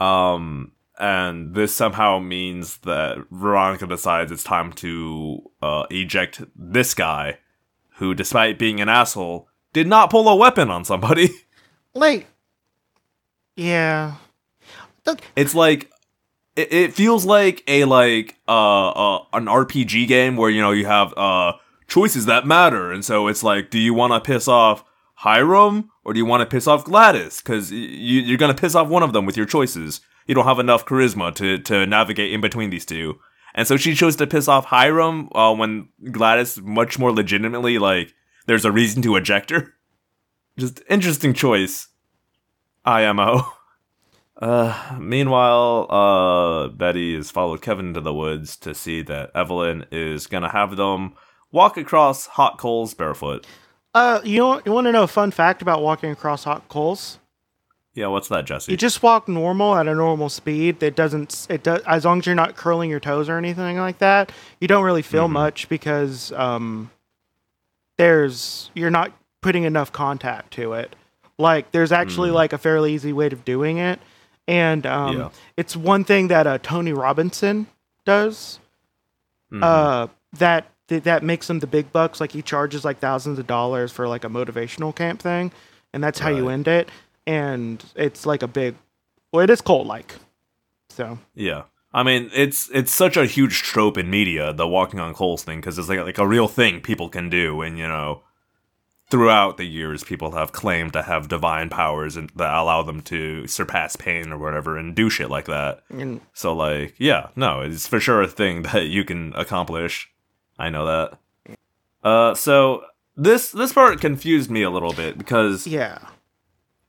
Um, 0.00 0.72
and 0.98 1.54
this 1.54 1.74
somehow 1.74 2.18
means 2.18 2.78
that 2.78 3.18
Veronica 3.30 3.86
decides 3.86 4.30
it's 4.30 4.44
time 4.44 4.72
to 4.74 5.50
uh, 5.60 5.84
eject 5.90 6.42
this 6.56 6.94
guy, 6.94 7.38
who, 7.96 8.14
despite 8.14 8.58
being 8.58 8.80
an 8.80 8.88
asshole, 8.88 9.48
did 9.72 9.86
not 9.86 10.10
pull 10.10 10.28
a 10.28 10.36
weapon 10.36 10.70
on 10.70 10.84
somebody. 10.84 11.30
Like. 11.96 12.26
Yeah. 13.54 14.16
It's 15.36 15.54
like 15.54 15.88
it, 16.56 16.72
it 16.72 16.94
feels 16.94 17.24
like 17.24 17.62
a 17.66 17.84
like 17.84 18.36
uh, 18.48 18.90
uh 18.90 19.24
an 19.32 19.46
RPG 19.46 20.08
game 20.08 20.36
where 20.36 20.50
you 20.50 20.60
know 20.60 20.72
you 20.72 20.86
have 20.86 21.12
uh 21.16 21.52
choices 21.88 22.26
that 22.26 22.46
matter, 22.46 22.92
and 22.92 23.04
so 23.04 23.28
it's 23.28 23.42
like, 23.42 23.70
do 23.70 23.78
you 23.78 23.94
want 23.94 24.12
to 24.12 24.20
piss 24.20 24.48
off 24.48 24.84
Hiram 25.14 25.90
or 26.04 26.12
do 26.12 26.18
you 26.18 26.26
want 26.26 26.40
to 26.40 26.46
piss 26.46 26.66
off 26.66 26.84
Gladys? 26.84 27.40
Because 27.40 27.70
you 27.72 28.20
you're 28.20 28.38
gonna 28.38 28.54
piss 28.54 28.74
off 28.74 28.88
one 28.88 29.02
of 29.02 29.12
them 29.12 29.26
with 29.26 29.36
your 29.36 29.46
choices. 29.46 30.00
You 30.26 30.34
don't 30.34 30.46
have 30.46 30.58
enough 30.58 30.86
charisma 30.86 31.34
to 31.36 31.58
to 31.58 31.86
navigate 31.86 32.32
in 32.32 32.40
between 32.40 32.70
these 32.70 32.86
two, 32.86 33.18
and 33.54 33.66
so 33.66 33.76
she 33.76 33.94
chose 33.94 34.16
to 34.16 34.26
piss 34.26 34.48
off 34.48 34.66
Hiram 34.66 35.28
uh, 35.34 35.54
when 35.54 35.88
Gladys 36.10 36.60
much 36.60 36.98
more 36.98 37.12
legitimately 37.12 37.78
like 37.78 38.14
there's 38.46 38.64
a 38.64 38.72
reason 38.72 39.02
to 39.02 39.16
eject 39.16 39.50
her. 39.50 39.74
Just 40.58 40.82
interesting 40.88 41.34
choice. 41.34 41.88
IMO. 42.84 43.46
Uh, 44.40 44.96
meanwhile, 44.98 45.86
uh, 45.90 46.68
Betty 46.68 47.14
has 47.14 47.30
followed 47.30 47.62
Kevin 47.62 47.88
into 47.88 48.00
the 48.00 48.14
woods 48.14 48.56
to 48.58 48.74
see 48.74 49.00
that 49.02 49.30
Evelyn 49.34 49.86
is 49.92 50.26
gonna 50.26 50.50
have 50.50 50.76
them 50.76 51.14
walk 51.52 51.76
across 51.76 52.26
hot 52.26 52.58
coals 52.58 52.94
barefoot. 52.94 53.46
uh, 53.94 54.20
you 54.24 54.38
know, 54.38 54.60
you 54.64 54.72
want 54.72 54.86
to 54.86 54.92
know 54.92 55.04
a 55.04 55.06
fun 55.08 55.30
fact 55.30 55.62
about 55.62 55.80
walking 55.80 56.10
across 56.10 56.42
hot 56.42 56.68
coals? 56.68 57.18
Yeah, 57.94 58.08
what's 58.08 58.26
that, 58.26 58.44
Jesse? 58.44 58.72
You 58.72 58.76
just 58.76 59.04
walk 59.04 59.28
normal 59.28 59.76
at 59.76 59.86
a 59.86 59.94
normal 59.94 60.28
speed. 60.28 60.82
It 60.82 60.96
doesn't. 60.96 61.46
It 61.48 61.62
does 61.62 61.80
as 61.86 62.04
long 62.04 62.18
as 62.18 62.26
you're 62.26 62.34
not 62.34 62.56
curling 62.56 62.90
your 62.90 62.98
toes 62.98 63.28
or 63.28 63.38
anything 63.38 63.78
like 63.78 63.98
that. 63.98 64.32
You 64.60 64.66
don't 64.66 64.82
really 64.82 65.00
feel 65.02 65.28
Mhm. 65.28 65.32
much 65.32 65.68
because 65.68 66.32
um, 66.32 66.90
there's 67.98 68.70
you're 68.74 68.90
not 68.90 69.12
putting 69.42 69.62
enough 69.62 69.92
contact 69.92 70.52
to 70.54 70.72
it. 70.72 70.96
Like 71.38 71.70
there's 71.70 71.92
actually 71.92 72.30
Mm. 72.30 72.34
like 72.34 72.52
a 72.52 72.58
fairly 72.58 72.92
easy 72.94 73.12
way 73.12 73.26
of 73.26 73.44
doing 73.44 73.76
it, 73.78 74.00
and 74.46 74.84
um, 74.86 75.16
Yeah. 75.18 75.28
it's 75.56 75.76
one 75.76 76.04
thing 76.04 76.28
that 76.28 76.46
uh, 76.46 76.58
Tony 76.62 76.92
Robinson 76.92 77.66
does. 78.04 78.58
Mhm. 79.52 79.62
Uh, 79.62 80.06
that 80.38 80.66
that 80.88 81.04
that 81.04 81.22
makes 81.22 81.48
him 81.48 81.60
the 81.60 81.66
big 81.66 81.92
bucks. 81.92 82.20
Like 82.20 82.32
he 82.32 82.42
charges 82.42 82.84
like 82.84 82.98
thousands 82.98 83.38
of 83.38 83.46
dollars 83.46 83.92
for 83.92 84.06
like 84.08 84.24
a 84.24 84.28
motivational 84.28 84.94
camp 84.94 85.20
thing, 85.22 85.52
and 85.92 86.02
that's 86.02 86.18
how 86.18 86.28
you 86.30 86.46
Right. 86.48 86.54
end 86.54 86.68
it. 86.68 86.90
And 87.26 87.82
it's 87.94 88.26
like 88.26 88.42
a 88.42 88.46
big, 88.48 88.74
well, 89.32 89.42
it 89.42 89.50
is 89.50 89.60
cult 89.60 89.86
like. 89.86 90.14
So 90.90 91.18
yeah. 91.34 91.62
I 91.92 92.02
mean, 92.02 92.28
it's 92.34 92.68
it's 92.74 92.92
such 92.92 93.16
a 93.16 93.24
huge 93.24 93.62
trope 93.62 93.96
in 93.96 94.10
media, 94.10 94.52
the 94.52 94.66
walking 94.66 94.98
on 94.98 95.14
coals 95.14 95.44
thing, 95.44 95.60
because 95.60 95.78
it's 95.78 95.88
like 95.88 96.00
like 96.00 96.18
a 96.18 96.26
real 96.26 96.48
thing 96.48 96.80
people 96.80 97.08
can 97.08 97.30
do, 97.30 97.62
and 97.62 97.78
you 97.78 97.86
know, 97.86 98.22
throughout 99.10 99.56
the 99.56 99.64
years, 99.64 100.02
people 100.04 100.32
have 100.32 100.52
claimed 100.52 100.92
to 100.94 101.02
have 101.02 101.28
divine 101.28 101.68
powers 101.68 102.16
and 102.16 102.30
that 102.36 102.54
allow 102.54 102.82
them 102.82 103.00
to 103.02 103.46
surpass 103.46 103.96
pain 103.96 104.32
or 104.32 104.38
whatever, 104.38 104.76
and 104.76 104.94
do 104.94 105.10
shit 105.10 105.30
like 105.30 105.46
that. 105.46 105.82
and 105.90 106.20
So 106.32 106.54
like, 106.54 106.94
yeah, 106.98 107.28
no, 107.36 107.60
it's 107.60 107.86
for 107.86 108.00
sure 108.00 108.22
a 108.22 108.28
thing 108.28 108.62
that 108.72 108.86
you 108.86 109.04
can 109.04 109.32
accomplish. 109.34 110.10
I 110.58 110.70
know 110.70 110.86
that. 110.86 111.18
Uh, 112.02 112.34
so 112.34 112.84
this 113.16 113.50
this 113.50 113.72
part 113.72 114.00
confused 114.00 114.50
me 114.50 114.62
a 114.62 114.70
little 114.70 114.92
bit 114.92 115.16
because 115.16 115.66
yeah, 115.66 115.98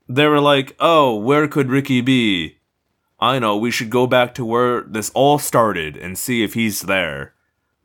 they 0.09 0.27
were 0.27 0.41
like, 0.41 0.75
"Oh, 0.79 1.15
where 1.15 1.47
could 1.47 1.69
Ricky 1.69 2.01
be?" 2.01 2.57
I 3.19 3.39
know 3.39 3.55
we 3.55 3.71
should 3.71 3.89
go 3.89 4.07
back 4.07 4.33
to 4.35 4.45
where 4.45 4.81
this 4.81 5.09
all 5.11 5.39
started 5.39 5.95
and 5.95 6.17
see 6.17 6.43
if 6.43 6.53
he's 6.53 6.81
there. 6.81 7.33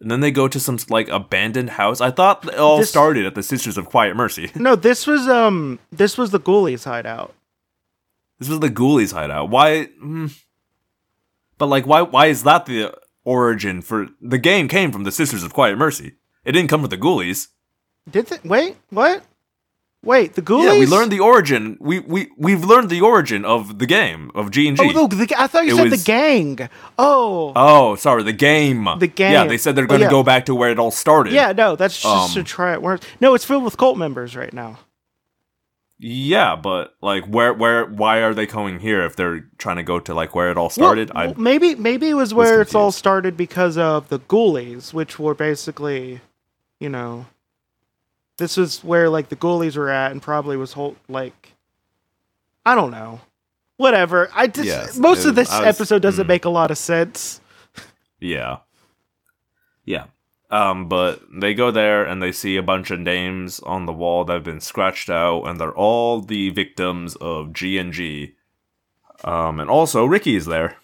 And 0.01 0.11
then 0.11 0.21
they 0.21 0.31
go 0.31 0.49
to 0.49 0.59
some 0.59 0.79
like 0.89 1.09
abandoned 1.09 1.71
house. 1.71 2.01
I 2.01 2.11
thought 2.11 2.47
it 2.47 2.55
all 2.55 2.79
This- 2.79 2.89
started 2.89 3.27
at 3.27 3.35
the 3.35 3.43
Sisters 3.43 3.77
of 3.77 3.87
Quiet 3.87 4.17
Mercy. 4.17 4.51
no, 4.55 4.75
this 4.77 5.07
was 5.07 5.29
um, 5.29 5.79
this 5.93 6.17
was 6.17 6.31
the 6.31 6.41
Ghoulies 6.41 6.85
hideout. 6.85 7.35
This 8.39 8.49
was 8.49 8.61
the 8.61 8.71
Ghoulies 8.71 9.13
hideout. 9.13 9.51
Why? 9.51 9.89
Mm, 10.03 10.35
but 11.59 11.67
like, 11.67 11.87
why? 11.87 12.01
Why 12.03 12.27
is 12.27 12.43
that 12.45 12.65
the 12.67 12.95
origin 13.25 13.83
for 13.83 14.09
the 14.23 14.39
game? 14.39 14.69
Came 14.69 14.91
from 14.91 15.05
the 15.05 15.13
Sisters 15.13 15.43
of 15.43 15.53
Quiet 15.53 15.77
Mercy. 15.77 16.15
It 16.45 16.53
didn't 16.53 16.71
come 16.71 16.81
from 16.81 16.89
the 16.91 16.97
Ghoulies. 16.97 17.49
Did 18.11 18.27
they, 18.29 18.39
wait, 18.43 18.77
what? 18.89 19.23
Wait, 20.03 20.33
the 20.35 20.41
Ghoulies? 20.41 20.65
Yeah, 20.65 20.79
we 20.79 20.87
learned 20.87 21.13
the 21.13 21.21
origin. 21.21 21.77
We 21.79 21.99
we 21.99 22.31
we've 22.39 22.65
learned 22.65 22.89
the 22.89 23.03
origin 23.03 23.45
of 23.45 23.79
the 23.79 23.85
game 23.87 24.31
of 24.35 24.51
G 24.51 24.67
and 24.67 24.75
G. 24.77 24.91
Oh, 24.95 25.07
the, 25.07 25.35
I 25.39 25.47
thought 25.47 25.67
you 25.67 25.75
It 25.75 25.77
said 25.77 25.91
was- 25.91 26.03
the 26.05 26.07
gang. 26.07 26.69
Oh, 26.99 27.53
Oh, 27.55 27.97
sorry, 27.97 28.23
the 28.23 28.33
game. 28.33 28.89
The 28.99 29.07
game. 29.07 29.33
Yeah, 29.33 29.45
they 29.47 29.59
said 29.59 29.77
they're 29.77 29.85
Oh, 29.85 29.89
going 29.89 30.01
to 30.01 30.07
yeah. 30.07 30.11
go 30.11 30.23
back 30.23 30.47
to 30.47 30.55
where 30.55 30.71
it 30.71 30.79
all 30.79 30.91
started. 30.91 31.35
yeah, 31.35 31.53
no, 31.53 31.77
that's 31.77 32.01
just 32.01 32.33
to 32.33 32.39
Um, 32.41 32.45
try 32.47 32.73
it 32.73 32.81
worse. 32.81 33.01
No, 33.21 33.35
it's 33.35 33.45
filled 33.45 33.63
with 33.63 33.77
cult 33.77 33.99
members 33.99 34.35
right 34.35 34.55
now. 34.55 34.79
Yeah, 36.03 36.57
but 36.57 36.95
like, 37.03 37.27
where, 37.27 37.53
where, 37.53 37.85
why 37.85 38.23
are 38.23 38.33
they 38.33 38.47
coming 38.47 38.79
here 38.81 39.03
if 39.05 39.17
they're 39.17 39.41
trying 39.59 39.77
to 39.77 39.83
go 39.83 40.01
to 40.01 40.15
like 40.15 40.35
where 40.35 40.51
it 40.51 40.57
all 40.57 40.71
started? 40.71 41.11
Well, 41.13 41.23
I 41.23 41.27
well, 41.27 41.35
maybe 41.37 41.75
maybe 41.75 42.09
it 42.09 42.15
was 42.15 42.33
where 42.33 42.63
it's 42.63 42.75
all 42.75 42.91
started 42.91 43.37
because 43.37 43.77
of 43.77 44.09
the 44.09 44.19
Ghoulies, 44.19 44.95
which 44.95 45.19
were 45.19 45.35
basically, 45.35 46.21
you 46.79 46.89
know, 46.89 47.27
this 48.41 48.57
was 48.57 48.83
where 48.83 49.09
like 49.09 49.29
the 49.29 49.37
Ghoulies 49.37 49.77
were 49.77 49.91
at, 49.91 50.11
and 50.11 50.21
probably 50.21 50.57
was 50.57 50.73
whole 50.73 50.97
like, 51.09 51.53
I 52.67 52.75
don't 52.75 52.91
know, 52.91 53.21
whatever. 53.77 54.29
I 54.35 54.49
just 54.49 54.67
Yes, 54.67 54.99
most 54.99 55.25
of 55.25 55.37
this 55.37 55.51
was- 55.51 55.65
episode 55.65 56.03
doesn't 56.03 56.25
mm. 56.25 56.29
make 56.29 56.45
a 56.45 56.51
lot 56.51 56.73
of 56.73 56.79
sense. 56.79 57.41
Yeah. 58.19 58.59
Yeah. 59.85 60.07
Um, 60.51 60.89
but 60.89 61.23
they 61.33 61.55
go 61.55 61.71
there 61.71 62.05
and 62.05 62.21
they 62.21 62.33
see 62.33 62.57
a 62.57 62.63
bunch 62.63 62.91
of 62.91 62.99
names 62.99 63.61
on 63.61 63.87
the 63.87 63.93
wall 63.93 64.25
that 64.25 64.33
have 64.33 64.45
been 64.45 64.61
scratched 64.61 65.09
out, 65.09 65.45
and 65.45 65.61
they're 65.61 65.73
all 65.73 66.21
the 66.21 66.51
victims 66.51 67.15
of 67.17 67.53
G 67.53 67.79
and 67.79 67.93
G. 67.93 68.35
Um, 69.23 69.61
and 69.61 69.71
also 69.71 70.05
Ricky 70.07 70.35
is 70.35 70.47
there, 70.47 70.77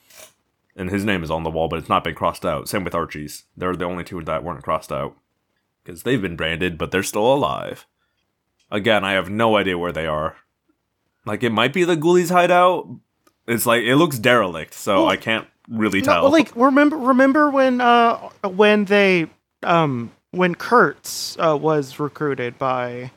and 0.76 0.88
his 0.88 1.04
name 1.04 1.24
is 1.24 1.30
on 1.30 1.42
the 1.42 1.50
wall, 1.50 1.68
but 1.68 1.80
it's 1.80 1.88
not 1.88 2.04
been 2.04 2.14
crossed 2.14 2.46
out. 2.46 2.68
Same 2.68 2.84
with 2.84 2.94
Archie's; 2.94 3.44
they're 3.56 3.74
the 3.74 3.86
only 3.86 4.04
two 4.04 4.22
that 4.22 4.44
weren't 4.44 4.62
crossed 4.62 4.92
out 4.92 5.16
because 5.86 6.02
they've 6.02 6.20
been 6.20 6.36
branded, 6.36 6.76
but 6.76 6.90
they're 6.90 7.02
still 7.02 7.32
alive. 7.32 7.86
again, 8.70 9.04
I 9.04 9.12
have 9.12 9.30
no 9.30 9.56
idea 9.56 9.78
where 9.78 9.92
they 9.92 10.06
are. 10.06 10.36
Like 11.24 11.42
it 11.42 11.50
might 11.50 11.72
be 11.72 11.84
the 11.84 11.96
ghoulies 11.96 12.30
hideout. 12.30 12.88
It's 13.46 13.64
like 13.66 13.82
it 13.84 13.96
looks 13.96 14.18
derelict, 14.18 14.74
so 14.74 15.02
Well, 15.02 15.08
I 15.08 15.16
can't 15.16 15.46
really 15.68 16.00
tell. 16.02 16.22
well, 16.24 16.32
like 16.32 16.54
remember 16.56 16.96
remember 16.96 17.50
when 17.50 17.80
uh 17.80 18.16
when 18.42 18.84
they 18.86 19.28
um 19.62 20.10
when 20.32 20.54
Kurtz 20.56 21.36
uh, 21.38 21.56
was 21.56 21.98
recruited 22.00 22.58
by 22.58 23.10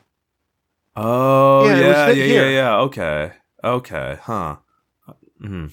oh 0.96 1.66
Yeah, 1.68 1.78
yeah, 1.80 2.10
yeah, 2.10 2.24
yeah, 2.24 2.48
yeah. 2.48 2.76
Okay, 2.78 3.32
okay, 3.64 4.18
huh. 4.22 4.56
Hmm. 5.40 5.66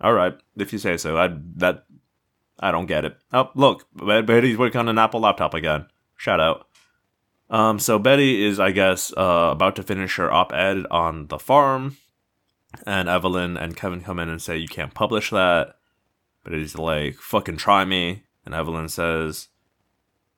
All 0.00 0.12
right, 0.12 0.34
if 0.56 0.72
you 0.72 0.78
say 0.78 0.96
so. 0.96 1.16
I 1.18 1.28
that 1.56 1.84
I 2.58 2.70
don't 2.70 2.86
get 2.86 3.04
it. 3.04 3.16
Oh, 3.32 3.50
look, 3.54 3.86
Bet- 3.94 4.26
Betty's 4.26 4.58
working 4.58 4.78
on 4.80 4.88
an 4.88 4.98
Apple 4.98 5.20
laptop 5.20 5.54
again. 5.54 5.86
Shout 6.20 6.38
out. 6.38 6.66
Um, 7.48 7.78
so 7.78 7.98
Betty 7.98 8.44
is, 8.44 8.60
I 8.60 8.72
guess, 8.72 9.10
uh, 9.16 9.48
about 9.52 9.74
to 9.76 9.82
finish 9.82 10.16
her 10.16 10.30
op-ed 10.30 10.84
on 10.90 11.28
the 11.28 11.38
farm, 11.38 11.96
and 12.86 13.08
Evelyn 13.08 13.56
and 13.56 13.74
Kevin 13.74 14.02
come 14.02 14.18
in 14.18 14.28
and 14.28 14.40
say 14.40 14.58
you 14.58 14.68
can't 14.68 14.92
publish 14.92 15.30
that. 15.30 15.76
But 16.44 16.52
he's 16.52 16.76
like, 16.76 17.14
"Fucking 17.14 17.56
try 17.56 17.86
me," 17.86 18.24
and 18.44 18.54
Evelyn 18.54 18.90
says, 18.90 19.48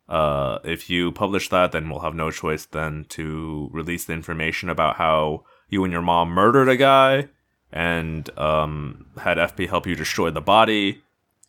"Uh, 0.08 0.60
if 0.62 0.88
you 0.88 1.10
publish 1.10 1.48
that, 1.48 1.72
then 1.72 1.90
we'll 1.90 2.06
have 2.06 2.14
no 2.14 2.30
choice 2.30 2.64
then 2.64 3.04
to 3.08 3.68
release 3.72 4.04
the 4.04 4.12
information 4.12 4.68
about 4.68 4.98
how 4.98 5.42
you 5.68 5.82
and 5.82 5.92
your 5.92 6.00
mom 6.00 6.28
murdered 6.28 6.68
a 6.68 6.76
guy 6.76 7.28
and 7.72 8.30
um 8.38 9.06
had 9.18 9.36
FP 9.36 9.68
help 9.68 9.88
you 9.88 9.96
destroy 9.96 10.30
the 10.30 10.40
body." 10.40 11.02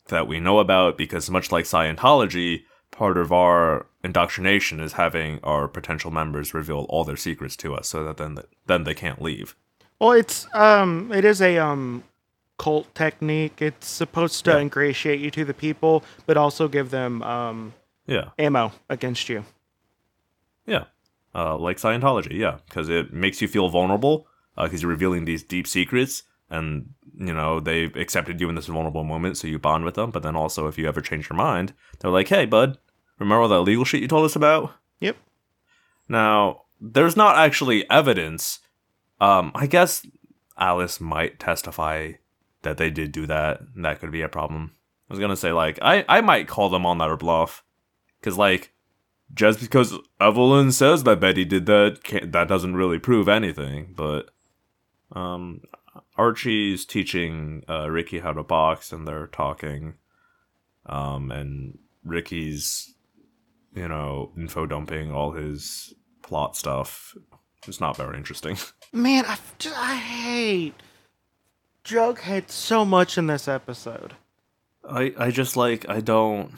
that 0.08 0.28
we 0.28 0.38
know 0.38 0.60
about 0.60 0.98
because 0.98 1.30
much 1.30 1.50
like 1.50 1.64
Scientology, 1.64 2.64
part 2.92 3.18
of 3.18 3.32
our 3.32 3.86
indoctrination 4.04 4.80
is 4.80 4.94
having 4.94 5.40
our 5.44 5.68
potential 5.68 6.12
members 6.12 6.54
reveal 6.54 6.86
all 6.90 7.04
their 7.04 7.18
secrets 7.18 7.56
to 7.58 7.74
us 7.76 7.88
so 7.88 8.04
that 8.04 8.18
then 8.18 8.38
then 8.66 8.84
they 8.84 8.94
can't 8.94 9.22
leave. 9.22 9.56
Well, 10.00 10.12
it's 10.12 10.48
um, 10.54 11.12
it 11.14 11.24
is 11.26 11.42
a 11.42 11.58
um, 11.58 12.04
cult 12.58 12.94
technique. 12.96 13.62
It's 13.62 13.88
supposed 13.88 14.44
to 14.46 14.52
Yeah. 14.52 14.60
ingratiate 14.60 15.20
you 15.20 15.32
to 15.32 15.46
the 15.46 15.54
people, 15.54 16.04
but 16.26 16.38
also 16.38 16.68
give 16.68 16.90
them 16.90 17.22
um 17.24 17.74
Yeah. 18.06 18.30
ammo 18.38 18.74
against 18.90 19.30
you. 19.30 19.46
Yeah. 20.66 20.86
Uh, 21.36 21.58
like 21.58 21.78
Scientology, 21.78 22.34
yeah, 22.38 22.58
because 22.68 22.90
it 22.90 23.12
makes 23.12 23.42
you 23.42 23.48
feel 23.48 23.70
vulnerable 23.70 24.28
because 24.56 24.82
you're 24.84 24.92
revealing 24.92 25.26
these 25.26 25.42
deep 25.42 25.66
secrets, 25.68 26.24
and 26.50 26.90
you 27.18 27.34
know 27.34 27.60
they've 27.60 27.96
accepted 27.96 28.40
you 28.40 28.50
in 28.50 28.56
this 28.56 28.68
vulnerable 28.68 29.04
moment, 29.04 29.36
so 29.38 29.48
you 29.48 29.58
bond 29.58 29.84
with 29.84 29.96
them. 29.96 30.12
But 30.12 30.22
then 30.22 30.36
also, 30.36 30.68
if 30.68 30.78
you 30.78 30.88
ever 30.88 31.02
change 31.02 31.30
your 31.30 31.38
mind, 31.38 31.74
they're 32.00 32.12
like, 32.12 32.28
"Hey, 32.28 32.46
bud, 32.46 32.78
remember 33.20 33.42
all 33.44 33.50
that 33.50 33.62
legal 33.62 33.86
shit 33.86 34.02
you 34.02 34.08
told 34.08 34.26
us 34.26 34.36
about?" 34.36 34.74
Yep. 35.00 35.18
Now, 36.08 36.64
there's 36.80 37.16
not 37.16 37.38
actually 37.38 37.90
evidence. 37.90 38.60
Um, 39.22 39.52
I 39.56 39.68
guess 39.68 40.06
Alice 40.58 41.00
might 41.00 41.40
testify 41.40 42.14
that 42.64 42.78
they 42.78 42.90
did 42.90 43.12
do 43.12 43.26
that. 43.28 43.62
and 43.76 43.86
That 43.86 44.00
could 44.00 44.12
be 44.12 44.22
a 44.22 44.30
problem. 44.30 44.72
I 45.10 45.14
was 45.14 45.20
gonna 45.20 45.36
say 45.36 45.52
like 45.52 45.80
I 45.82 46.06
I 46.10 46.22
might 46.22 46.48
call 46.48 46.70
them 46.70 46.86
on 46.86 46.98
their 46.98 47.18
bluff, 47.18 47.64
because 48.20 48.38
like 48.38 48.74
just 49.34 49.60
because 49.60 49.98
Evelyn 50.20 50.72
says 50.72 51.04
that 51.04 51.20
Betty 51.20 51.46
did 51.46 51.66
that, 51.66 52.04
can't, 52.04 52.32
that 52.32 52.48
doesn't 52.48 52.76
really 52.76 53.00
prove 53.00 53.28
anything. 53.28 53.94
But 53.96 54.30
um, 55.12 55.62
Archie's 56.18 56.86
teaching 56.86 57.64
uh, 57.68 57.90
Ricky 57.90 58.20
how 58.20 58.34
to 58.34 58.44
box, 58.44 58.92
and 58.92 59.08
they're 59.08 59.28
talking. 59.28 59.96
Um, 60.86 61.32
and 61.32 61.80
Ricky's, 62.04 62.93
you 63.76 63.88
know, 63.88 64.32
info 64.38 64.66
dumping 64.66 65.12
all 65.12 65.32
his 65.32 65.94
plot 66.22 66.56
stuff. 66.56 67.16
It's 67.68 67.80
not 67.80 67.98
very 67.98 68.18
interesting. 68.18 68.58
Man, 68.94 69.26
I 69.26 69.34
f- 69.34 69.56
just, 69.58 69.78
I 69.78 69.96
hate 69.96 70.74
Jughead 71.84 72.50
so 72.50 72.86
much 72.86 73.18
in 73.18 73.28
this 73.28 73.48
episode. 73.48 74.14
I 74.88 75.14
I 75.18 75.32
just 75.32 75.56
like 75.56 75.88
I 75.88 76.02
don't 76.02 76.52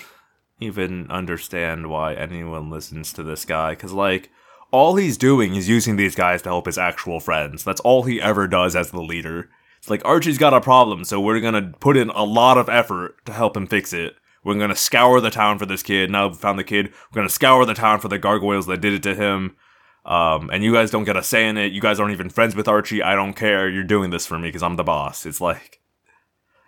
even 0.60 1.10
understand 1.12 1.90
why 1.90 2.14
anyone 2.14 2.70
listens 2.70 3.14
to 3.14 3.24
this 3.24 3.46
guy 3.46 3.72
because 3.72 3.94
like 3.94 4.30
all 4.72 4.96
he's 4.96 5.18
doing 5.18 5.56
is 5.56 5.70
using 5.70 5.96
these 5.96 6.16
guys 6.16 6.42
to 6.42 6.50
help 6.50 6.66
his 6.66 6.78
actual 6.78 7.20
friends. 7.20 7.64
That's 7.64 7.82
all 7.82 8.04
he 8.04 8.22
ever 8.22 8.48
does 8.48 8.76
as 8.76 8.92
the 8.92 9.02
leader. 9.02 9.50
It's 9.78 9.90
like 9.90 10.04
Archie's 10.04 10.40
got 10.40 10.54
a 10.54 10.62
problem, 10.62 11.06
so 11.06 11.22
we're 11.22 11.40
gonna 11.40 11.74
put 11.80 11.98
in 11.98 12.10
a 12.10 12.24
lot 12.24 12.58
of 12.58 12.70
effort 12.70 13.24
to 13.26 13.34
help 13.34 13.56
him 13.56 13.68
fix 13.68 13.94
it. 13.94 14.16
We're 14.46 14.60
gonna 14.60 14.76
scour 14.76 15.20
the 15.20 15.32
town 15.32 15.58
for 15.58 15.66
this 15.66 15.84
kid. 15.84 16.10
Now 16.10 16.28
we 16.28 16.36
found 16.36 16.58
the 16.58 16.64
kid. 16.64 16.94
We're 17.12 17.16
gonna 17.16 17.30
scour 17.30 17.66
the 17.66 17.74
town 17.74 18.00
for 18.00 18.08
the 18.08 18.20
gargoyles 18.20 18.68
that 18.68 18.80
did 18.80 18.94
it 18.94 19.04
to 19.04 19.16
him. 19.16 19.58
Um, 20.06 20.52
and 20.54 20.64
you 20.64 20.72
guys 20.72 20.92
don't 20.92 21.04
get 21.04 21.18
a 21.18 21.24
say 21.24 21.48
in 21.50 21.58
it. 21.58 21.74
You 21.74 21.82
guys 21.82 22.00
aren't 22.00 22.14
even 22.14 22.30
friends 22.30 22.56
with 22.56 22.68
Archie. 22.68 23.02
I 23.02 23.16
don't 23.16 23.34
care. 23.34 23.68
You're 23.68 23.84
doing 23.84 24.12
this 24.12 24.28
for 24.28 24.38
me 24.38 24.48
because 24.50 24.62
I'm 24.62 24.76
the 24.76 24.84
boss. 24.84 25.26
It's 25.26 25.42
like. 25.42 25.82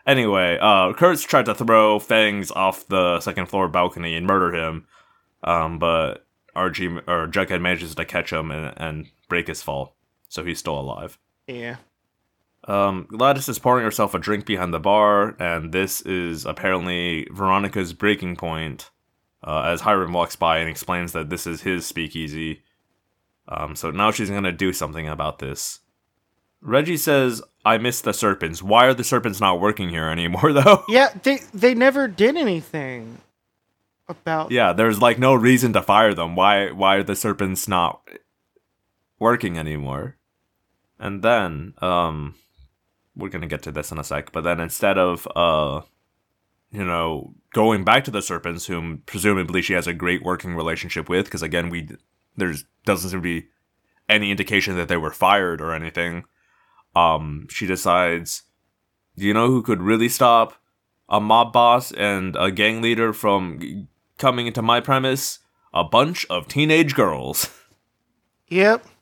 Anyway, 0.08 0.58
uh, 0.60 0.94
Kurtz 0.94 1.22
tried 1.22 1.46
to 1.46 1.54
throw 1.54 2.00
Fangs 2.00 2.50
off 2.50 2.88
the 2.88 3.20
second 3.20 3.48
floor 3.48 3.68
balcony 3.68 4.16
and 4.16 4.26
murder 4.26 4.56
him, 4.56 4.88
um, 5.44 5.80
but 5.80 6.26
Archie 6.56 6.88
or 6.88 7.28
Jughead 7.28 7.62
manages 7.62 7.94
to 7.94 8.06
catch 8.06 8.32
him 8.32 8.50
and, 8.50 8.74
and 8.78 9.08
break 9.28 9.48
his 9.48 9.62
fall, 9.62 9.98
so 10.30 10.46
he's 10.46 10.60
still 10.60 10.80
alive. 10.80 11.20
Yeah. 11.46 11.76
Um, 12.68 13.08
Gladys 13.10 13.48
is 13.48 13.60
pouring 13.60 13.86
herself 13.86 14.14
a 14.14 14.20
drink 14.20 14.46
behind 14.46 14.74
the 14.74 14.80
bar, 14.80 15.36
and 15.40 15.72
this 15.72 16.02
is 16.02 16.46
apparently 16.46 17.28
Veronica's 17.32 17.94
breaking 17.94 18.36
point. 18.36 18.92
Uh, 19.44 19.62
as 19.62 19.82
Hiram 19.82 20.14
walks 20.14 20.36
by 20.36 20.58
and 20.58 20.70
explains 20.70 21.14
that 21.14 21.30
this 21.30 21.48
is 21.48 21.62
his 21.62 21.86
speakeasy. 21.86 22.64
Um, 23.48 23.76
so 23.76 23.92
now 23.92 24.12
she's 24.12 24.30
gonna 24.30 24.52
do 24.52 24.74
something 24.74 25.08
about 25.08 25.40
this. 25.40 25.80
Reggie 26.60 26.98
says, 26.98 27.42
"I 27.64 27.78
miss 27.78 28.02
the 28.02 28.14
serpents. 28.14 28.62
Why 28.62 28.88
are 28.88 28.94
the 28.94 29.04
serpents 29.04 29.40
not 29.40 29.62
working 29.62 29.90
here 29.90 30.10
anymore, 30.10 30.52
though?" 30.54 30.84
Yeah, 30.90 31.14
they 31.24 31.38
they 31.54 31.74
never 31.76 32.08
did 32.08 32.36
anything 32.36 33.20
about 34.10 34.52
yeah, 34.52 34.74
there's 34.74 35.00
like 35.00 35.20
no 35.20 35.34
reason 35.36 35.72
to 35.74 35.82
fire 35.82 36.14
them. 36.14 36.36
Why? 36.36 36.72
Why 36.72 36.96
are 36.96 37.04
the 37.04 37.16
serpents 37.16 37.68
not 37.68 38.02
working 39.20 39.58
anymore? 39.58 40.18
And 41.00 41.22
then, 41.22 41.76
um, 41.78 42.34
we're 43.18 43.30
gonna 43.30 43.48
get 43.48 43.64
to 43.64 43.72
this 43.72 43.92
in 43.92 43.98
a 43.98 44.04
sec. 44.04 44.32
But 44.32 44.44
then 44.44 44.60
instead 44.60 44.98
of 44.98 45.28
uh, 45.36 45.82
you 46.72 46.84
know, 46.84 47.34
going 47.54 47.84
back 47.84 48.04
to 48.06 48.12
the 48.12 48.22
serpents, 48.22 48.66
whom 48.66 49.04
presumably 49.06 49.62
she 49.62 49.74
has 49.74 49.88
a 49.88 49.94
great 49.94 50.24
working 50.24 50.56
relationship 50.56 51.10
with, 51.10 51.26
because 51.26 51.42
again, 51.42 51.70
we 51.70 51.90
there's 52.36 52.66
doesn't 52.86 53.10
seem 53.10 53.20
to 53.20 53.24
be 53.24 53.48
any 54.10 54.32
indication 54.32 54.76
that 54.78 54.88
they 54.88 54.98
were 54.98 55.12
fired 55.12 55.62
or 55.62 55.74
anything. 55.74 56.26
Um, 56.96 57.48
she 57.50 57.68
decides, 57.68 58.44
do 59.18 59.26
you 59.26 59.34
know 59.34 59.48
who 59.48 59.62
could 59.62 59.82
really 59.82 60.10
stop 60.10 60.54
a 61.10 61.20
mob 61.20 61.54
boss 61.54 61.92
and 61.92 62.36
a 62.38 62.52
gang 62.52 62.82
leader 62.82 63.14
from 63.14 63.88
coming 64.18 64.48
into 64.48 64.62
my 64.62 64.80
premise? 64.80 65.40
A 65.74 65.84
bunch 65.84 66.26
of 66.30 66.48
teenage 66.48 66.96
girls. 66.96 67.50
Yep. 68.48 68.86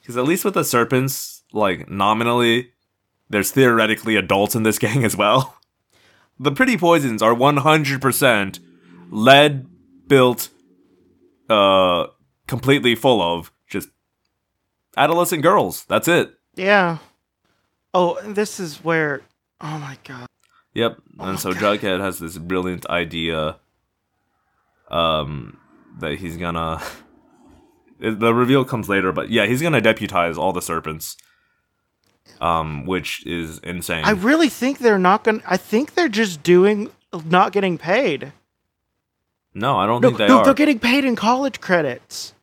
Because 0.00 0.18
at 0.18 0.24
least 0.24 0.44
with 0.44 0.54
the 0.54 0.62
serpents, 0.62 1.42
like 1.52 1.90
nominally, 1.90 2.70
there's 3.28 3.50
theoretically 3.50 4.16
adults 4.16 4.54
in 4.54 4.62
this 4.62 4.78
gang 4.86 5.04
as 5.04 5.16
well. 5.16 5.58
The 6.38 6.52
pretty 6.52 6.76
poisons 6.76 7.22
are 7.22 7.34
100% 7.34 8.60
lead 9.10 9.66
built, 10.06 10.50
uh, 11.48 12.06
completely 12.46 12.94
full 12.94 13.22
of 13.22 13.50
just 13.68 13.88
adolescent 14.96 15.42
girls. 15.42 15.84
That's 15.86 16.08
it. 16.08 16.34
Yeah. 16.54 16.98
Oh, 17.94 18.16
and 18.16 18.36
this 18.36 18.60
is 18.60 18.84
where 18.84 19.22
oh 19.60 19.78
my 19.78 19.96
god. 20.04 20.26
Yep. 20.74 20.98
Oh 21.18 21.24
And 21.24 21.40
so 21.40 21.52
God. 21.52 21.80
Jughead 21.80 22.00
has 22.00 22.18
this 22.18 22.36
brilliant 22.36 22.84
idea 22.86 23.56
um 24.90 25.58
that 25.98 26.18
he's 26.18 26.36
gonna 26.36 26.82
the 27.98 28.34
reveal 28.34 28.64
comes 28.64 28.88
later, 28.88 29.12
but 29.12 29.30
yeah, 29.30 29.46
he's 29.46 29.62
gonna 29.62 29.80
deputize 29.80 30.36
all 30.36 30.52
the 30.52 30.60
serpents. 30.62 31.16
Um, 32.40 32.84
which 32.86 33.24
is 33.26 33.58
insane. 33.60 34.04
I 34.04 34.10
really 34.10 34.48
think 34.48 34.78
they're 34.78 34.98
not 34.98 35.24
going 35.24 35.40
to 35.40 35.50
I 35.52 35.56
think 35.56 35.94
they're 35.94 36.08
just 36.08 36.42
doing 36.42 36.90
not 37.24 37.52
getting 37.52 37.78
paid. 37.78 38.32
no, 39.54 39.76
I 39.78 39.86
don't 39.86 40.00
No, 40.02 40.08
think 40.08 40.18
they 40.18 40.28
no, 40.28 40.38
are. 40.38 40.44
they're 40.44 40.54
getting 40.54 40.78
paid 40.78 41.04
in 41.04 41.16
college 41.16 41.60
credits. 41.60 42.34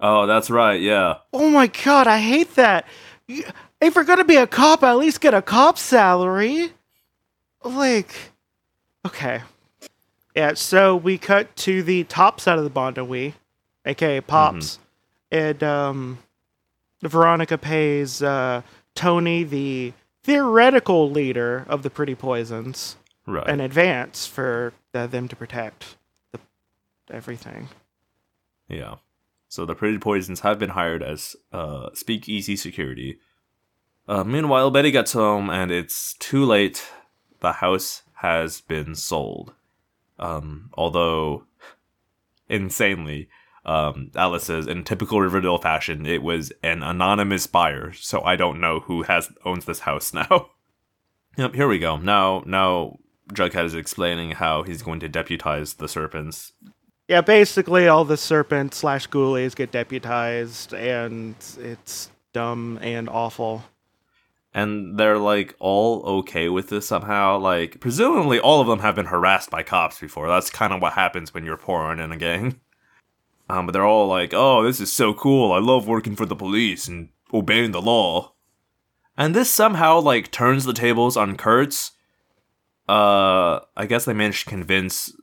oh, 0.00 0.26
that's 0.26 0.48
right, 0.50 0.80
yeah. 0.80 1.16
Oh 1.32 1.50
my 1.50 1.66
god, 1.66 2.06
I 2.06 2.18
hate 2.18 2.54
that. 2.56 2.86
If 3.28 3.94
you're 3.94 4.04
gonna 4.04 4.24
be 4.24 4.36
a 4.36 4.46
cop, 4.46 4.82
at 4.82 4.96
least 4.96 5.20
get 5.20 5.34
a 5.34 5.42
cop 5.42 5.78
salary. 5.78 6.72
Like, 7.62 8.14
okay. 9.06 9.42
Yeah, 10.36 10.54
so 10.54 10.96
we 10.96 11.16
cut 11.18 11.54
to 11.56 11.82
the 11.82 12.04
top 12.04 12.40
side 12.40 12.58
of 12.58 12.64
the 12.64 12.70
Bonne 12.70 12.94
Nuit, 12.96 13.34
aka 13.86 14.20
Pops, 14.20 14.78
and 15.30 15.62
um, 15.62 16.18
Veronica 17.02 17.56
pays 17.56 18.22
uh, 18.22 18.62
Toni, 18.94 19.44
the 19.44 19.92
theoretical 20.22 21.10
leader 21.10 21.64
of 21.68 21.82
the 21.82 21.90
Pretty 21.90 22.14
Poisons, 22.14 22.96
Right. 23.26 23.48
an 23.48 23.60
advance 23.60 24.26
for 24.26 24.72
uh, 24.92 25.06
them 25.06 25.28
to 25.28 25.36
protect 25.36 25.96
the, 26.32 26.40
everything. 27.10 27.68
Yeah. 28.68 28.96
So 29.48 29.64
the 29.64 29.74
Pretty 29.74 29.98
Poisons 29.98 30.40
have 30.40 30.58
been 30.58 30.70
hired 30.70 31.02
as 31.02 31.36
uh, 31.52 31.90
speakeasy 31.94 32.56
security. 32.56 33.18
Uh, 34.06 34.24
meanwhile, 34.24 34.70
Betty 34.70 34.90
gets 34.90 35.12
home 35.12 35.48
and 35.48 35.70
it's 35.70 36.14
too 36.14 36.44
late. 36.44 36.86
The 37.40 37.52
house 37.52 38.02
has 38.16 38.60
been 38.60 38.94
sold. 38.94 39.54
Um, 40.18 40.70
although, 40.74 41.44
insanely, 42.48 43.28
um, 43.64 44.10
Alice 44.14 44.44
says 44.44 44.66
in 44.66 44.84
typical 44.84 45.20
Riverdale 45.20 45.58
fashion, 45.58 46.06
it 46.06 46.22
was 46.22 46.52
an 46.62 46.82
anonymous 46.82 47.46
buyer, 47.46 47.92
so 47.92 48.22
I 48.22 48.36
don't 48.36 48.60
know 48.60 48.80
who 48.80 49.02
has 49.02 49.30
owns 49.44 49.64
this 49.64 49.80
house 49.80 50.12
now. 50.14 50.50
yep, 51.36 51.54
here 51.54 51.68
we 51.68 51.78
go. 51.78 51.96
Now, 51.96 52.42
now 52.46 52.98
Jughead 53.32 53.64
is 53.64 53.74
explaining 53.74 54.32
how 54.32 54.62
he's 54.62 54.82
going 54.82 55.00
to 55.00 55.08
deputize 55.08 55.74
the 55.74 55.88
serpents. 55.88 56.52
Yeah, 57.08 57.20
basically 57.20 57.88
all 57.88 58.04
the 58.04 58.16
serpents 58.16 58.78
slash 58.78 59.08
ghoulies 59.08 59.54
get 59.54 59.70
deputized, 59.70 60.72
and 60.72 61.34
it's 61.58 62.10
dumb 62.32 62.78
and 62.82 63.08
awful. 63.08 63.64
And 64.54 64.98
they're 64.98 65.18
like 65.18 65.54
all 65.58 66.02
okay 66.20 66.48
with 66.48 66.68
this 66.68 66.86
somehow. 66.86 67.38
Like, 67.38 67.80
presumably 67.80 68.38
all 68.38 68.60
of 68.60 68.68
them 68.68 68.78
have 68.78 68.94
been 68.94 69.06
harassed 69.06 69.50
by 69.50 69.62
cops 69.62 69.98
before. 69.98 70.28
That's 70.28 70.48
kind 70.48 70.72
of 70.72 70.80
what 70.80 70.92
happens 70.92 71.34
when 71.34 71.44
you're 71.44 71.56
pouring 71.56 71.98
in 71.98 72.12
a 72.12 72.16
gang. 72.16 72.60
Um, 73.48 73.66
but 73.66 73.72
they're 73.72 73.84
all 73.84 74.08
like, 74.08 74.32
oh, 74.32 74.62
this 74.62 74.80
is 74.80 74.92
so 74.92 75.12
cool. 75.12 75.52
I 75.52 75.58
love 75.58 75.86
working 75.86 76.16
for 76.16 76.26
the 76.26 76.36
police 76.36 76.88
and 76.88 77.10
obeying 77.32 77.72
the 77.72 77.82
law. 77.82 78.32
And 79.16 79.34
this 79.34 79.50
somehow, 79.50 80.00
like, 80.00 80.30
turns 80.30 80.64
the 80.64 80.72
tables 80.72 81.16
on 81.16 81.36
Kurtz. 81.36 81.92
Uh, 82.88 83.60
I 83.76 83.86
guess 83.86 84.04
they 84.04 84.12
managed 84.12 84.44
to 84.44 84.50
convince 84.50 85.14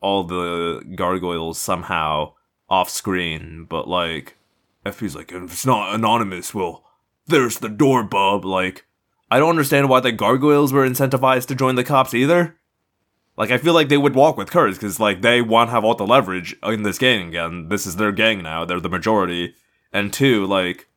all 0.00 0.24
the 0.24 0.82
gargoyles 0.96 1.58
somehow 1.58 2.34
off 2.68 2.90
screen, 2.90 3.66
but 3.68 3.88
like, 3.88 4.36
FP's 4.84 5.16
like, 5.16 5.32
if 5.32 5.42
it's 5.44 5.66
not 5.66 5.94
anonymous, 5.94 6.54
well, 6.54 6.84
there's 7.26 7.58
the 7.58 7.68
door, 7.68 8.04
bub. 8.04 8.44
Like, 8.44 8.84
I 9.30 9.38
don't 9.38 9.50
understand 9.50 9.88
why 9.88 10.00
the 10.00 10.12
gargoyles 10.12 10.72
were 10.72 10.86
incentivized 10.86 11.46
to 11.46 11.54
join 11.54 11.74
the 11.74 11.84
cops 11.84 12.14
either. 12.14 12.56
Like 13.36 13.50
I 13.50 13.58
feel 13.58 13.72
like 13.74 13.88
they 13.88 13.96
would 13.98 14.14
walk 14.14 14.36
with 14.36 14.50
Kurtz 14.50 14.78
because 14.78 15.00
like 15.00 15.22
they 15.22 15.42
one 15.42 15.68
have 15.68 15.84
all 15.84 15.94
the 15.94 16.06
leverage 16.06 16.56
in 16.62 16.82
this 16.82 16.98
gang 16.98 17.28
again. 17.28 17.68
This 17.68 17.86
is 17.86 17.96
their 17.96 18.12
gang 18.12 18.42
now. 18.42 18.64
They're 18.64 18.80
the 18.80 18.88
majority. 18.88 19.54
And 19.92 20.12
two, 20.12 20.46
like, 20.46 20.88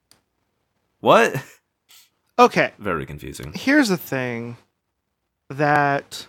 what? 1.00 1.36
Okay. 2.40 2.72
Very 2.78 3.06
confusing. 3.08 3.52
Here's 3.56 3.90
the 3.90 3.98
thing 3.98 4.58
that 5.50 6.28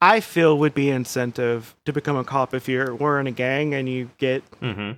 I 0.00 0.20
feel 0.20 0.56
would 0.58 0.74
be 0.74 0.90
incentive 0.90 1.74
to 1.84 1.92
become 1.92 2.16
a 2.16 2.22
cop 2.24 2.54
if 2.54 2.68
you're 2.68 2.94
we're 2.94 3.18
in 3.18 3.26
a 3.26 3.32
gang 3.32 3.74
and 3.74 3.88
you 3.88 4.10
get 4.18 4.48
Mm-hmm. 4.60 4.92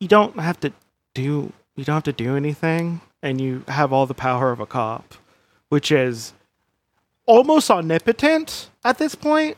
you 0.00 0.08
don't 0.08 0.38
have 0.38 0.60
to 0.60 0.72
do 1.14 1.52
you 1.74 1.84
don't 1.84 1.96
have 1.96 2.02
to 2.04 2.12
do 2.12 2.36
anything 2.36 3.00
and 3.22 3.40
you 3.40 3.64
have 3.68 3.92
all 3.92 4.06
the 4.06 4.14
power 4.14 4.52
of 4.52 4.60
a 4.60 4.66
cop, 4.66 5.14
which 5.70 5.90
is 5.90 6.32
almost 7.26 7.70
omnipotent 7.70 8.70
at 8.84 8.98
this 8.98 9.14
point. 9.16 9.56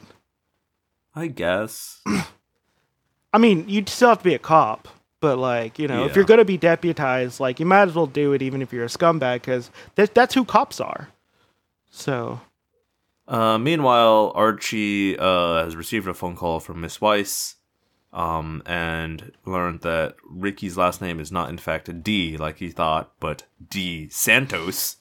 I 1.19 1.27
guess. 1.27 2.01
I 3.33 3.39
mean, 3.39 3.69
you'd 3.69 3.89
still 3.89 4.11
have 4.11 4.19
to 4.19 4.25
be 4.25 4.35
a 4.35 4.39
cop, 4.39 4.89
but 5.21 5.37
like, 5.37 5.79
you 5.79 5.89
know, 5.89 6.07
if 6.07 6.14
you're 6.14 6.25
going 6.25 6.39
to 6.39 6.45
be 6.45 6.57
deputized, 6.57 7.41
like 7.41 7.59
you 7.59 7.66
might 7.66 7.89
as 7.89 7.95
well 7.95 8.07
do 8.07 8.33
it 8.33 8.41
even 8.41 8.62
if 8.62 8.73
you're 8.73 8.85
a 8.85 8.89
scumbag 8.89 9.71
that, 9.97 10.14
that's 10.14 10.35
who 10.35 10.45
cops 10.45 10.81
are. 10.81 11.09
So, 11.91 12.41
Uh, 13.27 13.59
meanwhile, 13.59 14.33
Archie 14.35 15.19
uh, 15.19 15.64
has 15.64 15.75
received 15.77 16.07
a 16.07 16.14
phone 16.14 16.37
call 16.37 16.61
from 16.61 16.81
Miss 16.81 17.01
Weiss, 17.01 17.57
um, 18.12 18.62
and 18.64 19.33
learned 19.45 19.81
that 19.83 20.14
Ricky's 20.25 20.79
last 20.79 21.03
name 21.03 21.19
is 21.21 21.33
not 21.33 21.51
in 21.51 21.59
fact 21.59 22.03
D 22.03 22.37
like 22.37 22.59
he 22.59 22.71
thought, 22.71 23.12
but 23.21 23.43
DeSantos, 23.69 24.97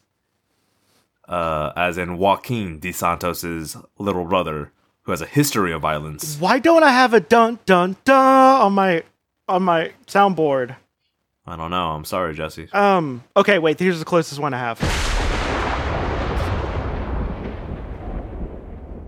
uh, 1.29 1.71
as 1.75 1.97
in 1.97 2.17
Joaquin 2.17 2.79
DeSantos's 2.81 3.77
little 3.97 4.25
brother, 4.25 4.73
who 5.07 5.13
has 5.13 5.21
a 5.21 5.25
history 5.25 5.71
of 5.71 5.81
violence. 5.81 6.35
why 6.37 6.59
don't 6.59 6.83
I 6.83 6.91
have 6.91 7.13
a 7.13 7.21
dun 7.21 7.59
dun 7.65 7.95
dun 8.03 8.61
on 8.61 8.73
my 8.73 9.03
on 9.47 9.63
my 9.63 9.93
soundboard? 10.05 10.75
I 11.45 11.55
don't 11.55 11.71
know. 11.71 11.91
I'm 11.91 12.03
sorry, 12.03 12.35
Jesse. 12.35 12.67
Um, 12.73 13.23
okay, 13.37 13.57
wait, 13.57 13.79
here's 13.79 13.99
the 13.99 14.05
closest 14.05 14.41
one 14.41 14.53
I 14.53 14.57
have. 14.57 14.81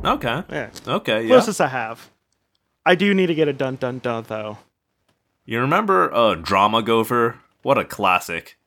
Okay. 0.06 0.44
Yeah. 0.50 0.70
Okay. 0.88 1.24
Yeah. 1.24 1.28
Closest 1.28 1.60
I 1.60 1.68
have. 1.68 2.10
I 2.86 2.96
do 2.96 3.14
need 3.14 3.28
to 3.28 3.36
get 3.36 3.50
a 3.50 3.54
dun 3.54 3.76
dun 3.76 4.00
dun 4.00 4.24
though. 4.26 4.58
You 5.44 5.60
remember 5.60 6.14
uh, 6.14 6.36
Drama 6.36 6.82
Gopher? 6.82 7.40
What 7.62 7.78
a 7.78 7.84
classic. 7.84 8.58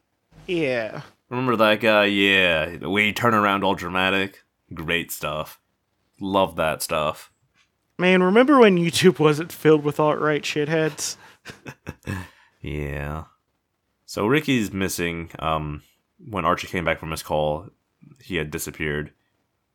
Yeah. 0.46 1.00
Remember 1.30 1.56
that 1.56 1.80
guy? 1.80 2.04
Yeah. 2.04 2.76
The 2.76 2.90
way 2.90 3.06
he 3.06 3.14
turned 3.14 3.34
around 3.34 3.64
all 3.64 3.74
dramatic. 3.74 4.42
Great 4.74 5.10
stuff. 5.10 5.61
Love 6.22 6.56
that 6.56 6.82
stuff. 6.82 7.32
Man, 7.98 8.22
remember 8.22 8.58
when 8.58 8.78
YouTube 8.78 9.18
wasn't 9.18 9.52
filled 9.52 9.84
with 9.84 10.00
alt-right 10.00 10.42
shitheads? 10.42 11.16
Yeah. 12.62 13.24
So 14.06 14.26
Ricky's 14.26 14.72
missing. 14.72 15.30
Um, 15.40 15.82
when 16.18 16.44
Archie 16.44 16.68
came 16.68 16.84
back 16.84 17.00
from 17.00 17.10
his 17.10 17.22
call, 17.22 17.70
he 18.20 18.36
had 18.36 18.50
disappeared, 18.50 19.12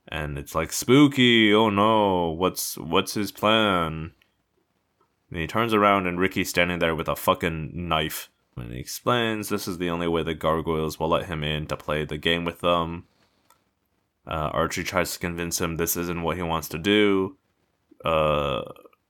and 0.08 0.39
it's 0.39 0.56
like 0.56 0.72
spooky. 0.72 1.54
Oh 1.54 1.70
no! 1.70 2.30
What's 2.30 2.78
what's 2.78 3.14
his 3.14 3.32
plan? 3.32 4.14
And 5.30 5.39
he 5.39 5.48
turns 5.48 5.74
around 5.74 6.08
and 6.08 6.18
Ricky's 6.18 6.50
standing 6.50 6.80
there 6.80 6.95
with 6.95 7.10
a 7.10 7.16
fucking 7.18 7.72
knife. 7.74 8.30
And 8.56 8.72
he 8.72 8.80
explains 8.80 9.50
this 9.50 9.68
is 9.68 9.78
the 9.78 9.89
only 9.89 10.08
way 10.08 10.24
the 10.24 10.34
gargoyles 10.34 10.98
will 10.98 11.10
let 11.10 11.26
him 11.26 11.43
in 11.43 11.68
to 11.68 11.76
play 11.76 12.06
the 12.06 12.18
game 12.18 12.45
with 12.45 12.62
them. 12.62 13.04
Uh, 14.28 14.49
Archie 14.51 14.84
tries 14.84 15.13
to 15.13 15.19
convince 15.19 15.61
him 15.61 15.78
this 15.78 15.95
isn't 15.95 16.21
what 16.21 16.36
he 16.36 16.43
wants 16.43 16.67
to 16.69 16.78
do. 16.78 17.38
Uh, 18.03 18.61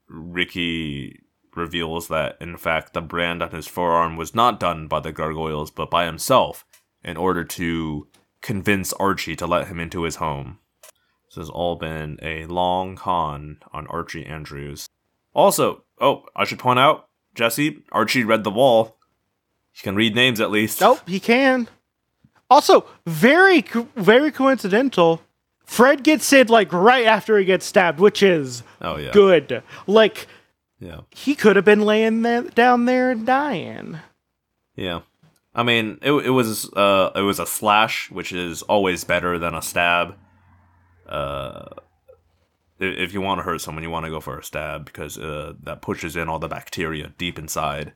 Ricky 0.08 1.22
reveals 1.56 2.08
that, 2.08 2.38
in 2.40 2.56
fact, 2.56 2.94
the 2.94 3.02
brand 3.02 3.42
on 3.42 3.52
his 3.52 3.68
forearm 3.68 4.16
was 4.16 4.36
not 4.36 4.60
done 4.60 4.88
by 4.88 5.00
the 5.00 5.12
gargoyles, 5.12 5.72
but 5.72 5.90
by 5.90 6.06
himself, 6.06 6.66
in 7.04 7.18
order 7.18 7.44
to 7.44 8.08
convince 8.42 8.94
Archie 8.94 9.36
to 9.36 9.48
let 9.48 9.68
him 9.68 9.80
into 9.80 10.04
his 10.04 10.18
home. 10.18 10.60
This 11.26 11.36
has 11.36 11.50
all 11.50 11.76
been 11.76 12.18
a 12.22 12.46
long 12.46 12.96
con 12.96 13.58
on 13.74 13.88
Archie 13.88 14.26
Andrews. 14.26 14.88
Also, 15.34 15.84
oh, 16.00 16.26
I 16.36 16.46
should 16.46 16.60
point 16.60 16.80
out, 16.80 17.10
Jesse, 17.34 17.84
Archie 17.92 18.24
read 18.24 18.44
the 18.44 18.52
wall. 18.52 18.98
He 19.72 19.82
can 19.84 19.96
read 19.96 20.16
names 20.16 20.40
at 20.40 20.52
least. 20.52 20.80
Nope, 20.80 21.02
he 21.08 21.20
can. 21.20 21.68
Also, 22.50 22.86
very 23.06 23.62
very 23.96 24.32
coincidental. 24.32 25.22
Fred 25.66 26.04
gets 26.04 26.32
in 26.32 26.48
like 26.48 26.72
right 26.72 27.06
after 27.06 27.38
he 27.38 27.44
gets 27.46 27.66
stabbed, 27.66 28.00
which 28.00 28.24
is 28.24 28.64
Oh 28.82 28.98
yeah. 28.98 29.12
good. 29.12 29.64
Like 29.86 30.28
Yeah. 30.80 31.02
he 31.12 31.36
could 31.36 31.56
have 31.58 31.66
been 31.66 31.82
laying 31.82 32.22
there, 32.22 32.44
down 32.44 32.86
there 32.86 33.12
and 33.12 33.26
dying. 33.26 34.00
Yeah. 34.76 35.02
I 35.54 35.64
mean, 35.64 35.98
it 36.02 36.12
it 36.14 36.30
was 36.30 36.72
uh 36.74 37.12
it 37.16 37.22
was 37.22 37.40
a 37.40 37.46
slash, 37.46 38.10
which 38.12 38.32
is 38.32 38.62
always 38.64 39.04
better 39.04 39.38
than 39.38 39.54
a 39.54 39.62
stab. 39.62 40.16
Uh 41.08 41.66
if 42.80 43.12
you 43.12 43.22
want 43.22 43.40
to 43.40 43.44
hurt 43.44 43.60
someone, 43.60 43.84
you 43.84 43.90
want 43.90 44.06
to 44.06 44.12
go 44.12 44.20
for 44.20 44.38
a 44.38 44.44
stab 44.44 44.86
because 44.86 45.18
uh, 45.18 45.54
that 45.64 45.82
pushes 45.82 46.16
in 46.16 46.30
all 46.30 46.38
the 46.38 46.48
bacteria 46.48 47.12
deep 47.18 47.40
inside. 47.40 47.94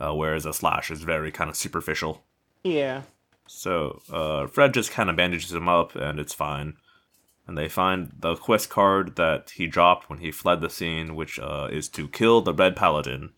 Uh, 0.00 0.14
whereas 0.14 0.46
a 0.46 0.54
slash 0.54 0.90
is 0.90 1.02
very 1.02 1.30
kind 1.30 1.50
of 1.50 1.54
superficial. 1.56 2.24
Yeah. 2.62 3.02
So 3.46 4.00
uh, 4.10 4.46
Fred 4.46 4.74
just 4.74 4.90
kind 4.90 5.10
of 5.10 5.16
bandages 5.16 5.52
him 5.52 5.68
up, 5.68 5.94
and 5.94 6.18
it's 6.18 6.34
fine. 6.34 6.74
And 7.46 7.58
they 7.58 7.68
find 7.68 8.12
the 8.18 8.36
quest 8.36 8.70
card 8.70 9.16
that 9.16 9.50
he 9.50 9.66
dropped 9.66 10.08
when 10.08 10.20
he 10.20 10.30
fled 10.30 10.60
the 10.60 10.70
scene, 10.70 11.14
which 11.14 11.38
uh, 11.38 11.68
is 11.70 11.88
to 11.90 12.08
kill 12.08 12.40
the 12.40 12.54
Red 12.54 12.74
Paladin, 12.74 13.30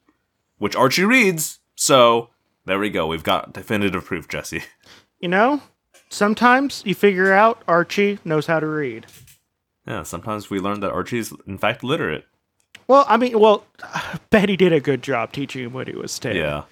which 0.59 0.77
Archie 0.77 1.05
reads. 1.05 1.59
So 1.75 2.31
there 2.67 2.79
we 2.79 2.89
go. 2.91 3.07
We've 3.07 3.25
got 3.25 3.53
definitive 3.53 4.05
proof, 4.05 4.29
Jesse. 4.29 4.65
You 5.19 5.29
know, 5.29 5.63
sometimes 6.11 6.83
you 6.85 6.95
figure 6.95 7.33
out 7.33 7.63
Archie 7.67 8.19
knows 8.23 8.47
how 8.47 8.61
to 8.61 8.67
read. 8.67 9.07
Yeah, 9.87 10.03
sometimes 10.03 10.51
we 10.51 10.61
learn 10.61 10.81
that 10.81 10.91
Archie's 10.91 11.33
in 11.47 11.57
fact 11.57 11.83
literate. 11.83 12.27
Well, 12.87 13.07
I 13.09 13.17
mean, 13.17 13.39
well, 13.41 13.65
Betty 14.31 14.59
did 14.59 14.75
a 14.75 14.79
good 14.81 15.03
job 15.03 15.33
teaching 15.33 15.65
him 15.65 15.73
what 15.73 15.89
he 15.89 15.95
was 15.95 16.13
saying. 16.13 16.37
Yeah. 16.37 16.65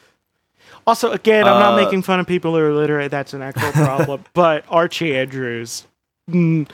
Also, 0.87 1.11
again, 1.12 1.45
I'm 1.45 1.59
not 1.61 1.74
Uh, 1.78 1.85
making 1.85 2.03
fun 2.03 2.20
of 2.20 2.26
people 2.26 2.53
who 2.53 2.59
are 2.59 2.70
illiterate. 2.70 3.11
That's 3.11 3.32
an 3.35 3.43
actual 3.43 3.72
problem. 3.72 4.24
but 4.35 4.64
Archie 4.68 5.16
Andrews, 5.16 5.87
mm, 6.30 6.68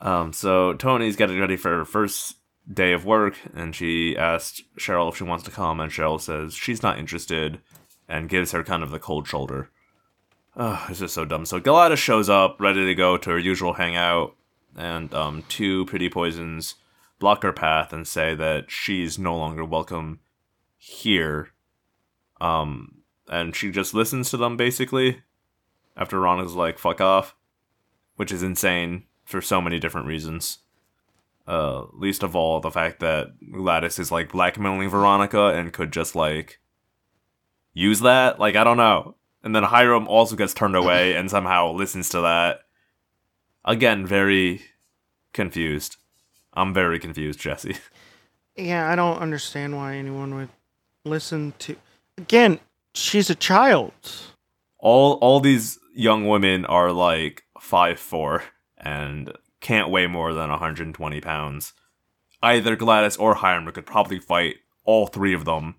Um, 0.00 0.32
so 0.32 0.74
Toni's 0.74 1.16
getting 1.16 1.40
ready 1.40 1.56
for 1.56 1.70
her 1.70 1.84
first 1.84 2.36
day 2.72 2.92
of 2.92 3.04
work, 3.04 3.36
and 3.54 3.74
she 3.74 4.16
asked 4.16 4.62
Cheryl 4.78 5.08
if 5.10 5.16
she 5.16 5.24
wants 5.24 5.44
to 5.44 5.50
come, 5.50 5.80
and 5.80 5.90
Cheryl 5.90 6.20
says 6.20 6.54
she's 6.54 6.82
not 6.82 6.98
interested, 6.98 7.60
and 8.08 8.28
gives 8.28 8.52
her 8.52 8.62
kind 8.62 8.82
of 8.82 8.90
the 8.90 8.98
cold 8.98 9.26
shoulder. 9.26 9.70
Ugh, 10.56 10.88
this 10.88 11.00
is 11.02 11.12
so 11.12 11.24
dumb. 11.24 11.44
So 11.46 11.58
Gladys 11.60 11.98
shows 11.98 12.28
up, 12.28 12.60
ready 12.60 12.84
to 12.86 12.94
go 12.94 13.16
to 13.16 13.30
her 13.30 13.38
usual 13.38 13.74
hangout, 13.74 14.34
and 14.76 15.12
um, 15.14 15.42
two 15.48 15.84
pretty 15.86 16.08
poisons 16.08 16.74
block 17.18 17.42
her 17.42 17.52
path 17.52 17.92
and 17.92 18.06
say 18.06 18.34
that 18.34 18.70
she's 18.70 19.18
no 19.18 19.36
longer 19.36 19.64
welcome 19.64 20.20
here. 20.76 21.50
Um, 22.40 22.98
and 23.28 23.54
she 23.54 23.70
just 23.70 23.94
listens 23.94 24.30
to 24.30 24.36
them 24.36 24.56
basically. 24.56 25.22
After 25.96 26.18
Veronica's 26.18 26.54
like, 26.54 26.78
"Fuck 26.78 27.00
off," 27.00 27.34
which 28.16 28.30
is 28.30 28.42
insane 28.42 29.04
for 29.24 29.40
so 29.40 29.60
many 29.60 29.78
different 29.78 30.06
reasons. 30.06 30.58
Uh, 31.46 31.84
least 31.92 32.22
of 32.22 32.34
all 32.34 32.60
the 32.60 32.70
fact 32.70 33.00
that 33.00 33.28
Gladys 33.52 33.98
is 33.98 34.10
like 34.10 34.32
blackmailing 34.32 34.90
Veronica 34.90 35.46
and 35.54 35.72
could 35.72 35.92
just 35.92 36.14
like 36.16 36.60
use 37.72 38.00
that. 38.00 38.38
Like 38.38 38.56
I 38.56 38.64
don't 38.64 38.76
know. 38.76 39.16
And 39.42 39.54
then 39.54 39.62
Hiram 39.62 40.08
also 40.08 40.34
gets 40.34 40.54
turned 40.54 40.76
away 40.76 41.14
and 41.16 41.30
somehow 41.30 41.72
listens 41.72 42.08
to 42.10 42.20
that. 42.22 42.60
Again, 43.64 44.06
very 44.06 44.62
confused. 45.32 45.96
I'm 46.52 46.74
very 46.74 46.98
confused, 46.98 47.40
Jesse. 47.40 47.76
Yeah, 48.58 48.90
I 48.90 48.96
don't 48.96 49.18
understand 49.18 49.76
why 49.76 49.96
anyone 49.96 50.34
would 50.34 50.48
listen 51.04 51.52
to. 51.58 51.76
Again, 52.16 52.58
she's 52.96 53.30
a 53.30 53.34
child. 53.34 53.92
All 54.78 55.14
all 55.14 55.40
these 55.40 55.78
young 55.94 56.26
women 56.26 56.64
are 56.66 56.92
like 56.92 57.44
five 57.60 57.98
four 57.98 58.42
and 58.78 59.32
can't 59.60 59.90
weigh 59.90 60.06
more 60.06 60.32
than 60.32 60.50
120 60.50 61.20
pounds. 61.20 61.72
Either 62.42 62.76
Gladys 62.76 63.16
or 63.16 63.34
Hiram 63.34 63.70
could 63.72 63.86
probably 63.86 64.18
fight 64.20 64.56
all 64.84 65.06
three 65.06 65.34
of 65.34 65.44
them 65.44 65.76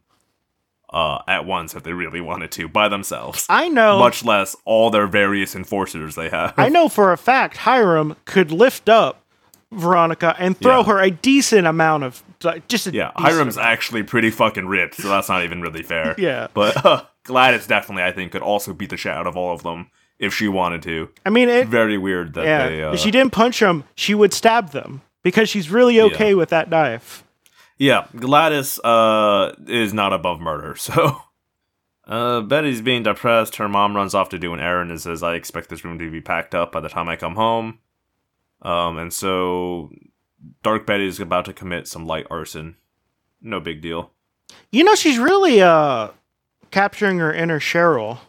uh, 0.91 1.19
at 1.27 1.45
once 1.45 1.75
if 1.75 1.83
they 1.83 1.93
really 1.93 2.19
wanted 2.19 2.51
to 2.53 2.67
by 2.67 2.89
themselves. 2.89 3.45
I 3.49 3.69
know. 3.69 3.99
Much 3.99 4.25
less 4.25 4.55
all 4.65 4.89
their 4.89 5.07
various 5.07 5.55
enforcers 5.55 6.15
they 6.15 6.29
have. 6.29 6.53
I 6.57 6.69
know 6.69 6.89
for 6.89 7.13
a 7.13 7.17
fact 7.17 7.57
Hiram 7.57 8.15
could 8.25 8.51
lift 8.51 8.89
up 8.89 9.23
Veronica 9.71 10.35
and 10.39 10.57
throw 10.57 10.79
Yeah. 10.79 10.83
her 10.85 10.99
a 10.99 11.11
decent 11.11 11.67
amount 11.67 12.03
of 12.03 12.23
like, 12.43 12.67
just 12.67 12.87
Yeah, 12.87 13.11
Hiram's 13.15 13.57
amount. 13.57 13.69
actually 13.69 14.03
pretty 14.03 14.29
fucking 14.29 14.67
ripped, 14.67 14.95
so 14.95 15.07
that's 15.09 15.29
not 15.29 15.43
even 15.43 15.61
really 15.61 15.83
fair. 15.83 16.15
Yeah. 16.17 16.47
But 16.53 16.85
uh, 16.85 17.03
Gladys 17.23 17.67
definitely, 17.67 18.03
I 18.03 18.11
think, 18.11 18.31
could 18.31 18.41
also 18.41 18.73
beat 18.73 18.89
the 18.89 18.97
shit 18.97 19.11
out 19.11 19.27
of 19.27 19.35
all 19.37 19.53
of 19.53 19.63
them 19.63 19.89
if 20.19 20.33
she 20.33 20.47
wanted 20.47 20.81
to. 20.83 21.09
I 21.25 21.29
mean, 21.29 21.49
it. 21.49 21.67
Very 21.67 21.97
weird 21.97 22.33
that 22.33 22.45
Yeah, 22.45 22.69
they. 22.69 22.83
Uh, 22.83 22.93
if 22.93 22.99
she 22.99 23.11
didn't 23.11 23.31
punch 23.33 23.59
them, 23.59 23.83
she 23.95 24.13
would 24.15 24.33
stab 24.33 24.71
them 24.71 25.01
because 25.23 25.49
she's 25.49 25.69
really 25.69 25.99
okay 26.01 26.33
with 26.33 26.49
that 26.49 26.69
knife. 26.69 27.23
Yeah, 27.77 28.07
Gladys 28.15 28.79
uh, 28.79 29.53
is 29.67 29.93
not 29.93 30.13
above 30.13 30.39
murder, 30.39 30.75
so. 30.77 31.21
Uh, 32.07 32.39
Betty's 32.39 32.81
being 32.81 33.03
depressed. 33.03 33.57
Her 33.57 33.67
mom 33.67 33.93
runs 33.93 34.15
off 34.15 34.29
to 34.29 34.39
do 34.39 34.53
an 34.53 34.61
errand 34.61 34.91
and 34.91 35.01
says, 35.01 35.21
I 35.21 35.35
expect 35.35 35.67
this 35.69 35.83
room 35.83 35.99
to 35.99 36.09
be 36.09 36.21
packed 36.21 36.55
up 36.55 36.71
by 36.71 36.79
the 36.79 36.87
time 36.87 37.09
I 37.09 37.17
come 37.17 37.35
home. 37.35 37.79
Um, 38.61 38.97
and 38.97 39.11
so 39.11 39.91
Dark 40.63 40.85
Betty 40.85 41.07
is 41.07 41.19
about 41.19 41.45
to 41.45 41.53
commit 41.53 41.87
some 41.87 42.05
light 42.05 42.27
arson. 42.29 42.77
No 43.41 43.59
big 43.59 43.81
deal. 43.81 44.11
You 44.71 44.83
know, 44.83 44.95
she's 44.95 45.19
really 45.19 45.61
uh 45.61 46.09
capturing 46.71 47.19
her 47.19 47.33
inner 47.33 47.59
Cheryl. 47.59 48.19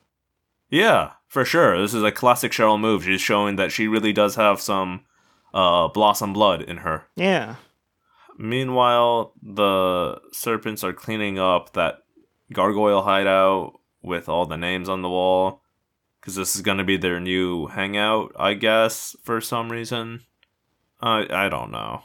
Yeah, 0.71 1.12
for 1.27 1.45
sure. 1.45 1.81
This 1.81 1.95
is 1.95 2.03
a 2.03 2.12
classic 2.12 2.53
Cheryl 2.53 2.81
move. 2.81 3.05
She's 3.05 3.21
showing 3.21 3.57
that 3.57 3.73
she 3.73 3.89
really 3.89 4.12
does 4.12 4.37
have 4.37 4.61
some 4.61 5.05
uh, 5.55 5.89
blossom 5.89 6.33
blood 6.33 6.62
in 6.62 6.79
her. 6.79 7.05
Yeah. 7.16 7.57
Meanwhile, 8.39 9.33
the 9.43 10.21
serpents 10.33 10.85
are 10.85 10.93
cleaning 10.93 11.39
up 11.39 11.73
that 11.73 12.03
gargoyle 12.53 13.03
hideout 13.03 13.81
with 14.03 14.29
all 14.29 14.47
the 14.47 14.57
names 14.57 14.89
on 14.89 15.03
the 15.03 15.09
wall. 15.09 15.62
Because 16.21 16.35
this 16.35 16.55
is 16.55 16.62
going 16.62 16.79
to 16.79 16.85
be 16.85 16.97
their 16.97 17.21
new 17.21 17.69
hangout, 17.69 18.33
I 18.39 18.55
guess, 18.55 19.16
for 19.23 19.41
some 19.41 19.71
reason. 19.71 20.25
I 21.01 21.26
I 21.30 21.49
don't 21.49 21.70
know. 21.70 22.03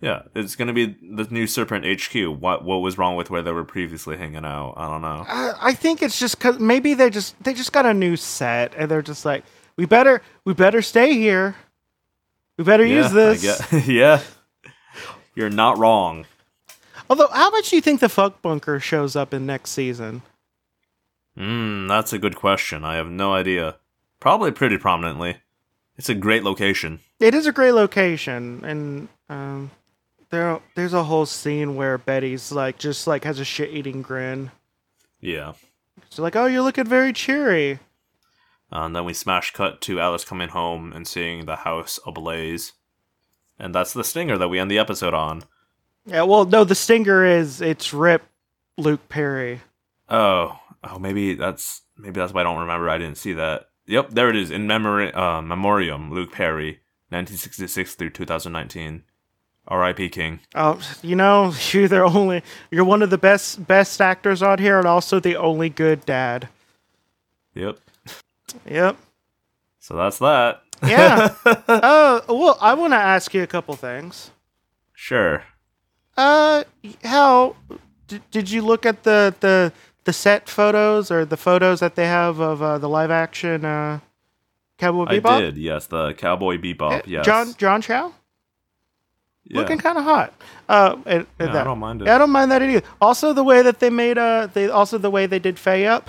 Yeah, 0.00 0.22
it's 0.34 0.56
going 0.56 0.68
to 0.68 0.74
be 0.74 0.86
the 0.86 1.26
new 1.30 1.46
Serpent 1.46 1.84
HQ. 1.84 2.14
What 2.40 2.64
what 2.64 2.76
was 2.78 2.98
wrong 2.98 3.16
with 3.16 3.30
where 3.30 3.42
they 3.42 3.52
were 3.52 3.64
previously 3.64 4.16
hanging 4.16 4.44
out? 4.44 4.74
I 4.76 4.88
don't 4.88 5.00
know. 5.00 5.24
I, 5.26 5.52
I 5.60 5.72
think 5.74 6.02
it's 6.02 6.18
just 6.18 6.38
cause 6.38 6.58
maybe 6.58 6.94
they 6.94 7.08
just 7.08 7.42
they 7.42 7.54
just 7.54 7.72
got 7.72 7.86
a 7.86 7.94
new 7.94 8.16
set 8.16 8.74
and 8.76 8.90
they're 8.90 9.02
just 9.02 9.24
like 9.24 9.44
we 9.76 9.86
better 9.86 10.22
we 10.44 10.52
better 10.52 10.82
stay 10.82 11.14
here. 11.14 11.56
We 12.58 12.64
better 12.64 12.84
use 12.84 13.12
this. 13.12 13.72
yeah. 13.86 14.22
You're 15.34 15.50
not 15.50 15.76
wrong. 15.76 16.24
Although, 17.08 17.28
how 17.28 17.50
much 17.50 17.70
do 17.70 17.76
you 17.76 17.82
think 17.82 18.00
the 18.00 18.08
fuck 18.08 18.40
bunker 18.42 18.80
shows 18.80 19.14
up 19.14 19.32
in 19.34 19.46
next 19.46 19.70
season? 19.70 20.22
Hmm, 21.36 21.86
that's 21.86 22.12
a 22.12 22.18
good 22.18 22.34
question. 22.34 22.84
I 22.84 22.96
have 22.96 23.08
no 23.08 23.34
idea. 23.34 23.76
Probably 24.18 24.50
pretty 24.50 24.78
prominently. 24.78 25.36
It's 25.96 26.08
a 26.08 26.14
great 26.14 26.44
location. 26.44 27.00
It 27.20 27.34
is 27.34 27.46
a 27.46 27.52
great 27.52 27.72
location, 27.72 28.62
and 28.64 29.08
um, 29.28 29.70
there 30.30 30.60
there's 30.74 30.92
a 30.92 31.04
whole 31.04 31.26
scene 31.26 31.76
where 31.76 31.98
Betty's 31.98 32.52
like 32.52 32.78
just 32.78 33.06
like 33.06 33.24
has 33.24 33.40
a 33.40 33.44
shit 33.44 33.70
eating 33.70 34.02
grin. 34.02 34.50
Yeah. 35.20 35.54
She's 36.10 36.18
like, 36.18 36.36
"Oh, 36.36 36.46
you're 36.46 36.62
looking 36.62 36.84
very 36.84 37.12
cheery." 37.12 37.80
Uh, 38.72 38.80
and 38.80 38.96
then 38.96 39.04
we 39.04 39.14
smash 39.14 39.52
cut 39.52 39.80
to 39.82 40.00
Alice 40.00 40.24
coming 40.24 40.48
home 40.48 40.92
and 40.92 41.06
seeing 41.06 41.46
the 41.46 41.56
house 41.56 42.00
ablaze. 42.06 42.72
And 43.58 43.74
that's 43.74 43.92
the 43.92 44.04
stinger 44.04 44.36
that 44.38 44.48
we 44.48 44.58
end 44.58 44.70
the 44.70 44.78
episode 44.78 45.14
on. 45.14 45.44
Yeah, 46.04 46.22
well, 46.22 46.44
no, 46.44 46.64
the 46.64 46.74
stinger 46.74 47.24
is 47.24 47.60
it's 47.60 47.92
Rip 47.92 48.22
Luke 48.76 49.08
Perry. 49.08 49.60
Oh, 50.08 50.58
oh, 50.84 50.98
maybe 50.98 51.34
that's 51.34 51.82
maybe 51.96 52.20
that's 52.20 52.32
why 52.32 52.42
I 52.42 52.44
don't 52.44 52.60
remember. 52.60 52.90
I 52.90 52.98
didn't 52.98 53.18
see 53.18 53.32
that. 53.34 53.68
Yep, 53.86 54.10
there 54.10 54.28
it 54.28 54.36
is 54.36 54.50
in 54.50 54.66
memory, 54.66 55.12
uh, 55.12 55.40
memoriam. 55.40 56.12
Luke 56.12 56.32
Perry, 56.32 56.80
1966 57.10 57.94
through 57.94 58.10
2019. 58.10 59.04
R.I.P. 59.68 60.08
King. 60.10 60.40
Oh, 60.54 60.80
you 61.02 61.16
know, 61.16 61.52
you're 61.72 61.88
the 61.88 62.02
only 62.02 62.42
you're 62.70 62.84
one 62.84 63.02
of 63.02 63.10
the 63.10 63.18
best 63.18 63.66
best 63.66 64.00
actors 64.00 64.42
on 64.42 64.58
here, 64.58 64.78
and 64.78 64.86
also 64.86 65.18
the 65.18 65.36
only 65.36 65.68
good 65.68 66.04
dad. 66.06 66.48
Yep. 67.54 67.78
Yep. 68.68 68.96
So 69.80 69.96
that's 69.96 70.18
that. 70.18 70.62
Yeah. 70.86 71.34
uh, 71.44 72.20
well, 72.28 72.58
I 72.60 72.74
want 72.74 72.92
to 72.92 72.98
ask 72.98 73.32
you 73.34 73.42
a 73.42 73.46
couple 73.46 73.74
things. 73.76 74.30
Sure. 74.92 75.44
Uh, 76.16 76.64
how 77.04 77.56
did, 78.08 78.22
did 78.30 78.50
you 78.50 78.62
look 78.62 78.86
at 78.86 79.02
the 79.02 79.34
the 79.40 79.72
the 80.06 80.12
set 80.12 80.48
photos 80.48 81.10
or 81.10 81.24
the 81.26 81.36
photos 81.36 81.80
that 81.80 81.94
they 81.96 82.06
have 82.06 82.40
of 82.40 82.62
uh, 82.62 82.78
the 82.78 82.88
live 82.88 83.10
action 83.10 83.64
uh, 83.64 84.00
Cowboy 84.78 85.04
Bebop? 85.06 85.26
I 85.26 85.40
did. 85.42 85.56
Yes, 85.58 85.86
the 85.86 86.14
Cowboy 86.14 86.56
Bebop. 86.58 87.00
Uh, 87.00 87.02
Yes. 87.06 87.26
John 87.26 87.54
John 87.58 87.82
Cho 87.82 88.14
Yeah. 89.44 89.58
looking 89.60 89.78
kind 89.78 89.98
of 89.98 90.04
hot. 90.04 90.32
Uh, 90.68 90.96
and, 91.06 91.26
and 91.38 91.48
Yeah, 91.48 91.52
that- 91.52 91.60
I 91.62 91.64
don't 91.64 91.78
mind 91.78 92.02
it. 92.02 92.08
I 92.08 92.18
don't 92.18 92.30
mind 92.30 92.50
that 92.50 92.62
either. 92.62 92.82
Also, 93.00 93.32
the 93.32 93.44
way 93.44 93.62
that 93.62 93.78
they 93.80 93.90
made 93.90 94.18
uh, 94.18 94.46
they 94.52 94.68
also 94.68 94.98
the 94.98 95.10
way 95.10 95.26
they 95.26 95.38
did 95.38 95.58
Faye 95.58 95.86
up, 95.86 96.08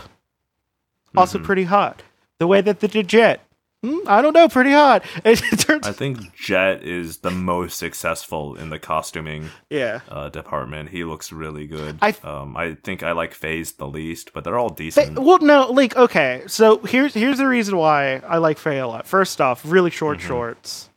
also 1.16 1.38
Mhm. 1.40 1.44
pretty 1.44 1.64
hot. 1.66 2.04
The 2.40 2.48
way 2.48 2.62
that 2.62 2.80
they 2.82 2.88
did 2.88 3.08
Jet, 3.08 3.42
hmm, 3.84 4.00
I 4.08 4.22
don't 4.22 4.34
know, 4.34 4.48
pretty 4.50 4.72
hot. 4.72 5.04
It 5.26 5.38
turns, 5.60 5.88
I 5.88 5.92
think 5.92 6.34
Jet 6.36 6.84
is 6.84 7.18
the 7.20 7.32
most 7.32 7.78
successful 7.78 8.56
in 8.56 8.70
the 8.70 8.80
costuming 8.80 9.50
yeah. 9.70 10.02
uh, 10.10 10.30
department. 10.30 10.90
He 10.90 11.04
looks 11.04 11.32
really 11.32 11.68
good. 11.68 11.98
I- 12.02 12.16
um, 12.24 12.56
I 12.58 12.76
think 12.84 13.04
I 13.04 13.12
like 13.12 13.34
Phase 13.34 13.74
the 13.74 13.88
least, 13.88 14.34
but 14.34 14.44
they're 14.44 14.58
all 14.60 14.70
decent. 14.70 15.18
well, 15.20 15.40
no, 15.40 15.72
like 15.72 15.96
okay. 15.96 16.44
So 16.48 16.80
here's 16.80 17.14
here's 17.14 17.38
the 17.38 17.48
reason 17.48 17.78
why 17.78 18.18
I 18.28 18.38
like 18.38 18.58
Faye 18.58 18.80
a 18.80 18.88
lot. 18.88 19.08
First 19.08 19.40
off, 19.42 19.62
really 19.66 19.92
short 19.92 20.18
Mm-hmm. 20.20 20.28
shorts, 20.28 20.90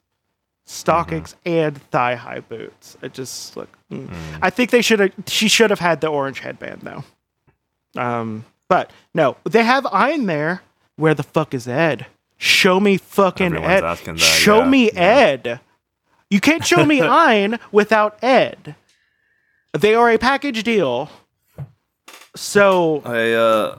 stockings, 0.64 1.36
and 1.44 1.80
thigh 1.90 2.14
high 2.14 2.40
boots. 2.40 2.96
It 3.02 3.12
just 3.12 3.56
look. 3.56 3.68
mm. 3.90 4.08
I 4.40 4.50
think 4.50 4.70
they 4.70 4.82
should 4.82 5.00
have. 5.00 5.12
She 5.26 5.48
should 5.48 5.70
have 5.70 5.80
had 5.80 6.00
the 6.00 6.08
orange 6.08 6.40
headband 6.40 6.82
though. 6.82 7.04
Um, 8.00 8.44
but 8.68 8.90
no, 9.14 9.36
they 9.44 9.64
have 9.64 9.84
Ein 9.86 10.26
there. 10.26 10.62
Where 10.96 11.14
the 11.14 11.22
fuck 11.22 11.54
is 11.54 11.66
Ed? 11.66 12.06
Show 12.42 12.80
me 12.80 12.96
fucking 12.96 13.48
Everyone's 13.48 13.70
Ed. 13.70 13.84
asking 13.84 14.14
that, 14.14 14.20
show 14.22 14.60
yeah, 14.60 14.68
me 14.68 14.84
yeah. 14.86 15.00
Ed. 15.00 15.60
You 16.30 16.40
can't 16.40 16.64
show 16.64 16.86
me 16.86 17.00
Ein 17.02 17.58
without 17.70 18.18
Ed. 18.24 18.76
They 19.78 19.94
are 19.94 20.10
a 20.10 20.16
package 20.16 20.62
deal. 20.62 21.10
So 22.34 23.02
I 23.04 23.32
uh, 23.32 23.78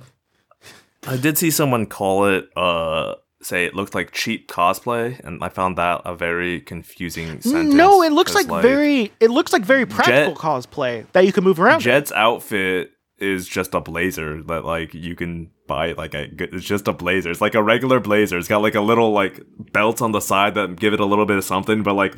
I 1.07 1.17
did 1.17 1.39
see 1.39 1.49
someone 1.49 1.87
call 1.87 2.27
it 2.27 2.49
uh, 2.55 3.15
say 3.41 3.65
it 3.65 3.73
looked 3.73 3.95
like 3.95 4.11
cheap 4.11 4.47
cosplay, 4.47 5.19
and 5.21 5.43
I 5.43 5.49
found 5.49 5.79
that 5.79 6.01
a 6.05 6.15
very 6.15 6.61
confusing 6.61 7.41
sentence. 7.41 7.73
No, 7.73 8.03
it 8.03 8.11
looks 8.11 8.35
like, 8.35 8.45
very. 8.61 9.11
It 9.19 9.31
looks 9.31 9.53
like 9.53 9.63
very 9.63 9.87
practical 9.87 10.33
Jet- 10.33 10.41
cosplay 10.41 11.05
that 11.13 11.25
you 11.25 11.33
can 11.33 11.43
move 11.43 11.59
around. 11.59 11.77
in. 11.77 11.81
Jet's 11.81 12.11
outfit 12.11 12.91
is 13.21 13.47
just 13.47 13.73
a 13.73 13.79
blazer 13.79 14.41
that 14.43 14.65
like 14.65 14.93
you 14.93 15.15
can 15.15 15.51
buy 15.67 15.93
like 15.93 16.13
a 16.13 16.27
it's 16.55 16.65
just 16.65 16.87
a 16.87 16.93
blazer. 16.93 17.29
It's 17.29 17.41
like 17.41 17.55
a 17.55 17.63
regular 17.63 17.99
blazer. 17.99 18.37
It's 18.37 18.47
got 18.47 18.61
like 18.61 18.75
a 18.75 18.81
little 18.81 19.11
like 19.11 19.39
belt 19.71 20.01
on 20.01 20.11
the 20.11 20.19
side 20.19 20.55
that 20.55 20.77
give 20.77 20.93
it 20.93 20.99
a 20.99 21.05
little 21.05 21.25
bit 21.25 21.37
of 21.37 21.43
something, 21.43 21.83
but 21.83 21.93
like 21.93 22.15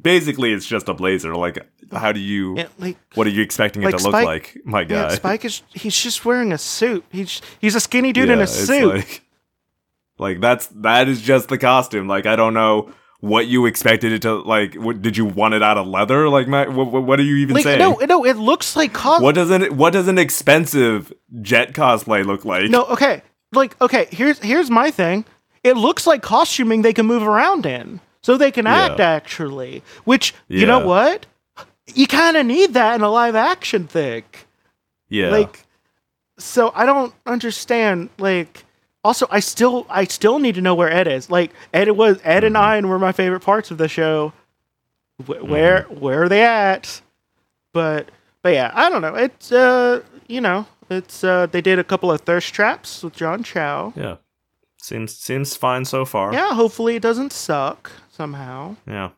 basically 0.00 0.52
it's 0.52 0.66
just 0.66 0.88
a 0.88 0.94
blazer. 0.94 1.34
Like 1.34 1.66
how 1.92 2.12
do 2.12 2.20
you 2.20 2.56
Yeah, 2.56 2.68
like, 2.78 2.96
what 3.14 3.26
are 3.26 3.30
you 3.30 3.42
expecting 3.42 3.82
it 3.82 3.86
like 3.86 3.96
to 3.96 4.04
look 4.04 4.12
like, 4.12 4.58
my 4.64 4.80
yeah, 4.82 4.86
guy? 4.86 5.14
Spike 5.14 5.44
is. 5.44 5.62
He's 5.72 5.98
just 5.98 6.24
wearing 6.24 6.52
a 6.52 6.58
suit. 6.58 7.04
He's 7.10 7.40
he's 7.60 7.74
a 7.74 7.80
skinny 7.80 8.12
dude 8.12 8.30
in 8.30 8.40
a 8.40 8.46
suit. 8.46 8.94
Like, 8.94 9.22
like 10.18 10.40
that's 10.40 10.66
that 10.68 11.08
is 11.08 11.22
just 11.22 11.48
the 11.48 11.58
costume. 11.58 12.08
Like 12.08 12.26
I 12.26 12.36
don't 12.36 12.54
know 12.54 12.92
what 13.20 13.46
you 13.46 13.66
expected 13.66 14.12
it 14.12 14.22
to 14.22 14.34
like. 14.36 14.74
What, 14.74 15.02
did 15.02 15.16
you 15.16 15.24
want 15.26 15.54
it 15.54 15.62
out 15.62 15.76
of 15.78 15.86
leather? 15.86 16.28
Like, 16.28 16.48
Matt, 16.48 16.72
what, 16.72 16.90
what 16.90 17.20
are 17.20 17.22
you 17.22 17.36
even 17.36 17.54
Like 17.54 17.64
saying? 17.64 17.78
no, 17.78 17.94
no, 18.06 18.24
it 18.24 18.36
looks 18.36 18.76
like 18.76 18.92
cos. 18.92 19.20
What 19.20 19.34
does 19.34 19.50
an 19.50 19.76
what 19.76 19.92
does 19.92 20.08
an 20.08 20.18
expensive 20.18 21.12
jet 21.42 21.72
cosplay 21.74 22.24
look 22.24 22.44
like? 22.44 22.70
No, 22.70 22.84
okay. 22.86 23.22
Like 23.52 23.80
okay, 23.80 24.06
here's 24.10 24.38
here's 24.38 24.70
my 24.70 24.90
thing. 24.90 25.24
It 25.62 25.76
looks 25.76 26.06
like 26.06 26.22
costuming 26.22 26.82
they 26.82 26.92
can 26.92 27.06
move 27.06 27.22
around 27.22 27.66
in. 27.66 28.00
So 28.22 28.36
they 28.36 28.50
can 28.50 28.66
act 28.66 28.98
Yeah. 28.98 29.10
actually. 29.10 29.82
Which 30.04 30.34
you 30.48 30.66
know 30.66 30.86
what? 30.86 31.26
You 31.94 32.06
kind 32.06 32.36
of 32.36 32.46
need 32.46 32.74
that 32.74 32.94
in 32.94 33.00
a 33.02 33.10
live 33.10 33.34
action 33.34 33.86
thing. 33.86 34.22
yeah, 35.08 35.30
Like 35.30 35.64
so 36.38 36.72
I 36.74 36.86
don't 36.86 37.12
understand 37.26 38.08
like 38.18 38.64
also 39.04 39.26
I 39.30 39.40
still 39.40 39.86
I 39.88 40.04
still 40.04 40.38
need 40.38 40.54
to 40.56 40.60
know 40.60 40.74
where 40.74 40.90
Ed 40.90 41.06
is. 41.08 41.30
Like 41.30 41.52
Ed 41.72 41.90
was 41.92 42.20
Ed 42.24 42.44
and 42.44 42.56
I 42.56 42.80
were 42.80 42.98
my 42.98 43.12
favorite 43.12 43.40
parts 43.40 43.70
of 43.70 43.78
the 43.78 43.88
show. 43.88 44.32
Wh- 45.26 45.42
Where 45.44 45.82
where 45.84 46.22
are 46.24 46.28
they 46.28 46.42
at? 46.42 47.00
But 47.72 48.10
but 48.42 48.52
yeah, 48.54 48.70
I 48.74 48.88
don't 48.90 49.02
know. 49.02 49.14
It's 49.14 49.52
uh 49.52 50.02
you 50.26 50.40
know, 50.40 50.66
it's 50.88 51.22
uh 51.24 51.46
they 51.46 51.60
did 51.60 51.78
a 51.78 51.84
couple 51.84 52.10
of 52.10 52.20
thirst 52.22 52.52
traps 52.54 53.02
with 53.02 53.14
John 53.14 53.42
Cho. 53.42 53.92
yeah. 53.96 54.16
Seems 54.82 55.14
seems 55.16 55.56
fine 55.56 55.84
so 55.84 56.04
far. 56.06 56.32
Yeah, 56.32 56.54
hopefully 56.54 56.96
it 56.96 57.02
doesn't 57.02 57.32
suck 57.32 57.92
somehow. 58.10 58.76
yeah. 58.86 59.10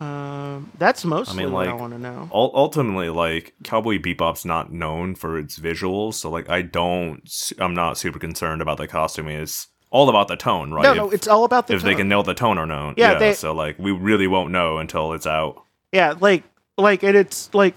Um 0.00 0.70
that's 0.78 1.04
mostly 1.04 1.44
mean, 1.44 1.52
what 1.52 1.66
I 1.68 1.72
want 1.72 1.92
to 1.92 1.98
know. 1.98 2.28
Ultimately, 2.32 3.08
like 3.08 3.54
Cowboy 3.64 3.98
Bebop's 3.98 4.44
not 4.44 4.72
known 4.72 5.14
for 5.16 5.38
its 5.38 5.58
visuals, 5.58 6.14
so 6.14 6.30
like 6.30 6.48
I 6.48 6.62
don't, 6.62 7.52
I'm 7.58 7.74
not 7.74 7.98
super 7.98 8.18
concerned 8.18 8.62
about 8.62 8.78
the 8.78 8.86
costume. 8.86 9.28
It's 9.28 9.66
all 9.90 10.08
about 10.08 10.28
the 10.28 10.36
tone, 10.36 10.72
right? 10.72 10.82
No, 10.82 10.90
if, 10.92 10.96
no, 10.98 11.10
it's 11.10 11.26
all 11.26 11.44
about 11.44 11.66
the 11.66 11.74
if 11.74 11.82
they 11.82 11.94
can 11.94 12.08
nail 12.08 12.22
the 12.22 12.34
tone 12.34 12.58
or 12.58 12.66
no. 12.66 12.94
Yeah, 12.96 13.12
Yeah, 13.12 13.18
they- 13.18 13.32
so 13.34 13.52
like 13.52 13.78
we 13.78 13.90
really 13.90 14.26
won't 14.28 14.50
know 14.52 14.78
until 14.78 15.12
it's 15.14 15.26
out. 15.26 15.62
Yeah, 15.92 16.14
like 16.20 16.44
like 16.76 17.02
and 17.02 17.16
it's 17.16 17.52
like 17.52 17.74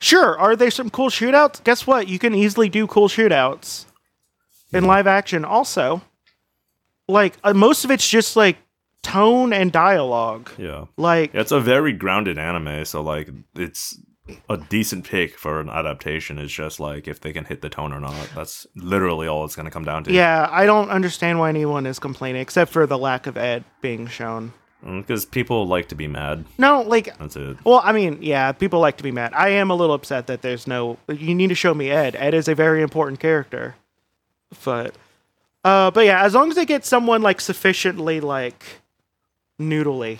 sure, 0.00 0.38
are 0.38 0.54
there 0.54 0.70
some 0.70 0.90
cool 0.90 1.08
shootouts? 1.10 1.64
Guess 1.64 1.86
what? 1.88 2.06
You 2.06 2.20
can 2.20 2.34
easily 2.34 2.68
do 2.68 2.86
cool 2.86 3.08
shootouts 3.08 3.86
in 4.72 4.84
live 4.84 5.06
action 5.08 5.44
also. 5.44 6.02
Like 7.08 7.36
uh, 7.42 7.52
most 7.54 7.84
of 7.84 7.90
it's 7.90 8.08
just 8.08 8.36
like 8.36 8.58
tone 9.08 9.52
and 9.52 9.72
dialogue. 9.72 10.50
Yeah. 10.58 10.84
Like 10.96 11.34
It's 11.34 11.52
a 11.52 11.60
very 11.60 11.92
grounded 11.92 12.38
anime, 12.38 12.84
so 12.84 13.02
like 13.02 13.28
it's 13.56 13.98
a 14.50 14.58
decent 14.58 15.06
pick 15.06 15.38
for 15.38 15.58
an 15.60 15.68
adaptation. 15.70 16.38
It's 16.38 16.52
just 16.52 16.78
like 16.80 17.08
if 17.08 17.20
they 17.20 17.32
can 17.32 17.44
hit 17.46 17.62
the 17.62 17.70
tone 17.70 17.92
or 17.92 18.00
not. 18.00 18.28
That's 18.34 18.66
literally 18.76 19.26
all 19.26 19.44
it's 19.46 19.56
going 19.56 19.64
to 19.64 19.70
come 19.70 19.84
down 19.84 20.04
to. 20.04 20.12
yeah, 20.12 20.46
I 20.50 20.66
don't 20.66 20.90
understand 20.90 21.38
why 21.38 21.48
anyone 21.48 21.86
is 21.86 21.98
complaining 21.98 22.42
except 22.42 22.70
for 22.70 22.86
the 22.86 22.98
lack 22.98 23.26
of 23.26 23.36
Ed 23.38 23.64
being 23.80 24.06
shown. 24.06 24.52
because 24.84 25.24
people 25.24 25.66
like 25.66 25.88
to 25.88 25.94
be 25.94 26.06
mad. 26.06 26.44
No, 26.58 26.82
like 26.82 27.16
That's 27.18 27.36
it. 27.36 27.56
well, 27.64 27.80
I 27.82 27.92
mean, 27.92 28.18
yeah, 28.22 28.52
people 28.52 28.80
like 28.80 28.98
to 28.98 29.02
be 29.02 29.10
mad. 29.12 29.32
I 29.34 29.48
am 29.48 29.70
a 29.70 29.74
little 29.74 29.94
upset 29.94 30.26
that 30.26 30.42
there's 30.42 30.66
no. 30.66 30.98
You 31.08 31.34
need 31.34 31.48
to 31.48 31.54
show 31.54 31.72
me 31.74 31.90
Ed. 31.90 32.14
Ed 32.14 32.34
is 32.34 32.48
a 32.48 32.54
very 32.54 32.82
important 32.82 33.20
character, 33.20 33.76
but, 34.64 34.94
uh, 35.64 35.90
but 35.90 36.04
yeah, 36.04 36.22
as 36.22 36.34
long 36.34 36.50
as 36.50 36.54
they 36.56 36.66
get 36.66 36.84
someone 36.84 37.22
like 37.22 37.40
sufficiently 37.40 38.20
like 38.20 38.62
noodly, 39.60 40.18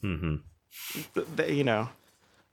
hmm 0.00 0.36
th- 1.36 1.50
you 1.50 1.64
know. 1.64 1.88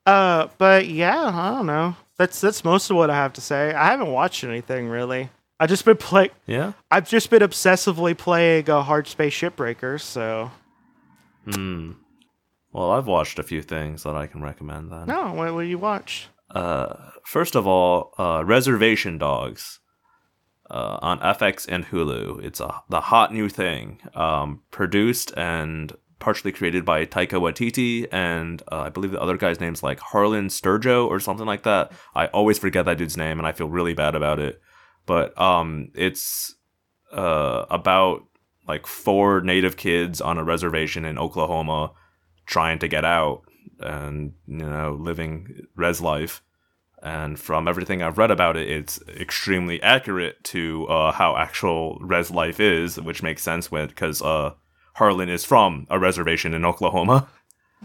Uh, 0.06 0.48
but 0.58 0.88
yeah, 0.88 1.32
I 1.34 1.50
don't 1.52 1.66
know. 1.68 1.96
That's 2.18 2.42
that's 2.42 2.64
most 2.64 2.90
of 2.90 2.98
what 2.98 3.10
I 3.10 3.16
have 3.16 3.34
to 3.34 3.42
say. 3.42 3.74
I 3.74 3.88
haven't 3.92 4.12
watched 4.12 4.44
anything 4.44 4.88
really. 4.88 5.30
I've 5.60 5.70
just 5.70 5.84
been 5.86 5.98
play. 5.98 6.30
Yeah. 6.48 6.72
I've 6.90 7.08
just 7.10 7.30
been 7.30 7.42
obsessively 7.42 8.18
playing 8.18 8.70
uh, 8.70 8.84
Hardspace 8.84 9.32
Shipbreaker. 9.32 10.00
So 10.00 10.52
Hmm. 11.46 11.92
Well, 12.72 12.92
I've 12.92 13.08
watched 13.08 13.40
a 13.40 13.44
few 13.44 13.62
things 13.62 14.04
that 14.04 14.16
I 14.16 14.28
can 14.28 14.42
recommend 14.42 14.92
then. 14.92 15.08
no, 15.08 15.34
what 15.34 15.54
what 15.54 15.62
do 15.64 15.68
you 15.68 15.78
watch? 15.80 16.28
Uh, 16.50 16.94
first 17.26 17.56
of 17.56 17.66
all, 17.68 18.14
uh, 18.18 18.44
Reservation 18.46 19.18
Dogs 19.18 19.80
uh, 20.70 21.00
on 21.02 21.20
FX 21.20 21.66
and 21.68 21.86
Hulu. 21.86 22.44
It's 22.44 22.60
a 22.60 22.82
the 22.90 23.02
hot 23.02 23.34
new 23.34 23.50
thing. 23.50 24.00
Um, 24.14 24.62
produced 24.72 25.34
and 25.38 25.94
partially 26.20 26.52
created 26.52 26.84
by 26.84 27.06
Taika 27.06 27.40
Waititi, 27.40 28.08
and 28.12 28.62
uh, 28.72 28.82
I 28.82 28.90
believe 28.90 29.12
the 29.12 29.22
other 29.22 29.38
guy's 29.38 29.60
name's 29.60 29.82
like 29.82 30.00
Harlan 30.00 30.50
Sturjo 30.50 31.08
or 31.08 31.20
something 31.20 31.46
like 31.46 31.64
that. 31.64 31.92
I 32.14 32.28
always 32.28 32.60
forget 32.60 32.86
that 32.86 32.98
dude's 32.98 33.18
name, 33.18 33.40
and 33.40 33.48
I 33.48 33.52
feel 33.52 33.70
really 33.70 33.94
bad 33.94 34.16
about 34.16 34.40
it. 34.40 34.62
But 35.06 35.40
um, 35.40 35.92
it's 35.96 36.56
uh, 37.12 37.66
about 37.70 38.24
like 38.68 38.86
four 38.86 39.42
native 39.42 39.78
kids 39.78 40.22
on 40.22 40.38
a 40.38 40.44
reservation 40.44 41.06
in 41.06 41.18
Oklahoma 41.18 41.92
trying 42.46 42.80
to 42.80 42.88
get 42.88 43.06
out 43.06 43.42
and 43.80 44.34
you 44.48 44.58
know 44.58 44.98
living 45.00 45.66
res 45.76 46.02
life 46.02 46.42
and 47.02 47.40
from 47.40 47.68
everything 47.68 48.02
i've 48.02 48.18
read 48.18 48.32
about 48.32 48.58
it 48.58 48.70
it's 48.70 49.02
extremely 49.08 49.82
accurate 49.82 50.44
to 50.44 50.86
uh, 50.88 51.12
how 51.12 51.36
actual 51.38 51.98
res 52.02 52.30
life 52.32 52.60
is 52.60 53.00
which 53.00 53.24
makes 53.24 53.42
sense 53.42 53.72
with 53.72 53.90
because 53.90 54.22
uh, 54.22 54.52
harlan 54.96 55.30
is 55.30 55.46
from 55.46 55.86
a 55.90 55.98
reservation 56.00 56.54
in 56.54 56.66
oklahoma. 56.66 57.28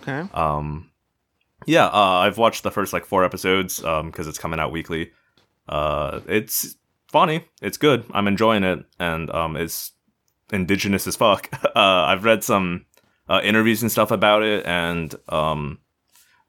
Okay. 0.02 0.28
um, 0.34 0.90
yeah 1.66 1.86
uh, 1.86 2.18
i've 2.24 2.38
watched 2.38 2.62
the 2.62 2.70
first 2.70 2.92
like 2.92 3.04
four 3.04 3.24
episodes 3.24 3.78
because 3.80 4.26
it's 4.26 4.38
coming 4.38 4.58
out 4.60 4.72
weekly. 4.72 5.12
Uh, 5.68 6.20
it's 6.26 6.76
funny. 7.08 7.44
It's 7.62 7.76
good. 7.78 8.04
I'm 8.12 8.26
enjoying 8.28 8.64
it. 8.64 8.84
And 8.98 9.30
um, 9.30 9.56
it's 9.56 9.92
indigenous 10.52 11.06
as 11.06 11.16
fuck. 11.16 11.48
Uh, 11.74 12.06
i've 12.06 12.24
read 12.24 12.44
some 12.44 12.86
uh, 13.28 13.40
interviews 13.42 13.82
and 13.82 13.90
stuff 13.90 14.10
about 14.12 14.42
it. 14.44 14.64
And 14.64 15.12
um, 15.28 15.78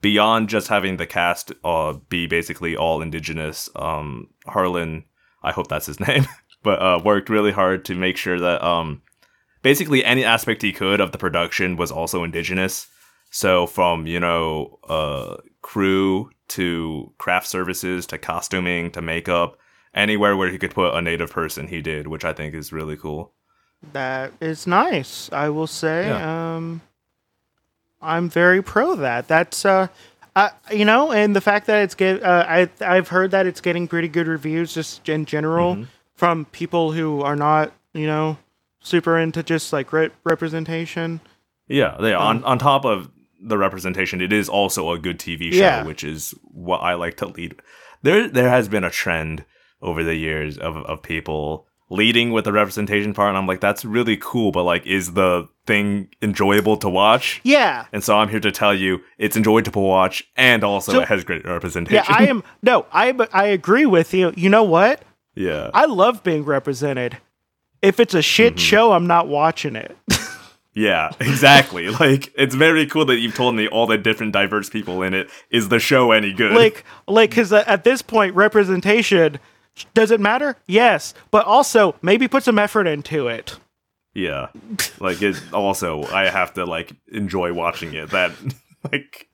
beyond 0.06 0.50
just 0.50 0.68
having 0.68 0.98
the 0.98 1.08
cast 1.08 1.52
uh, 1.64 1.94
be 2.10 2.28
basically 2.28 2.78
all 2.78 3.02
indigenous 3.02 3.68
um, 3.76 4.28
harlan 4.46 5.04
i 5.42 5.52
hope 5.52 5.68
that's 5.68 5.88
his 5.88 6.00
name 6.08 6.28
but 6.62 6.80
uh, 6.80 7.02
worked 7.04 7.28
really 7.28 7.52
hard 7.52 7.84
to 7.84 7.96
make 7.96 8.16
sure 8.16 8.40
that 8.40 8.64
um, 8.64 9.02
basically 9.64 10.06
any 10.06 10.24
aspect 10.24 10.62
he 10.62 10.72
could 10.72 11.02
of 11.02 11.12
the 11.12 11.18
production 11.18 11.76
was 11.76 11.92
also 11.92 12.24
indigenous 12.24 12.86
so 13.32 13.66
from 13.66 14.06
you 14.06 14.20
know 14.20 14.78
uh, 14.88 15.38
crew 15.64 16.30
to 16.50 17.12
craft 17.18 17.48
services 17.48 18.06
to 18.06 18.20
costuming 18.20 18.92
to 18.92 19.02
makeup 19.02 19.58
anywhere 19.96 20.38
where 20.38 20.52
he 20.52 20.60
could 20.60 20.76
put 20.76 20.94
a 20.94 21.02
native 21.02 21.32
person 21.32 21.68
he 21.68 21.82
did 21.82 22.06
which 22.06 22.24
i 22.24 22.32
think 22.32 22.54
is 22.54 22.72
really 22.72 22.96
cool 22.96 23.34
That 23.94 24.34
is 24.42 24.66
nice. 24.66 25.32
I 25.32 25.50
will 25.50 25.68
say. 25.68 26.08
Yeah. 26.08 26.56
Um, 26.56 26.82
I'm 28.06 28.30
very 28.30 28.62
pro 28.62 28.96
that. 28.96 29.28
That's 29.28 29.66
uh, 29.66 29.88
uh, 30.36 30.50
you 30.72 30.86
know, 30.86 31.12
and 31.12 31.36
the 31.36 31.42
fact 31.42 31.68
that 31.68 31.84
it's 31.84 31.96
get 31.96 32.22
uh, 32.24 32.46
I 32.48 32.70
I've 32.82 33.08
heard 33.10 33.32
that 33.32 33.46
it's 33.46 33.62
getting 33.62 33.88
pretty 33.88 34.08
good 34.08 34.28
reviews 34.28 34.74
just 34.74 35.08
in 35.10 35.26
general 35.26 35.76
Mm-hmm. 35.76 35.84
from 36.16 36.46
people 36.46 36.92
who 36.92 37.22
are 37.22 37.36
not 37.36 37.72
you 37.94 38.08
know 38.08 38.38
super 38.82 39.18
into 39.18 39.42
just 39.44 39.74
like 39.74 39.92
re- 39.94 40.12
representation. 40.24 41.20
Yeah, 41.68 41.98
they 42.00 42.14
on 42.14 42.38
Um, 42.38 42.46
on 42.46 42.60
top 42.60 42.86
of 42.86 43.10
the 43.42 43.58
representation, 43.58 44.22
it 44.22 44.32
is 44.34 44.48
also 44.50 44.92
a 44.92 44.98
good 45.00 45.20
TV 45.20 45.52
show, 45.52 45.58
Yeah. 45.60 45.84
which 45.84 46.04
is 46.04 46.34
what 46.44 46.78
I 46.80 46.94
like 46.94 47.18
to 47.18 47.28
lead. 47.28 47.56
There 48.04 48.28
there 48.28 48.50
has 48.50 48.68
been 48.70 48.84
a 48.84 48.90
trend 48.92 49.46
over 49.82 50.04
the 50.04 50.16
years 50.16 50.58
of 50.58 50.78
of 50.78 51.02
people 51.02 51.66
leading 51.90 52.32
with 52.32 52.46
the 52.46 52.52
representation 52.52 53.14
part, 53.14 53.30
and 53.30 53.38
I'm 53.38 53.46
like, 53.48 53.60
that's 53.62 53.86
really 53.86 54.18
cool, 54.18 54.52
but 54.52 54.64
like, 54.64 54.86
is 54.88 55.14
the 55.14 55.48
thing 55.68 56.10
enjoyable 56.22 56.78
to 56.78 56.90
watch? 56.90 57.42
Yeah. 57.44 57.86
And 57.92 58.04
so 58.04 58.18
I'm 58.18 58.30
here 58.30 58.40
to 58.40 58.52
tell 58.52 58.74
you, 58.74 59.02
it's 59.18 59.38
enjoyable 59.38 59.72
to 59.72 59.80
watch, 59.80 60.28
and 60.36 60.64
also 60.64 60.94
So- 60.94 61.02
it 61.02 61.08
has 61.08 61.24
great 61.24 61.46
representation. 61.46 62.04
Yeah, 62.10 62.16
I 62.16 62.26
am 62.28 62.44
no, 62.64 62.86
I 62.92 63.14
I 63.34 63.46
agree 63.48 63.86
with 63.86 64.14
you. 64.14 64.34
You 64.36 64.50
know 64.50 64.64
what? 64.64 65.02
yeah, 65.36 65.70
I 65.74 65.86
love 65.86 66.24
being 66.24 66.44
represented. 66.46 67.18
If 67.82 68.00
it's 68.00 68.14
a 68.16 68.22
shit 68.22 68.54
Mm-hmm. 68.54 68.60
show, 68.60 68.92
I'm 68.94 69.06
not 69.06 69.28
watching 69.28 69.76
it. 69.76 69.96
yeah, 70.74 71.12
exactly. 71.20 71.90
like, 72.00 72.34
it's 72.38 72.56
very 72.56 72.88
cool 72.88 73.06
that 73.06 73.18
you've 73.18 73.36
told 73.36 73.54
me 73.56 73.68
all 73.68 73.86
the 73.86 73.98
different 73.98 74.32
diverse 74.34 74.70
people 74.70 75.04
in 75.04 75.14
it. 75.14 75.30
Is 75.52 75.70
the 75.70 75.78
show 75.80 76.12
any 76.12 76.34
good? 76.34 76.54
like 76.54 76.84
like 77.08 77.30
because 77.30 77.54
at 77.54 77.84
this 77.84 78.02
point 78.02 78.34
representation 78.34 79.40
does 79.94 80.12
it 80.12 80.20
matter 80.20 80.56
yes 80.68 81.14
but 81.32 81.46
also 81.46 81.96
maybe 82.02 82.28
put 82.28 82.44
some 82.44 82.58
effort 82.60 82.88
into 82.88 83.28
it 83.28 83.58
Yeah. 84.14 84.48
Like 85.02 85.22
it 85.22 85.36
also 85.52 86.04
I 86.06 86.30
have 86.30 86.54
to 86.54 86.66
like 86.66 86.94
enjoy 87.12 87.52
watching 87.52 87.94
it. 87.94 88.12
That 88.12 88.32
like 88.92 89.28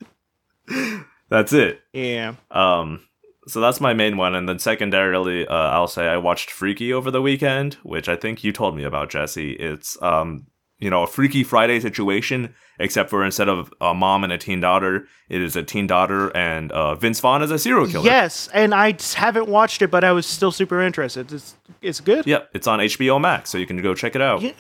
that's 1.30 1.54
it. 1.54 1.82
yeah 1.94 2.34
Um 2.50 3.02
so 3.48 3.60
that's 3.62 3.80
my 3.82 3.94
main 3.94 4.18
one 4.18 4.36
and 4.36 4.48
then 4.50 4.60
secondarily 4.60 5.48
uh, 5.48 5.54
I'll 5.56 5.88
say 5.88 6.08
I 6.08 6.18
watched 6.18 6.50
Freaky 6.52 6.94
over 6.94 7.12
the 7.12 7.22
weekend, 7.22 7.76
which 7.84 8.08
I 8.10 8.16
think 8.16 8.44
you 8.44 8.52
told 8.52 8.76
me 8.76 8.84
about 8.84 9.10
Jesse. 9.10 9.52
It's 9.54 10.02
um 10.02 10.48
you 10.82 10.90
know, 10.90 11.04
a 11.04 11.08
Freaky 11.08 11.44
Friday 11.46 11.80
situation, 11.80 12.54
except 12.80 13.10
for 13.10 13.24
instead 13.24 13.48
of 13.48 13.72
a 13.80 13.94
mom 13.94 14.26
and 14.26 14.34
a 14.34 14.38
teen 14.38 14.60
daughter, 14.60 15.08
it 15.30 15.42
is 15.42 15.56
a 15.56 15.64
teen 15.64 15.88
daughter 15.88 16.36
and 16.36 16.72
uh, 16.74 16.96
Vince 16.96 17.22
Vaughn 17.22 17.42
is 17.42 17.52
a 17.52 17.58
serial 17.60 17.88
killer. 17.88 18.04
yes 18.06 18.50
and 18.54 18.74
i 18.76 18.94
haven't 19.16 19.48
watched 19.48 19.82
it 19.82 19.90
but 19.90 20.04
i 20.04 20.12
was 20.12 20.26
still 20.26 20.52
super 20.52 20.82
interested 20.82 21.32
it's 21.32 21.56
it's 21.82 22.02
good 22.02 22.28
Yep, 22.28 22.50
it's 22.54 22.68
on 22.68 22.80
HBO 22.80 23.22
Max, 23.22 23.50
so 23.50 23.58
you 23.58 23.66
can 23.66 23.82
go 23.82 23.94
check 23.94 24.16
it 24.16 24.22
out. 24.22 24.42
Yeah. 24.42 24.52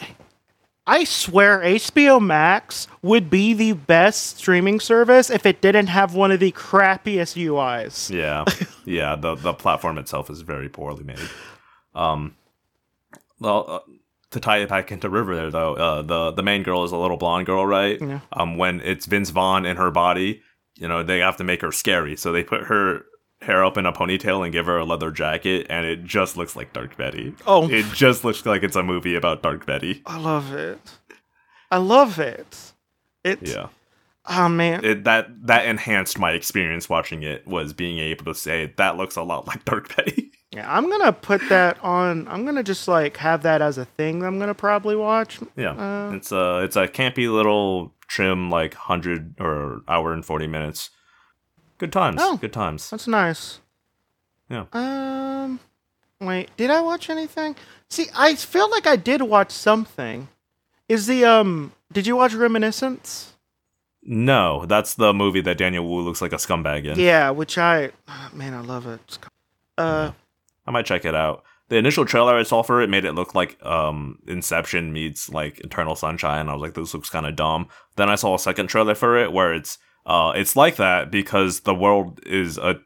I 0.88 1.04
swear 1.04 1.60
HBO 1.60 2.20
Max 2.20 2.88
would 3.04 3.30
be 3.30 3.54
the 3.54 3.74
best 3.74 4.38
streaming 4.40 4.80
service 4.80 5.30
if 5.30 5.46
it 5.46 5.62
didn't 5.62 5.88
have 5.88 6.16
one 6.16 6.32
of 6.32 6.40
the 6.40 6.52
crappiest 6.52 7.36
UIs. 7.38 8.10
Yeah, 8.22 8.46
yeah. 8.86 9.16
The 9.16 9.36
the 9.36 9.54
platform 9.54 9.98
itself 10.00 10.30
is 10.32 10.42
very 10.42 10.70
poorly 10.70 11.04
made. 11.04 11.20
Um, 11.94 12.36
well, 13.40 13.66
uh, 13.70 13.80
to 14.32 14.40
tie 14.40 14.58
it 14.60 14.70
back 14.70 14.92
into 14.92 15.10
Riverdale 15.10 15.52
though, 15.52 15.74
uh, 15.76 16.02
the 16.02 16.32
the 16.32 16.44
main 16.44 16.64
girl 16.64 16.84
is 16.84 16.92
a 16.92 16.98
little 16.98 17.18
blonde 17.18 17.46
girl, 17.46 17.66
right? 17.66 18.00
Yeah. 18.02 18.22
Um, 18.34 18.58
when 18.58 18.82
it's 18.82 19.06
Vince 19.06 19.30
Vaughn 19.30 19.66
in 19.66 19.78
her 19.78 19.92
body, 19.92 20.42
you 20.76 20.88
know 20.88 21.04
they 21.04 21.20
have 21.20 21.38
to 21.38 21.44
make 21.44 21.62
her 21.62 21.72
scary, 21.72 22.16
so 22.16 22.32
they 22.32 22.44
put 22.44 22.64
her 22.64 23.06
hair 23.42 23.66
up 23.66 23.76
in 23.78 23.86
a 23.86 23.92
ponytail 23.92 24.44
and 24.44 24.54
give 24.54 24.68
her 24.68 24.78
a 24.78 24.86
leather 24.86 25.12
jacket, 25.12 25.66
and 25.70 25.86
it 25.86 26.04
just 26.04 26.38
looks 26.38 26.56
like 26.56 26.74
Dark 26.74 26.96
Betty. 26.98 27.34
Oh. 27.48 27.68
it 27.70 27.86
just 27.94 28.24
looks 28.24 28.46
like 28.46 28.64
it's 28.64 28.76
a 28.76 28.84
movie 28.84 29.16
about 29.16 29.42
Dark 29.42 29.66
Betty. 29.66 30.02
I 30.06 30.18
love 30.20 30.54
it. 30.54 30.80
I 31.72 31.78
love 31.78 32.20
it. 32.20 32.74
It's 33.24 33.54
Yeah. 33.54 33.68
oh 34.28 34.48
man. 34.50 34.84
it, 34.86 35.04
that 35.06 35.28
that 35.48 35.66
enhanced 35.66 36.20
my 36.20 36.32
experience 36.32 36.88
watching 36.90 37.24
it 37.24 37.48
was 37.48 37.74
being 37.74 37.98
able 38.00 38.26
to 38.26 38.36
say 38.36 38.74
that 38.78 38.98
looks 38.98 39.16
a 39.16 39.24
lot 39.24 39.48
like 39.48 39.66
Dark 39.66 39.96
Betty. 39.96 40.32
Yeah, 40.52 40.66
I'm 40.70 40.90
gonna 40.90 41.14
put 41.14 41.42
that 41.50 41.78
on. 41.82 42.28
I'm 42.28 42.44
gonna 42.46 42.64
just 42.64 42.88
like 42.88 43.18
have 43.18 43.44
that 43.44 43.62
as 43.62 43.78
a 43.78 43.86
thing. 43.86 44.20
that 44.20 44.28
I'm 44.28 44.38
gonna 44.40 44.54
probably 44.54 44.96
watch. 44.98 45.40
yeah, 45.56 45.72
Uh, 45.72 46.12
it's 46.14 46.32
a 46.32 46.60
it's 46.64 46.76
a 46.76 46.88
campy 46.88 47.32
little 47.32 47.94
trim 48.08 48.50
like 48.50 48.74
hundred 48.74 49.36
or 49.40 49.82
hour 49.88 50.12
and 50.14 50.26
forty 50.26 50.48
minutes. 50.48 50.90
Good 51.78 51.94
times, 51.94 52.18
Oh. 52.22 52.38
good 52.38 52.52
times. 52.54 52.90
That's 52.90 53.08
nice. 53.08 53.60
Yeah. 54.50 54.66
Um, 54.74 55.60
wait, 56.20 56.50
did 56.58 56.70
I 56.70 56.82
watch 56.82 57.10
anything? 57.10 57.56
See, 57.90 58.08
I 58.16 58.36
feel 58.36 58.70
like 58.70 58.86
I 58.86 58.98
did 58.98 59.22
watch 59.22 59.52
something. 59.52 60.28
Is 60.90 61.08
the 61.08 61.24
um? 61.24 61.72
Did 61.94 62.06
you 62.08 62.18
watch 62.18 62.34
Reminiscence? 62.34 63.34
No, 64.04 64.66
that's 64.66 64.96
the 64.96 65.14
movie 65.14 65.42
that 65.42 65.58
Daniel 65.58 65.88
Wu 65.88 66.02
looks 66.02 66.22
like 66.22 66.34
a 66.34 66.38
scumbag 66.38 66.86
in. 66.86 67.00
Yeah, 67.00 67.30
which 67.30 67.58
I, 67.58 67.92
oh, 68.08 68.30
man, 68.34 68.54
I 68.54 68.62
love 68.62 68.88
it. 68.88 69.20
Uh, 69.78 70.12
I 70.72 70.74
might 70.74 70.86
check 70.86 71.04
it 71.04 71.16
out. 71.16 71.44
The 71.68 71.78
initial 71.78 72.06
trailer 72.06 72.36
I 72.36 72.44
saw 72.44 72.64
for 72.64 72.82
it 72.82 72.90
made 72.90 73.04
it 73.06 73.14
look 73.14 73.36
like 73.36 73.62
um, 73.66 74.20
Inception 74.26 74.94
meets 74.94 75.30
like 75.30 75.60
Eternal 75.60 75.96
Sunshine. 75.96 76.48
I 76.48 76.54
was 76.54 76.62
like, 76.62 76.74
this 76.74 76.94
looks 76.94 77.10
kind 77.10 77.26
of 77.26 77.36
dumb. 77.36 77.68
Then 77.98 78.10
I 78.10 78.16
saw 78.16 78.36
a 78.36 78.40
second 78.40 78.68
trailer 78.68 78.96
for 78.96 79.18
it 79.18 79.34
where 79.34 79.54
it's 79.54 79.78
uh, 80.06 80.32
it's 80.36 80.56
like 80.56 80.78
that 80.78 81.12
because 81.12 81.62
the 81.62 81.76
world 81.76 82.22
is 82.26 82.58
a 82.58 82.80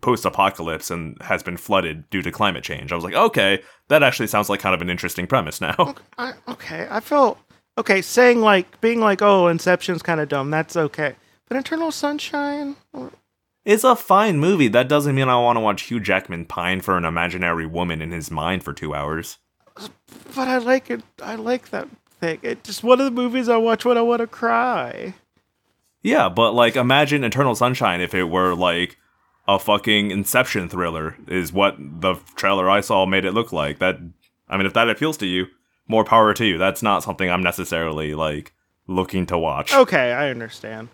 post-apocalypse 0.00 0.90
and 0.90 1.16
has 1.20 1.42
been 1.42 1.58
flooded 1.58 2.08
due 2.08 2.22
to 2.22 2.32
climate 2.32 2.64
change. 2.64 2.90
I 2.90 2.94
was 2.94 3.04
like, 3.04 3.14
okay, 3.14 3.62
that 3.88 4.02
actually 4.02 4.28
sounds 4.28 4.48
like 4.48 4.60
kind 4.60 4.74
of 4.74 4.80
an 4.80 4.90
interesting 4.90 5.26
premise 5.26 5.60
now. 5.60 5.94
I, 6.18 6.32
okay, 6.48 6.88
I 6.90 7.00
felt 7.00 7.38
okay 7.76 8.00
saying 8.00 8.40
like 8.40 8.80
being 8.80 9.00
like, 9.00 9.20
oh, 9.20 9.46
Inception's 9.46 10.02
kind 10.02 10.20
of 10.20 10.28
dumb. 10.30 10.50
That's 10.50 10.76
okay, 10.76 11.16
but 11.48 11.58
Eternal 11.58 11.92
Sunshine. 11.92 12.76
It's 13.70 13.84
a 13.84 13.94
fine 13.94 14.38
movie. 14.38 14.66
That 14.66 14.88
doesn't 14.88 15.14
mean 15.14 15.28
I 15.28 15.36
want 15.36 15.56
to 15.56 15.60
watch 15.60 15.82
Hugh 15.82 16.00
Jackman 16.00 16.44
pine 16.44 16.80
for 16.80 16.96
an 16.98 17.04
imaginary 17.04 17.66
woman 17.66 18.02
in 18.02 18.10
his 18.10 18.28
mind 18.28 18.64
for 18.64 18.72
two 18.72 18.94
hours. 18.94 19.38
But 20.34 20.48
I 20.48 20.58
like 20.58 20.90
it. 20.90 21.02
I 21.22 21.36
like 21.36 21.70
that 21.70 21.88
thing. 22.20 22.40
It's 22.42 22.66
just 22.66 22.82
one 22.82 22.98
of 22.98 23.04
the 23.04 23.12
movies 23.12 23.48
I 23.48 23.58
watch 23.58 23.84
when 23.84 23.96
I 23.96 24.02
want 24.02 24.20
to 24.20 24.26
cry. 24.26 25.14
Yeah, 26.02 26.28
but 26.28 26.52
like 26.52 26.74
imagine 26.74 27.22
Eternal 27.22 27.54
Sunshine 27.54 28.00
if 28.00 28.12
it 28.12 28.24
were 28.24 28.54
like 28.56 28.96
a 29.46 29.56
fucking 29.58 30.10
Inception 30.10 30.68
thriller 30.68 31.16
is 31.28 31.52
what 31.52 31.76
the 31.78 32.16
trailer 32.34 32.68
I 32.68 32.80
saw 32.80 33.06
made 33.06 33.24
it 33.24 33.34
look 33.34 33.52
like. 33.52 33.78
That 33.78 33.98
I 34.48 34.56
mean 34.56 34.66
if 34.66 34.74
that 34.74 34.90
appeals 34.90 35.16
to 35.18 35.26
you, 35.26 35.46
more 35.86 36.04
power 36.04 36.34
to 36.34 36.44
you. 36.44 36.58
That's 36.58 36.82
not 36.82 37.04
something 37.04 37.30
I'm 37.30 37.42
necessarily 37.42 38.14
like 38.14 38.52
looking 38.88 39.26
to 39.26 39.38
watch. 39.38 39.72
Okay, 39.72 40.12
I 40.12 40.30
understand. 40.30 40.88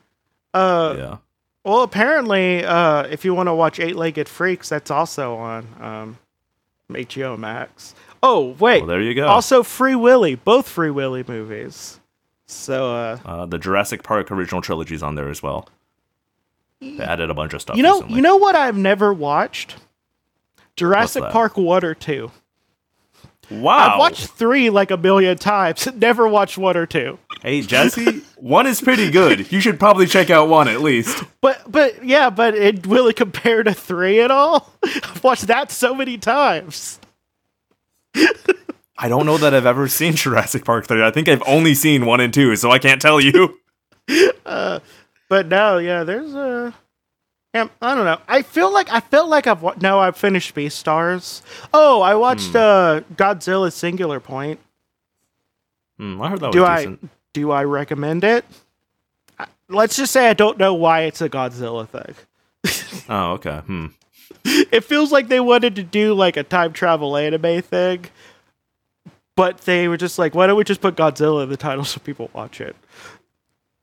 Uh, 0.52 0.94
Yeah. 0.98 1.16
Well, 1.66 1.82
apparently, 1.82 2.64
uh, 2.64 3.02
if 3.04 3.24
you 3.24 3.34
want 3.34 3.48
to 3.48 3.54
watch 3.54 3.80
Eight 3.80 3.96
Legged 3.96 4.28
Freaks, 4.28 4.68
that's 4.68 4.88
also 4.90 5.34
on 5.34 5.66
um, 5.80 6.18
HBO 6.90 7.36
Max. 7.36 7.94
Oh 8.22 8.54
wait, 8.60 8.82
Well, 8.82 8.86
there 8.86 9.00
you 9.00 9.14
go. 9.14 9.26
also 9.26 9.64
Free 9.64 9.96
Willy, 9.96 10.36
both 10.36 10.68
Free 10.68 10.90
Willy 10.90 11.24
movies. 11.26 11.98
So, 12.46 12.94
uh, 12.94 13.18
uh, 13.24 13.46
the 13.46 13.58
Jurassic 13.58 14.04
Park 14.04 14.30
original 14.30 14.62
trilogy's 14.62 15.02
on 15.02 15.16
there 15.16 15.28
as 15.28 15.42
well. 15.42 15.68
They 16.80 17.00
added 17.02 17.30
a 17.30 17.34
bunch 17.34 17.52
of 17.52 17.62
stuff. 17.62 17.76
you 17.76 17.82
know, 17.82 17.94
recently. 17.94 18.14
you 18.14 18.22
know 18.22 18.36
what 18.36 18.54
I've 18.54 18.76
never 18.76 19.12
watched? 19.12 19.76
Jurassic? 20.76 21.24
Park 21.24 21.56
one 21.56 21.84
or 21.84 21.94
two. 21.94 22.30
Wow. 23.50 23.76
I've 23.94 23.98
watched 23.98 24.26
three 24.28 24.70
like 24.70 24.90
a 24.90 24.96
million 24.96 25.38
times. 25.38 25.86
Never 25.94 26.26
watched 26.26 26.58
one 26.58 26.76
or 26.76 26.86
two. 26.86 27.18
Hey 27.42 27.60
Jesse, 27.60 28.22
one 28.36 28.66
is 28.66 28.80
pretty 28.80 29.10
good. 29.10 29.52
You 29.52 29.60
should 29.60 29.78
probably 29.78 30.06
check 30.06 30.30
out 30.30 30.48
one 30.48 30.68
at 30.68 30.80
least. 30.80 31.22
But 31.40 31.62
but 31.70 32.04
yeah, 32.04 32.30
but 32.30 32.54
it 32.54 32.86
will 32.86 33.06
it 33.08 33.16
compare 33.16 33.62
to 33.62 33.72
three 33.74 34.20
at 34.20 34.30
all? 34.30 34.72
I've 34.84 35.22
watched 35.22 35.46
that 35.48 35.70
so 35.70 35.94
many 35.94 36.18
times. 36.18 36.98
I 38.98 39.08
don't 39.08 39.26
know 39.26 39.36
that 39.38 39.52
I've 39.54 39.66
ever 39.66 39.88
seen 39.88 40.14
Jurassic 40.14 40.64
Park 40.64 40.86
3. 40.86 41.04
I 41.04 41.10
think 41.10 41.28
I've 41.28 41.42
only 41.46 41.74
seen 41.74 42.06
1 42.06 42.20
and 42.20 42.32
2, 42.32 42.56
so 42.56 42.70
I 42.70 42.78
can't 42.78 43.00
tell 43.02 43.20
you. 43.20 43.58
But 45.28 45.48
no, 45.48 45.78
yeah, 45.78 46.04
there's 46.04 46.32
a. 46.34 46.72
I 47.52 47.68
don't 47.94 48.04
know. 48.04 48.20
I 48.28 48.42
feel 48.42 48.72
like 48.72 48.88
I 48.92 49.00
felt 49.00 49.28
like 49.28 49.46
I've 49.48 49.60
wa- 49.60 49.74
no, 49.80 49.98
I've 49.98 50.16
finished 50.16 50.54
Beastars. 50.54 51.42
Oh, 51.74 52.00
I 52.00 52.14
watched 52.14 52.50
Hmm. 52.50 52.56
uh, 52.58 53.00
Godzilla 53.16 53.72
Singular 53.72 54.20
Point. 54.20 54.60
Hmm, 55.98 56.20
I 56.22 56.28
heard 56.30 56.40
that 56.40 56.46
was 56.48 56.54
Do 56.54 56.64
I 56.64 56.76
decent. 56.78 57.10
Do 57.36 57.50
I 57.50 57.64
recommend 57.64 58.24
it? 58.24 58.46
Let's 59.68 59.94
just 59.94 60.10
say 60.10 60.30
I 60.30 60.32
don't 60.32 60.56
know 60.56 60.72
why 60.72 61.02
it's 61.02 61.20
a 61.20 61.28
Godzilla 61.28 61.86
thing. 61.86 62.14
Oh, 63.08 63.32
okay. 63.32 63.58
Hmm. 63.58 63.86
It 64.44 64.82
feels 64.82 65.12
like 65.12 65.28
they 65.28 65.38
wanted 65.38 65.76
to 65.76 65.82
do 65.84 66.14
like 66.14 66.36
a 66.36 66.42
time 66.42 66.72
travel 66.72 67.16
anime 67.16 67.62
thing, 67.62 68.06
but 69.36 69.58
they 69.58 69.86
were 69.86 69.98
just 69.98 70.18
like, 70.18 70.34
why 70.34 70.46
don't 70.46 70.56
we 70.56 70.64
just 70.64 70.80
put 70.80 70.96
Godzilla 70.96 71.44
in 71.44 71.50
the 71.50 71.56
title 71.56 71.84
so 71.84 72.00
people 72.00 72.30
watch 72.32 72.60
it? 72.60 72.74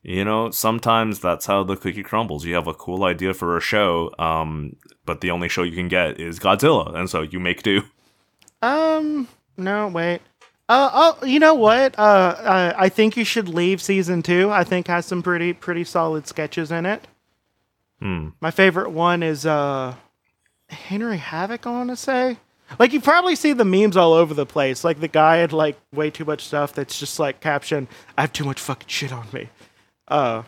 You 0.02 0.26
know, 0.26 0.50
sometimes 0.50 1.20
that's 1.20 1.46
how 1.46 1.64
the 1.64 1.78
cookie 1.78 2.04
crumbles. 2.04 2.44
You 2.44 2.56
have 2.56 2.68
a 2.68 2.74
cool 2.74 3.06
idea 3.06 3.34
for 3.34 3.56
a 3.56 3.62
show, 3.62 4.12
um, 4.20 4.76
but 5.06 5.22
the 5.22 5.32
only 5.32 5.48
show 5.48 5.64
you 5.64 5.76
can 5.76 5.88
get 5.88 6.20
is 6.20 6.40
Godzilla, 6.40 6.94
and 6.96 7.10
so 7.10 7.22
you 7.22 7.40
make 7.40 7.64
do. 7.64 7.84
Um, 8.62 9.28
no, 9.56 9.88
wait. 9.88 10.22
Uh, 10.70 10.90
oh, 10.94 11.26
you 11.26 11.40
know 11.40 11.54
what? 11.54 11.98
Uh, 12.00 12.02
uh, 12.02 12.74
I 12.78 12.90
think 12.90 13.18
you 13.18 13.26
should 13.26 13.50
leave 13.50 13.82
season 13.82 14.24
two. 14.24 14.50
I 14.50 14.64
think 14.64 14.88
has 14.88 15.06
some 15.06 15.22
pretty 15.22 15.54
pretty 15.54 15.84
solid 15.84 16.28
sketches 16.28 16.72
in 16.72 16.86
it. 16.86 17.06
Hmm. 18.00 18.30
My 18.40 18.52
favorite 18.52 18.92
one 18.92 19.24
is 19.24 19.46
uh, 19.46 19.96
Henry 20.70 21.18
Havoc. 21.18 21.68
I 21.68 21.72
want 21.72 21.90
to 21.90 21.96
say. 21.96 22.38
Like 22.80 22.94
you 22.94 23.02
probably 23.02 23.36
see 23.36 23.54
the 23.54 23.66
memes 23.66 23.98
all 23.98 24.14
over 24.14 24.34
the 24.34 24.46
place. 24.46 24.84
Like 24.84 25.00
the 25.00 25.08
guy 25.08 25.38
had 25.38 25.54
like 25.54 25.78
way 25.94 26.10
too 26.10 26.26
much 26.26 26.44
stuff 26.46 26.74
that's 26.74 26.98
just 27.00 27.20
like 27.20 27.40
caption, 27.42 27.88
"I 28.18 28.22
have 28.22 28.34
too 28.34 28.46
much 28.46 28.60
fucking 28.60 28.88
shit 28.88 29.12
on 29.12 29.28
me." 29.34 29.50
Uh, 30.08 30.44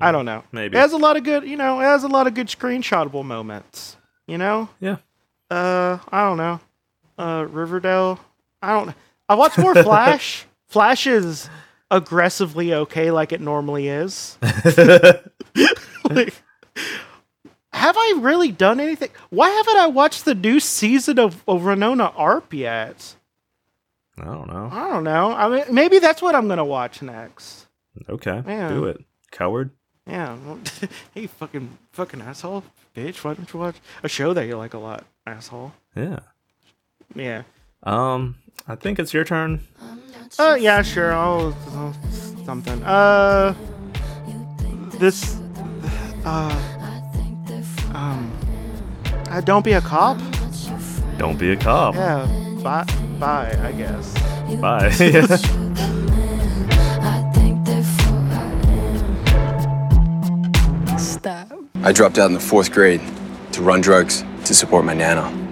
I 0.00 0.12
don't 0.12 0.24
know. 0.24 0.44
Maybe. 0.52 0.76
it 0.76 0.80
has 0.80 0.92
a 0.92 0.96
lot 0.96 1.16
of 1.16 1.24
good. 1.24 1.44
You 1.44 1.56
know, 1.56 1.80
it 1.80 1.84
has 1.84 2.04
a 2.04 2.08
lot 2.08 2.26
of 2.26 2.34
good 2.34 2.46
screenshotable 2.46 3.24
moments. 3.24 3.96
You 4.26 4.38
know. 4.38 4.68
Yeah. 4.80 4.96
Uh, 5.50 5.98
I 6.10 6.22
don't 6.24 6.36
know. 6.36 6.60
Uh, 7.18 7.46
Riverdale. 7.48 8.20
I 8.62 8.72
don't. 8.72 8.94
I 9.28 9.34
watched 9.34 9.58
more 9.58 9.74
Flash. 9.74 10.46
Flash 10.66 11.06
is 11.06 11.48
aggressively 11.90 12.74
okay, 12.74 13.10
like 13.10 13.32
it 13.32 13.40
normally 13.40 13.88
is. 13.88 14.38
Like, 16.10 16.34
have 17.72 17.96
I 17.96 18.18
really 18.20 18.50
done 18.50 18.80
anything? 18.80 19.10
Why 19.30 19.50
haven't 19.50 19.76
I 19.76 19.86
watched 19.88 20.24
the 20.24 20.34
new 20.34 20.58
season 20.58 21.18
of, 21.18 21.42
of 21.46 21.62
Wynonna 21.62 22.12
Earp 22.18 22.52
yet? 22.52 23.14
I 24.18 24.24
don't 24.24 24.48
know. 24.48 24.68
I 24.72 24.88
don't 24.88 25.04
know. 25.04 25.32
I 25.32 25.48
mean, 25.48 25.64
maybe 25.70 25.98
that's 25.98 26.22
what 26.22 26.34
I'm 26.34 26.48
gonna 26.48 26.64
watch 26.64 27.02
next. 27.02 27.66
Okay. 28.08 28.42
Yeah. 28.46 28.68
Do 28.68 28.86
it. 28.86 29.04
Coward. 29.30 29.70
Yeah. 30.06 30.36
hey, 31.14 31.26
fucking, 31.26 31.76
fucking 31.92 32.22
asshole, 32.22 32.64
bitch. 32.96 33.22
Why 33.22 33.34
don't 33.34 33.52
you 33.52 33.60
watch 33.60 33.76
a 34.02 34.08
show 34.08 34.32
that 34.32 34.46
you 34.46 34.56
like 34.56 34.74
a 34.74 34.78
lot, 34.78 35.04
asshole? 35.26 35.72
Yeah. 35.94 36.20
Yeah. 37.14 37.42
Um, 37.82 38.36
I 38.68 38.74
think 38.74 38.98
it's 38.98 39.14
your 39.14 39.24
turn. 39.24 39.60
Uh, 40.38 40.56
yeah, 40.60 40.82
sure. 40.82 41.14
I'll, 41.14 41.56
I'll 41.72 41.94
something. 42.44 42.82
Uh, 42.82 43.54
this. 44.98 45.38
Uh, 46.24 46.84
um. 47.94 48.30
Uh, 49.30 49.40
don't 49.40 49.64
be 49.64 49.72
a 49.72 49.80
cop. 49.80 50.18
Don't 51.16 51.38
be 51.38 51.52
a 51.52 51.56
cop. 51.56 51.94
Yeah. 51.94 52.26
Bye. 52.62 52.84
Bye. 53.18 53.58
I 53.62 53.72
guess. 53.72 54.12
Bye. 54.60 54.90
Stop. 60.98 61.52
I 61.82 61.92
dropped 61.92 62.18
out 62.18 62.26
in 62.26 62.34
the 62.34 62.40
fourth 62.40 62.70
grade 62.70 63.00
to 63.52 63.62
run 63.62 63.80
drugs 63.80 64.24
to 64.44 64.54
support 64.54 64.84
my 64.84 64.92
nana. 64.92 65.47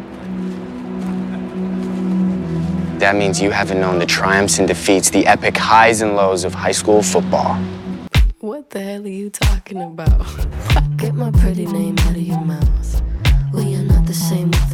That 2.99 3.15
means 3.15 3.41
you 3.41 3.51
haven't 3.51 3.81
known 3.81 3.99
the 3.99 4.07
triumphs 4.07 4.59
and 4.59 4.67
defeats, 4.67 5.11
the 5.11 5.27
epic 5.27 5.57
highs 5.57 6.01
and 6.01 6.17
lows 6.17 6.45
of 6.45 6.55
high 6.55 6.73
school 6.73 7.03
football. 7.03 7.55
What 8.41 8.71
the 8.71 8.81
hell 8.81 9.05
are 9.05 9.09
you 9.09 9.29
talking 9.29 9.83
about? 9.83 10.27
Get 10.97 11.15
my 11.15 11.31
pretty 11.31 11.67
name 11.67 11.99
out 11.99 12.17
of 12.17 12.23
your 12.23 12.41
mouth. 12.41 13.03
We 13.53 13.75
are 13.77 13.83
not 13.83 14.07
the 14.07 14.15
same 14.15 14.51
with 14.51 14.67